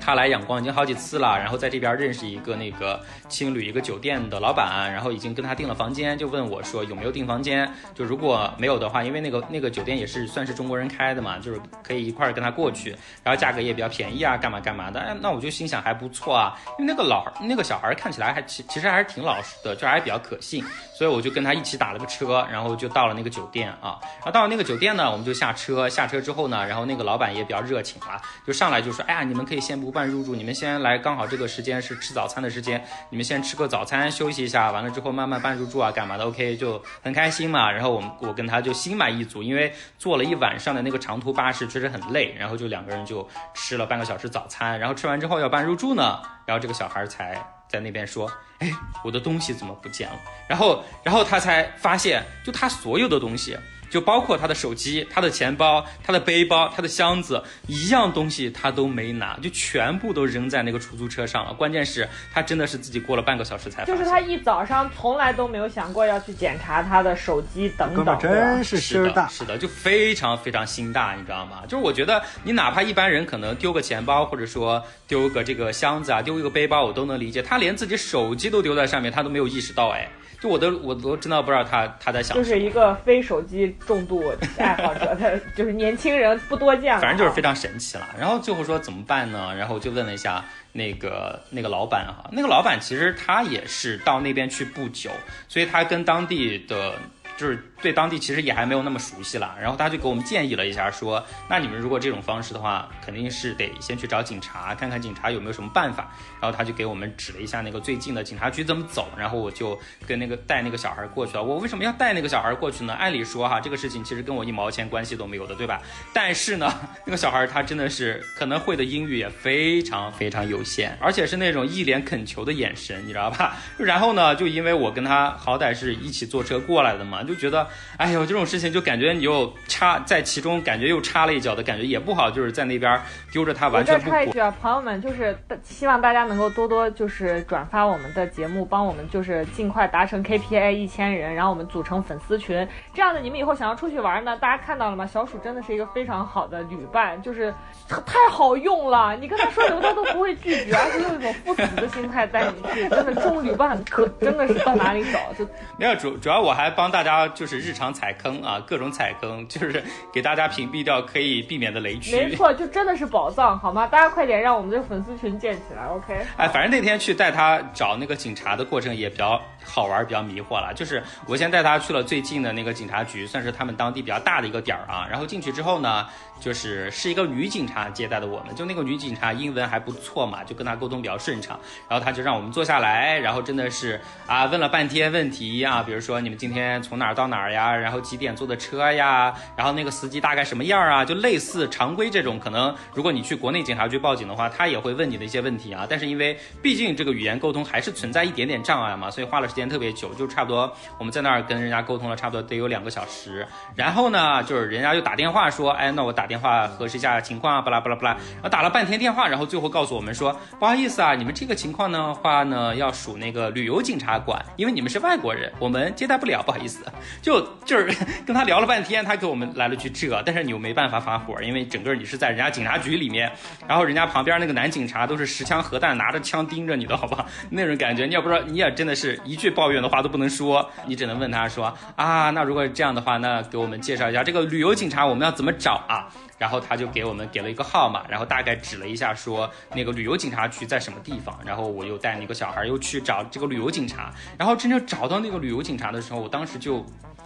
[0.00, 12.90] 他来仰光已经好几次了，然后在这边认识一个那个青旅一个酒店的老板，然后已经跟他订了房间，就问我说有没有订房间，就如果没有的话，因为那个那个酒店也是算是中国人开的嘛，就是可以一块儿跟他过去，
[13.22, 29.94] 然后价格也比较便宜啊，干嘛干嘛的，哎，那我就心想还不错啊，因为那个老那个小孩看起来还其其实还是挺老实的，就还比较可信，所以我就跟他一起打了个车，然后就到了那个酒店啊，然后到了那个酒店呢，我们就下车，下车之后呢，然后那个老板也比较热情啊，就上来就说，哎呀，你们可以先不。
[29.94, 37.70] 办入住，你们先来，刚好这个时间是吃早餐的时间，你们先吃个早餐休息一下，完了之后慢慢办入住啊，干嘛的？OK，就很开心嘛。
[37.70, 47.40] 然后我们我跟他就心满意足，因为坐了一晚上的那个长途巴士确实很累，然后就两个人就吃了半个小时早餐，然后吃完之后要办入住呢，然后这个小孩才
[47.74, 48.30] 在那边说，
[48.60, 48.70] 哎，
[49.02, 50.16] 我的东西怎么不见了？
[50.46, 53.58] 然后然后他才发现，就他所有的东西。
[53.94, 61.54] 就包括他的手机、他的钱包、他的背包、他的箱子，一样东西他都没拿，就全部都扔在那个出租车上了。
[61.54, 63.84] 关键是，他真的是自己过了半个小时才。
[63.84, 68.18] 就是他一早上从来都没有想过要去检查他的手机等等。
[68.18, 71.62] 真是心大，是的，就非常非常心大，你知道吗？
[71.68, 77.40] 就是我觉得你哪怕一般人可能丢个钱包，或者说丢个这个箱子啊，丢一个背包，我都能理解。
[77.40, 80.10] 他连自己手机都丢在上面，他都没有意识到，哎。
[80.44, 84.22] 就我都我都真的不知道他他在想，就是一个非手机重度
[84.58, 87.00] 爱好者，他就是年轻人不多见。
[87.00, 88.06] 反正就是非常神奇了。
[88.20, 89.54] 然后最后说怎么办呢？
[89.56, 95.10] 然后就问了一下那个那个老板哈，那个老板其实他也是到那边去不久，
[95.48, 96.92] 所以他跟当地的
[97.38, 97.58] 就是。
[97.84, 106.10] 对当地其实也还没有那么熟悉了，然后他就给我们建议了一下，说那你们如果这种方式的话，肯定是得先去找警察，看看警察有没有什么办法。
[106.40, 111.42] 然后他就给我们指了一下那个最近的警察局怎么走，然后我就跟那个带那个小孩过去了。
[111.42, 112.94] 我为什么要带那个小孩过去呢？
[112.94, 115.82] 按理说哈，这个事情其实跟我一毛钱关系都没有的，对吧？
[116.14, 116.72] 但是呢，
[117.04, 123.56] 那个小孩他真的是可能会的英语也非常非常有限，而且是那种一脸恳求的眼神，你知道吧？
[123.76, 127.68] 然后呢，就因为我跟他好歹是一起坐车过来的嘛，就觉得。
[127.96, 133.00] 哎呦，这种事情就感觉你又插在其中，感觉又插了一脚的感觉也不好，就是在那边
[133.32, 134.10] 丢着他完全不。
[134.10, 145.06] 我再插一句啊，朋友们，就是希望大家能够多多就是转发我们的节目，帮我们就是尽快达成 KPI 一千人，然后我们组成粉丝群，这样的你们以后想要出去玩呢，大家看到了吗？
[145.06, 147.54] 小鼠真的是一个非常好的旅伴，就是
[147.88, 155.46] 太好用了，你跟他说什么他都不会拒绝，而且用一种父子的心态带你去，真的这种旅伴可真的是到哪里找就
[155.78, 157.94] 没有主主要我还帮大家就是日常。
[157.94, 159.80] 踩坑啊，各种踩坑， 就是
[160.12, 162.16] 给大家屏蔽掉可以避免的雷区。
[162.16, 163.86] 没错，就真的是宝藏，好吗？
[163.86, 166.26] 大家快点让我们的粉丝群建起来，OK？
[166.36, 170.72] 哎，反正那天去带他找那个警察的过程也比较好玩，比较迷惑了。
[170.74, 175.06] 就是我先带他去了最近的那个警察局，算是他们当地比较大的一个点儿啊。
[175.10, 176.06] 然后进去之后呢。
[176.40, 181.58] 就是是一个女警察接待的我们，就那个女警察英文还不错嘛，就跟他沟通比较顺畅。
[181.88, 192.38] 然后他就让我们坐下来，然后真的是啊问了半天问题啊，比如说你们今天从哪儿到哪儿呀，然后几点坐的车呀，然后那个司机大概什么样啊，就类似常规这种。
[192.38, 195.86] 可能如果你去国内警察局报警的话，他也会问你的一些问题啊。
[195.88, 203.46] 但是因为毕竟这个语言沟通还是存在一点点障碍嘛，所以花了时间特别久，就差不多我们在那儿跟人家沟通了差不多得有两个小时。
[203.76, 206.24] 然后呢，就是人家就打电话说，哎，那我打。
[206.26, 216.82] 电话核实一下情况啊，巴拉巴拉巴拉，然后打了半天电话，然后最后告诉我们说，不好意思啊，你们这个情况的话呢，要属那个旅游警察管，因为你们是外国人，我们接待不了，不好意思。
[217.20, 217.94] 就就是
[218.26, 223.30] 跟他聊了半天，他给我们来了句这，但是你又没办法发火，因为整个你是在人家警察局里面，
[223.68, 227.26] 然后人家旁边那个男警察都是持枪核弹，拿着枪盯着你的，好不好？
[227.50, 236.08] 那种感觉，你也不知道，你也真的是一句 抱怨的话都不能说，你只能问他说啊，那如果是这样的话，那给我们介绍一下这个旅游警察，我们要怎么找啊？
[236.36, 241.38] 然后他就给我们给了一个号码，然后大概指了一下，说那个旅游警察局在什么地方。
[241.46, 244.12] 然后我又带那个小孩又去找这个旅游警察。
[244.36, 246.84] 然后真正找到那个旅游警察的时候，我当时就，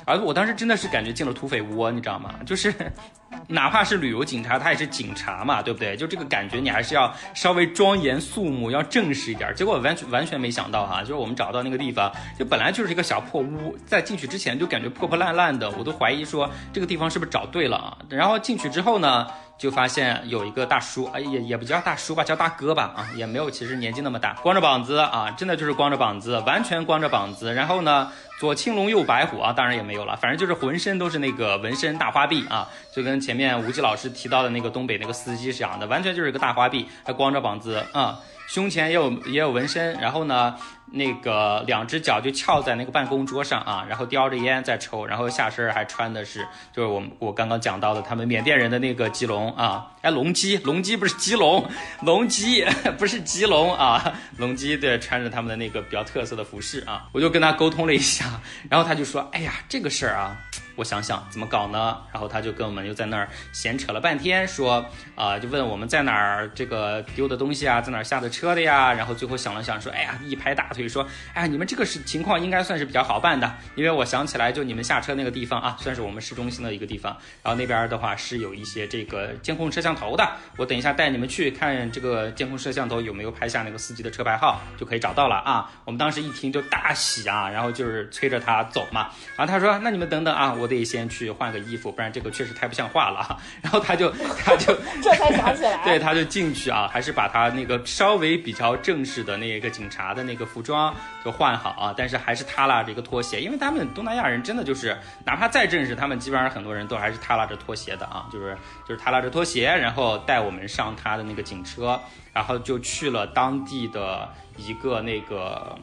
[0.08, 2.34] 而我当时真的是感觉进了土匪窝，你知道吗？
[2.46, 2.74] 就是。
[3.46, 5.94] 哪怕是旅游警察，他也是警察嘛，对不对？
[5.96, 9.54] 就这个感觉，你还是要稍微庄严肃穆，要正式一点。
[9.54, 17.98] 结果完全完全没想到哈，就是我们找到那个地方，就本来就是一个小破屋，在进去之前就感觉破破烂烂的，我都怀疑说这个地方是不是找对了啊？
[18.08, 19.26] 然后进去之后呢？
[19.58, 27.52] 就发现有一个大叔，哎，也也不叫大叔吧，叫大哥吧，啊，也没有，其实年纪那么大，光着膀子啊，真的就是光着膀子，完全光着膀子。
[27.52, 38.20] 然后呢，左青龙右白虎啊，当然也没有了，反正就是浑身都是那个纹身大花臂啊，就跟前面吴奇老师提到的那个东北那个司机是一样的，完全就是一个大花臂，还光着膀子啊。
[38.46, 40.56] 胸前也有也有纹身，然后呢，
[40.90, 51.68] 那个两只脚就翘在那个办公桌上啊，然后叼着烟在抽，然后下身还穿的是就是我我刚刚讲到的他们缅甸人的那个吉隆啊，哎龙基龙基不是吉隆，
[52.02, 52.64] 龙基
[52.98, 58.40] 不是吉隆啊，龙基对穿着他们的那个比较特色的服饰啊，我就跟他沟通了一下，
[58.70, 60.36] 然后他就说，哎呀这个事儿啊。
[60.78, 61.98] 我想想怎么搞呢？
[62.12, 64.86] 然后他就跟我们又在那儿闲扯了半天，说
[65.16, 68.92] 啊、就问我们在哪儿这个丢的东西啊，在哪儿下的车的呀？
[68.92, 80.28] 然后最后想了想说，哎呀，一拍大腿说，哎，你们这个是情况应该算是比较好办的，因为我想起来就你们下车那个地方啊，算是我们市中心的一个地方，然后那边的话是有一些这个监控摄像头的，
[80.58, 85.70] 我等一下带你们去看这个监控摄像头有没有拍下那个司机的车牌号，就可以找到了啊。
[85.86, 93.36] 我们当时一听就大喜啊，然后就是催着他走嘛，然后他说那你们等等啊，我得先去换个衣服，不然这个确实太不像话了啊。
[93.62, 94.10] 然后他就
[94.44, 111.98] 他就 这才想起来，对，他就进去啊，还是把他那个稍微比较正式的那个警察的那个服装就换好啊，但是还是耷拉着一个拖鞋，因为他们东南亚人真的就是，哪怕再正式，他们基本上很多人都还是耷拉着拖鞋的啊，就是就是耷拉着拖鞋，然后带我们上他的那个警车，
[112.34, 114.28] 然后就去了当地的
[114.58, 115.78] 一个那个。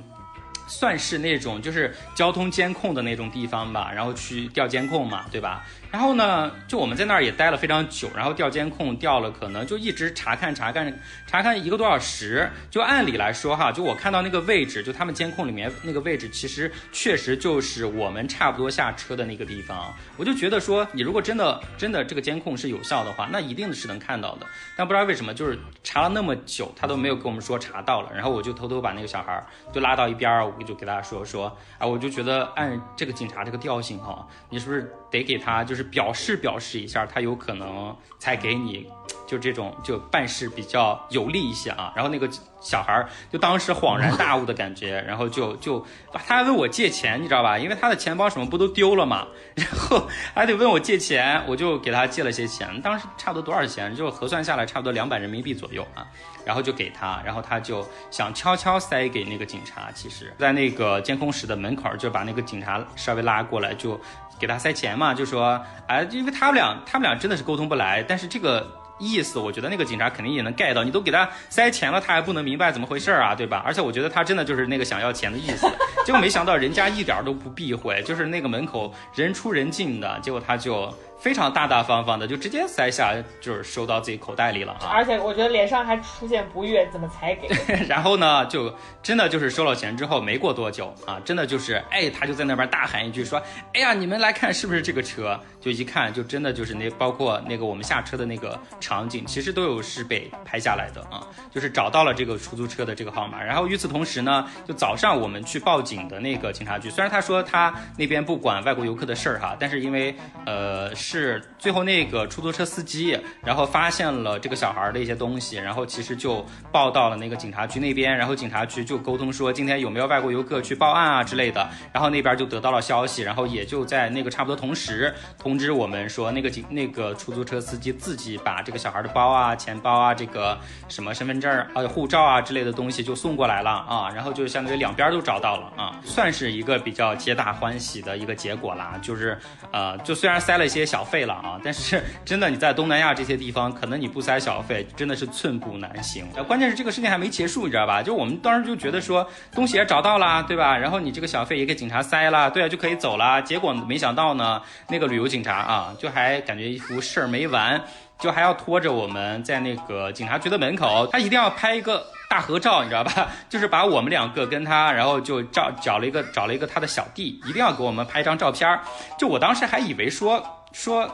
[0.68, 5.64] 算是那种就是交通监控的那种地方吧，然后去调监控嘛，对吧？
[5.96, 10.94] 然后呢，就我们在那儿也待了非常久，然后调监控调了，可能就一直查看查看
[11.26, 12.52] 查看一个多小时。
[12.70, 19.96] 就按理来说哈，就我看到那个位置，就他们监控里面那个位置，其实确实就是我们差不多下车的那个地方。
[20.18, 24.46] 我就觉得说，你如果真的真的这个监控是有效的话，那一定是能看到的。
[24.76, 28.10] 但不知道为什么，就是查了那么久，他都没有跟我们说查到了。
[28.14, 31.46] 然后我就偷偷把那个小孩儿就拉到一边儿，我就给大家说说，
[31.78, 38.88] 啊，我就觉得按这个警察这个调性哈，你是不是得给他就是表示表示一下，他有可能才给你
[39.28, 41.92] 就这种就办事比较有利一些啊。
[41.96, 42.30] 然后那个
[42.62, 47.58] 小孩儿就当时恍然大悟的感觉， 然后就就他还问我借钱，你知道吧？
[47.58, 53.96] 因为他的钱包什么不都丢了嘛， 然后还得问我借钱，我就给他借了些钱，当时差不多多少钱？
[53.96, 56.06] 就核算下来差不多两百人民币左右啊。
[56.46, 64.00] 然后就给他，然后他就想悄悄塞给那个警察，其实，在那个监控室的门口就把那个警察稍微拉过来，就
[64.40, 68.66] 给他塞钱嘛，就说，哎，因为他们俩他们俩真的是沟通不来，但是这个。
[68.98, 73.62] 意思，我觉得那个警察肯定也能 get 到，你都给他塞钱了，他还不能明白怎么回事啊，对吧？
[73.66, 75.70] 而且我觉得他真的就是那个想要钱的意思，
[76.08, 84.88] 结果没想到人家一点都不避讳，就是那个门口人出人进的，结果他就非常大大方方的就直接塞下，就是收到自己口袋里了啊。
[84.92, 87.48] 而且我觉得脸上还出现不悦，怎么才给？
[87.88, 93.42] 然后呢，就真的就是收了钱之后，没过多久啊，真的就是，哎，他就在那边大喊一句说，
[93.74, 95.40] 哎呀，你们来看是不是这个车？
[95.60, 103.42] 就一看，就真的就是那，包括那个我们下车的那个场景，其实都有是被拍下来的啊，就是找到了这个出租车的这个号码。
[103.42, 110.16] 然后与此同时呢，就早上我们去报警的那个警察局，虽然他说他那边不管外国游客的事儿哈，但是因为
[110.46, 130.58] 呃是最后那个出租车司机，然后发现了这个小孩的一些东西，然后其实就报到了那个警察局那边，然后警察局就沟通说今天有没有外国游客去报案啊之类的，然后那边就得到了消息，然后也就在那个差不多同时通知我们说那个警那个出租车司机自己把这个小孩的包啊、钱包啊、这个
[130.88, 138.94] 什么身份证啊、护照啊之类的东西就送过来了啊，然后就相当于两边都找到了啊，算是一个比较皆大欢喜的一个结果啦。
[139.02, 139.38] 就是
[139.72, 146.26] 呃，就虽然塞了一些小小费了啊，但是真的你在东南亚这些地方，可能你不塞小费真的是寸步难行。
[146.48, 148.02] 关键是这个事情还没结束，你知道吧？
[148.02, 150.78] 就我们当时就觉得说东西也找到了，对吧？
[150.78, 153.42] 然后你这个小费也给警察塞了，对啊，就可以走了。
[153.42, 157.84] 结果没想到呢，那个旅游警察啊，就还感觉一副事儿没完。
[158.18, 163.28] 就还要拖着我们在那个警察局的门口，他一定要拍一个大合照，你知道吧？
[163.50, 168.80] 就是把我们两个跟他，然后就找找了一个找了一个他的小弟，一定要给我们拍一张照片儿。
[169.20, 170.42] 就我当时还以为说
[170.76, 171.10] 说，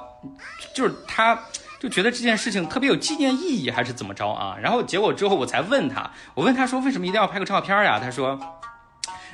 [0.74, 1.40] 就是他。
[1.80, 4.56] 就觉得这件事情特别有纪念意义，还是怎么着啊？
[4.62, 8.00] 然后结果之后我才问他，我问他说为什么一定要拍个照片呀？
[8.00, 8.40] 他说。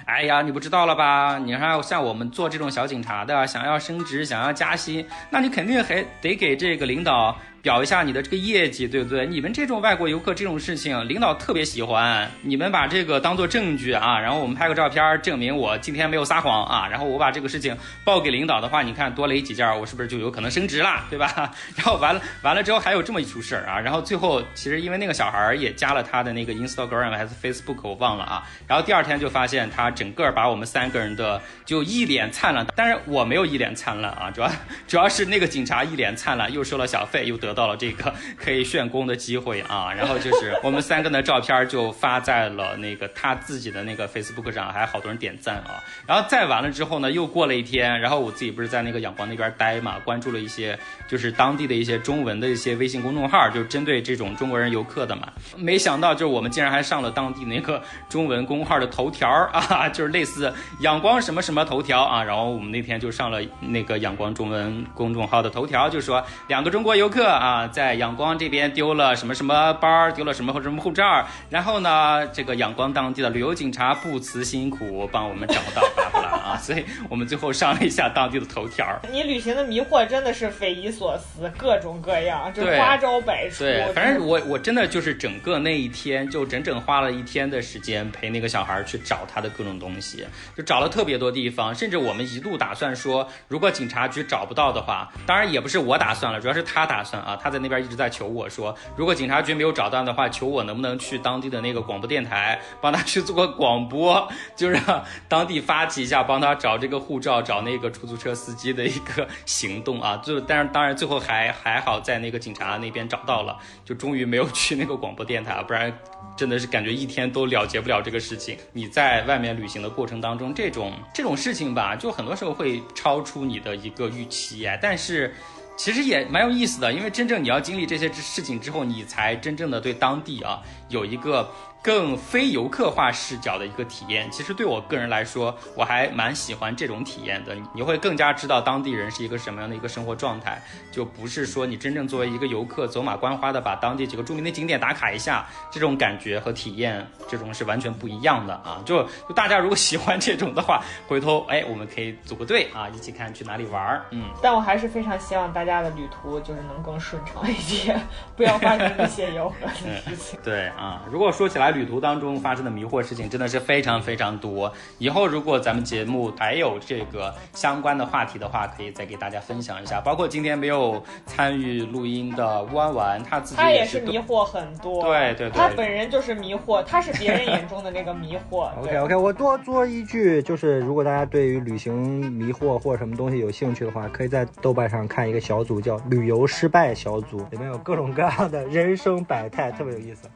[0.05, 1.37] 哎呀，你不知道了吧？
[1.37, 9.25] 你看，像我们做这种小警察的，想要升职，想要加薪，那你肯定还得给这个领导表一下你的这个业绩，对不对？
[9.25, 12.29] 你们这种外国游客这种事情，领导特别喜欢。
[12.41, 17.75] 你们把这个当做证据啊，然后我们拍个照片证明我今天没有撒谎啊，然后我把这个事情
[18.05, 21.51] 报给领导的话，你看多垒几件，我是不是就有可能升职啦，对吧？
[21.75, 34.49] 然后完了完了之后还有这么一出事儿啊，然后最后其实因为那个小孩儿也加了他的那个 Instagram 还是 Facebook 我忘了啊，然后第二天就发现他整个把我们三个人的就一脸灿烂，但是我没有一脸灿烂啊，主要
[34.87, 37.46] 主要是那个警察一脸灿烂，又收了小费，又得。
[37.47, 39.91] 得到了这个 可以炫功的机会啊。
[39.93, 45.81] 然后就是 我们三个的照片就发在了那个他自己的那个 Facebook 上，还有好多人点赞啊。
[46.05, 55.29] 然后再完了之后呢，又过了一天，然后我自己不是在那个仰光那边待嘛，关注了一些就是当地的一些中文的一些微信公众号，就针对这种中国人游客的嘛。
[55.55, 62.23] 没想到就是我们竟然还上了当地那个中文公号的头条啊， 就是类似仰光什么什么头条啊。
[62.23, 78.85] 然后我们那天就上了那个仰光中文公众号的头条，就说两个中国游客啊，在仰光这边丢了什么什么包，丢了什么什么护照，然后呢，这个仰光当地的旅游警察不辞辛苦帮我们找到，巴拉巴拉啊， 所以我们最后上了一下当地的头条。
[79.11, 83.63] 你旅行的迷惑真的是匪夷所思，各种各样，就对花招百出。
[83.63, 104.25] 对，反正我我真的就是整个那一天，就整整花了一天的时间陪那个小孩儿去找他的各种东西，就找了特别多地方，甚至我们一度打算说，如果警察局找不到的话，当然也不是我打算了，主要是他打算啊，他在那边一直在求我说，如果警察局没有找到的话，求我能不能去当地的那个广播电台帮他去做个广播，
[104.55, 115.91] 就让当地发起一下帮他找这个护照、找那个出租车司机的一个行动啊，就但是当然最后还还好在那个警察那边找到了，就终于没有去那个广播电台，不然
[116.37, 118.57] 真的是感觉一天都了结不了这个事情。
[118.71, 125.35] 你在外面旅行的过程当中，这种这种事情吧，就很多时候会超出你的一个预期哎，但是。
[125.77, 130.59] 其实也蛮有意思的，因为真正你要经历这些事情之后，你才真正的对当地啊
[130.89, 131.49] 有一个
[131.83, 134.29] 更非游客化视角的一个体验。
[134.31, 137.55] 其实对我个人来说，我还蛮喜欢这种体验的。
[137.73, 140.59] 你会更加知道当地人是一个什么样的一个生活状态，
[140.91, 148.81] 就不是说你真正作为一个游客走马观花的把当地几个著名的景点打卡一下，这种感觉和体验，这种是完全不一样的啊！
[148.83, 154.05] 就就大家如果喜欢这种的话， 回头哎，我们可以组个队啊，一起看去哪里玩儿。
[154.11, 157.95] 嗯，但我还是非常希望大家的旅途就是能更顺畅一些，
[158.35, 160.39] 不要发生一些吆喝的事情。
[160.43, 164.71] 对啊，如果说起来旅途当中发生的迷惑事情，真的是非常非常多。
[164.97, 169.99] 以后如果咱们节目还有这个相关的话题的话，可以再给大家分享一下。
[170.01, 178.69] 包括今天没有参与录音的弯弯，他自己他也是是迷惑很多，对对对他本人就是迷惑，他是别人眼中的那个迷惑。
[178.79, 181.95] OK OK，我多说一句，就是如果大家对于旅行
[182.31, 190.29] 迷惑或者什么东西有兴趣的话，可以在豆瓣上看一个小组叫“旅游失败小组”，里面有各种各样的人生百态，特别有意思。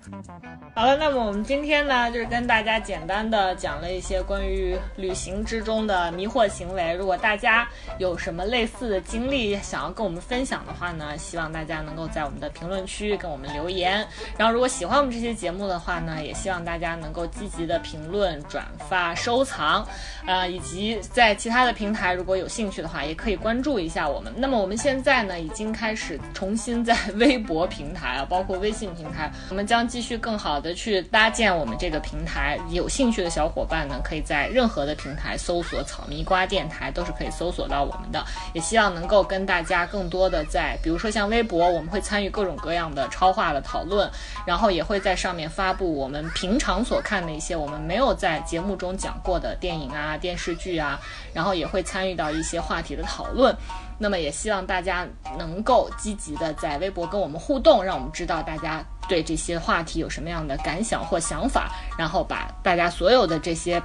[0.76, 6.94] 好了，那么我们今天呢，就是跟大家简单的讲了一些关于旅行之中的迷惑行为。
[6.94, 7.68] 如果大家
[7.98, 14.08] 有什么类似的经历想要跟我们分享的话呢，希望大家能够在我们的评论区跟我们留言。
[14.38, 19.86] 然后，如果喜欢我们这些节目的话呢，也希望大家能够积极的评论、转发、收藏，
[20.26, 24.32] 呃，以及在其他的平台如果有兴趣的话，也可以关注一下我们。
[24.38, 32.58] 那么我们现在在呢，已经开始重新在微博平台啊， 包括微信平台，我们将继续更好的去搭建我们这个平台。
[32.70, 38.24] 有兴趣的小伙伴呢，可以在任何的平台搜索“草莓瓜电台”，都是可以搜索到我们的。
[38.54, 44.10] 也希望能够跟大家更多的在，比如说像微博，我们会参与各种各样的超话的讨论，
[44.46, 50.98] 然后也会在上面发布我们平常所看的一些我们没有在节目中讲过的电影啊、电视剧啊，
[51.34, 53.54] 然后也会参与到一些话题的讨论。
[54.02, 55.08] 那么也希望大家
[55.38, 61.70] 能够积极的在微博跟我们互动，让我们知道大家对这些话题有什么样的感想或想法，
[62.00, 63.80] 然后把大家所有的这些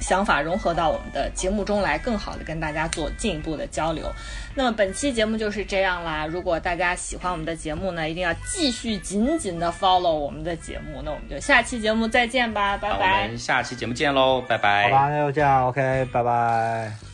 [0.00, 4.10] 想法融合到我们的节目中来，更好的跟大家做进一步的交流。
[4.54, 6.24] 那么本期节目就是这样啦。
[6.26, 11.02] 如果大家喜欢我们的节目呢，一定要继续紧紧的 follow 我们的节目。
[11.04, 13.28] 那我们就下期节目再见吧，拜拜，我。
[13.28, 14.84] 们下期节目见喽，拜拜。
[14.84, 17.07] 好吧，那就这样，OK，拜拜。